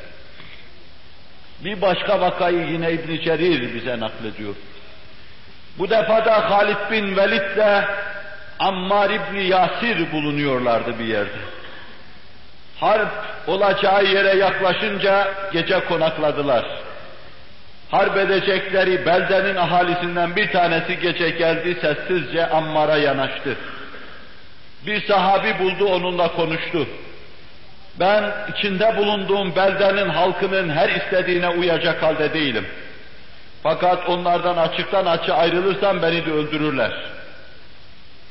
Bir 1.64 1.82
başka 1.82 2.20
vakayı 2.20 2.66
yine 2.66 2.92
İbn 2.92 3.22
Cerir 3.24 3.74
bize 3.74 4.00
naklediyor. 4.00 4.54
Bu 5.78 5.90
defa 5.90 6.24
da 6.24 6.50
Halid 6.50 6.90
bin 6.90 7.16
Velid 7.16 7.56
ile 7.56 7.84
Ammar 8.58 9.10
İbni 9.10 9.44
Yasir 9.44 10.12
bulunuyorlardı 10.12 10.98
bir 10.98 11.04
yerde. 11.04 11.38
Harp 12.84 13.08
olacağı 13.46 14.04
yere 14.04 14.36
yaklaşınca 14.36 15.28
gece 15.52 15.84
konakladılar. 15.84 16.64
Harp 17.90 18.16
edecekleri 18.16 19.06
beldenin 19.06 19.56
ahalisinden 19.56 20.36
bir 20.36 20.52
tanesi 20.52 20.98
gece 21.00 21.30
geldi 21.30 21.78
sessizce 21.80 22.46
Ammar'a 22.50 22.96
yanaştı. 22.96 23.56
Bir 24.86 25.06
sahabi 25.06 25.58
buldu 25.58 25.84
onunla 25.84 26.28
konuştu. 26.32 26.86
Ben 28.00 28.24
içinde 28.56 28.96
bulunduğum 28.96 29.56
beldenin 29.56 30.08
halkının 30.08 30.70
her 30.70 30.88
istediğine 30.88 31.48
uyacak 31.48 32.02
halde 32.02 32.34
değilim. 32.34 32.66
Fakat 33.62 34.08
onlardan 34.08 34.56
açıktan 34.56 35.06
açı 35.06 35.34
ayrılırsam 35.34 36.02
beni 36.02 36.26
de 36.26 36.32
öldürürler. 36.32 36.92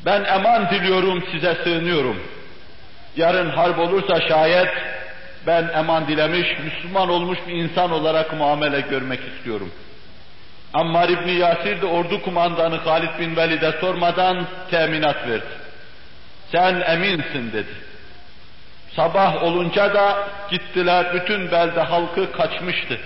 Ben 0.05 0.23
eman 0.23 0.69
diliyorum, 0.69 1.23
size 1.31 1.55
sığınıyorum. 1.63 2.17
Yarın 3.15 3.49
harp 3.49 3.79
olursa 3.79 4.21
şayet 4.27 4.69
ben 5.47 5.69
eman 5.75 6.07
dilemiş, 6.07 6.47
Müslüman 6.63 7.09
olmuş 7.09 7.39
bir 7.47 7.53
insan 7.53 7.91
olarak 7.91 8.33
muamele 8.33 8.81
görmek 8.81 9.19
istiyorum. 9.19 9.71
Ammar 10.73 11.09
İbni 11.09 11.31
Yasir 11.31 11.81
de 11.81 11.85
ordu 11.85 12.21
kumandanı 12.21 12.75
Halid 12.75 13.19
bin 13.19 13.35
Velid'e 13.35 13.71
sormadan 13.71 14.45
teminat 14.71 15.27
verdi. 15.27 15.45
Sen 16.51 16.81
eminsin 16.81 17.51
dedi. 17.53 17.73
Sabah 18.95 19.43
olunca 19.43 19.93
da 19.93 20.27
gittiler, 20.51 21.13
bütün 21.13 21.51
belde 21.51 21.81
halkı 21.81 22.31
kaçmıştı. 22.31 22.99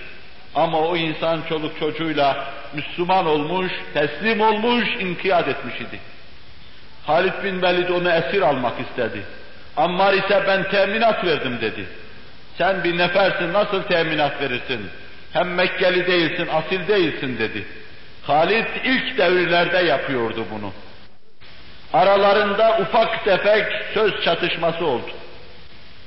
Ama 0.56 0.80
o 0.80 0.98
insan 0.98 1.42
çoluk 1.50 1.80
çocuğuyla 1.80 2.46
Müslüman 2.74 3.26
olmuş, 3.26 3.72
teslim 3.94 4.42
olmuş, 4.42 4.88
inkiyat 5.00 5.48
etmiş 5.48 5.76
idi. 5.76 6.00
Halid 7.06 7.44
bin 7.44 7.62
Velid 7.62 7.90
onu 7.90 8.12
esir 8.12 8.42
almak 8.42 8.74
istedi. 8.80 9.24
Ammar 9.78 10.14
ise 10.14 10.44
ben 10.48 10.64
teminat 10.64 11.26
verdim 11.26 11.58
dedi. 11.62 11.86
Sen 12.58 12.84
bir 12.84 12.98
nefersin 12.98 13.54
nasıl 13.54 13.84
teminat 13.84 14.42
verirsin? 14.42 14.90
Hem 15.34 15.54
Mekkeli 15.54 16.08
değilsin, 16.08 16.48
asil 16.48 16.88
değilsin 16.88 17.40
dedi. 17.40 17.66
Halid 18.24 18.66
ilk 18.84 19.18
devirlerde 19.18 19.78
yapıyordu 19.78 20.46
bunu. 20.52 20.72
Aralarında 21.94 22.78
ufak 22.82 23.26
tefek 23.26 23.66
söz 23.94 24.24
çatışması 24.24 24.86
oldu. 24.86 25.12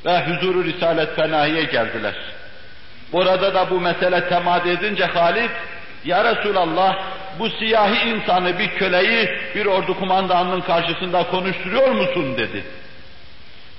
Ve 0.05 0.27
huzuru 0.27 0.65
Risalet 0.65 1.17
Fenahi'ye 1.17 1.65
geldiler. 1.65 2.15
Burada 3.13 3.55
da 3.55 3.71
bu 3.71 3.81
mesele 3.81 4.29
temad 4.29 4.67
edince 4.67 5.05
Halid, 5.05 5.51
Ya 6.05 6.25
Resulallah 6.25 6.97
bu 7.39 7.51
siyahi 7.51 8.11
insanı 8.11 8.59
bir 8.59 8.69
köleyi 8.69 9.29
bir 9.55 9.67
ordu 9.67 9.99
kumandanının 9.99 10.61
karşısında 10.61 11.27
konuşturuyor 11.31 11.91
musun 11.91 12.39
dedi. 12.39 12.65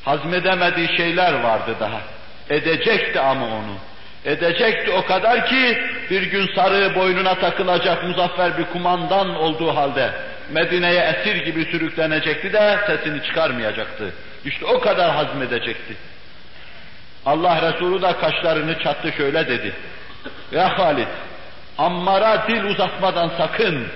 Hazmedemediği 0.06 0.98
şeyler 0.98 1.34
vardı 1.44 1.76
daha. 1.80 2.02
Edecekti 2.50 3.20
ama 3.20 3.46
onu. 3.46 3.76
Edecekti 4.26 4.92
o 4.92 5.06
kadar 5.06 5.46
ki 5.46 5.78
bir 6.10 6.22
gün 6.22 6.56
sarığı 6.56 6.96
boynuna 6.96 7.36
takılacak 7.36 8.04
muzaffer 8.04 8.58
bir 8.58 8.66
kumandan 8.66 9.36
olduğu 9.36 9.76
halde 9.76 10.12
Medine'ye 10.52 11.02
esir 11.02 11.36
gibi 11.36 11.66
sürüklenecekti 11.66 12.54
de 12.54 12.80
sesini 12.88 13.24
çıkarmayacaktı. 13.24 14.14
İşte 14.46 14.66
o 14.66 14.80
kadar 14.80 15.12
hazmedecekti. 15.16 15.96
Allah 17.26 17.72
Resulü 17.72 18.02
de 18.02 18.14
kaşlarını 18.18 18.80
çattı 18.80 19.12
şöyle 19.18 19.48
dedi. 19.48 19.74
Ya 20.52 20.80
Halid, 20.80 21.08
Ammar'a 21.78 22.48
dil 22.48 22.64
uzatmadan 22.64 23.32
sakın. 23.38 23.88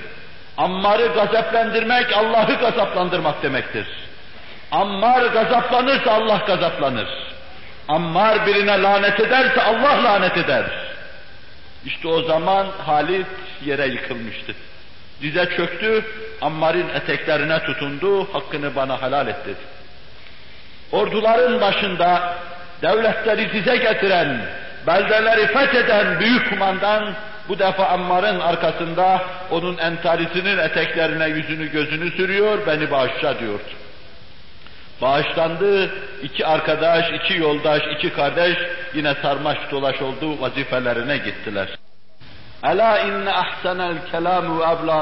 Ammar'ı 0.58 1.08
gazaplandırmak 1.08 2.14
Allah'ı 2.14 2.54
gazaplandırmak 2.54 3.44
demektir. 3.44 3.88
Ammar 4.72 5.26
gazaplanırsa 5.26 6.12
Allah 6.12 6.42
gazaplanır. 6.48 7.08
Ammar 7.88 8.46
birine 8.46 8.82
lanet 8.82 9.20
ederse 9.20 9.62
Allah 9.62 10.04
lanet 10.04 10.38
eder. 10.38 10.66
İşte 11.86 12.08
o 12.08 12.22
zaman 12.22 12.68
Halid 12.86 13.26
yere 13.66 13.88
yıkılmıştı. 13.88 14.54
Dize 15.22 15.46
çöktü, 15.58 16.06
Ammar'ın 16.42 16.90
eteklerine 16.90 17.60
tutundu, 17.60 18.34
hakkını 18.34 18.76
bana 18.76 19.02
helal 19.02 19.28
et 19.28 19.46
dedi. 19.46 19.76
Orduların 20.92 21.62
başında 21.62 22.36
devletleri 22.82 23.54
dize 23.54 23.76
getiren, 23.76 24.42
beldeleri 24.88 25.48
fetheden 25.48 26.20
büyük 26.20 26.50
kumandan 26.50 27.14
bu 27.50 27.60
defa 27.60 27.86
Ammar'ın 27.86 28.40
arkasında 28.40 29.22
onun 29.52 29.78
entarisinin 29.78 30.58
eteklerine 30.58 31.28
yüzünü 31.28 31.72
gözünü 31.72 32.12
sürüyor, 32.12 32.68
beni 32.68 32.92
bağışla 32.92 33.40
diyordu. 33.40 33.64
Bağışlandı, 35.02 35.92
iki 36.24 36.46
arkadaş, 36.46 37.06
iki 37.12 37.42
yoldaş, 37.42 37.82
iki 37.98 38.14
kardeş 38.14 38.58
yine 38.94 39.14
sarmaş 39.14 39.58
dolaş 39.72 40.02
olduğu 40.02 40.42
vazifelerine 40.42 41.18
gittiler. 41.18 41.68
Ela 42.64 43.00
inne 43.00 43.32
ahsenel 43.34 43.96
kelamu 44.12 44.64
evla 44.64 44.94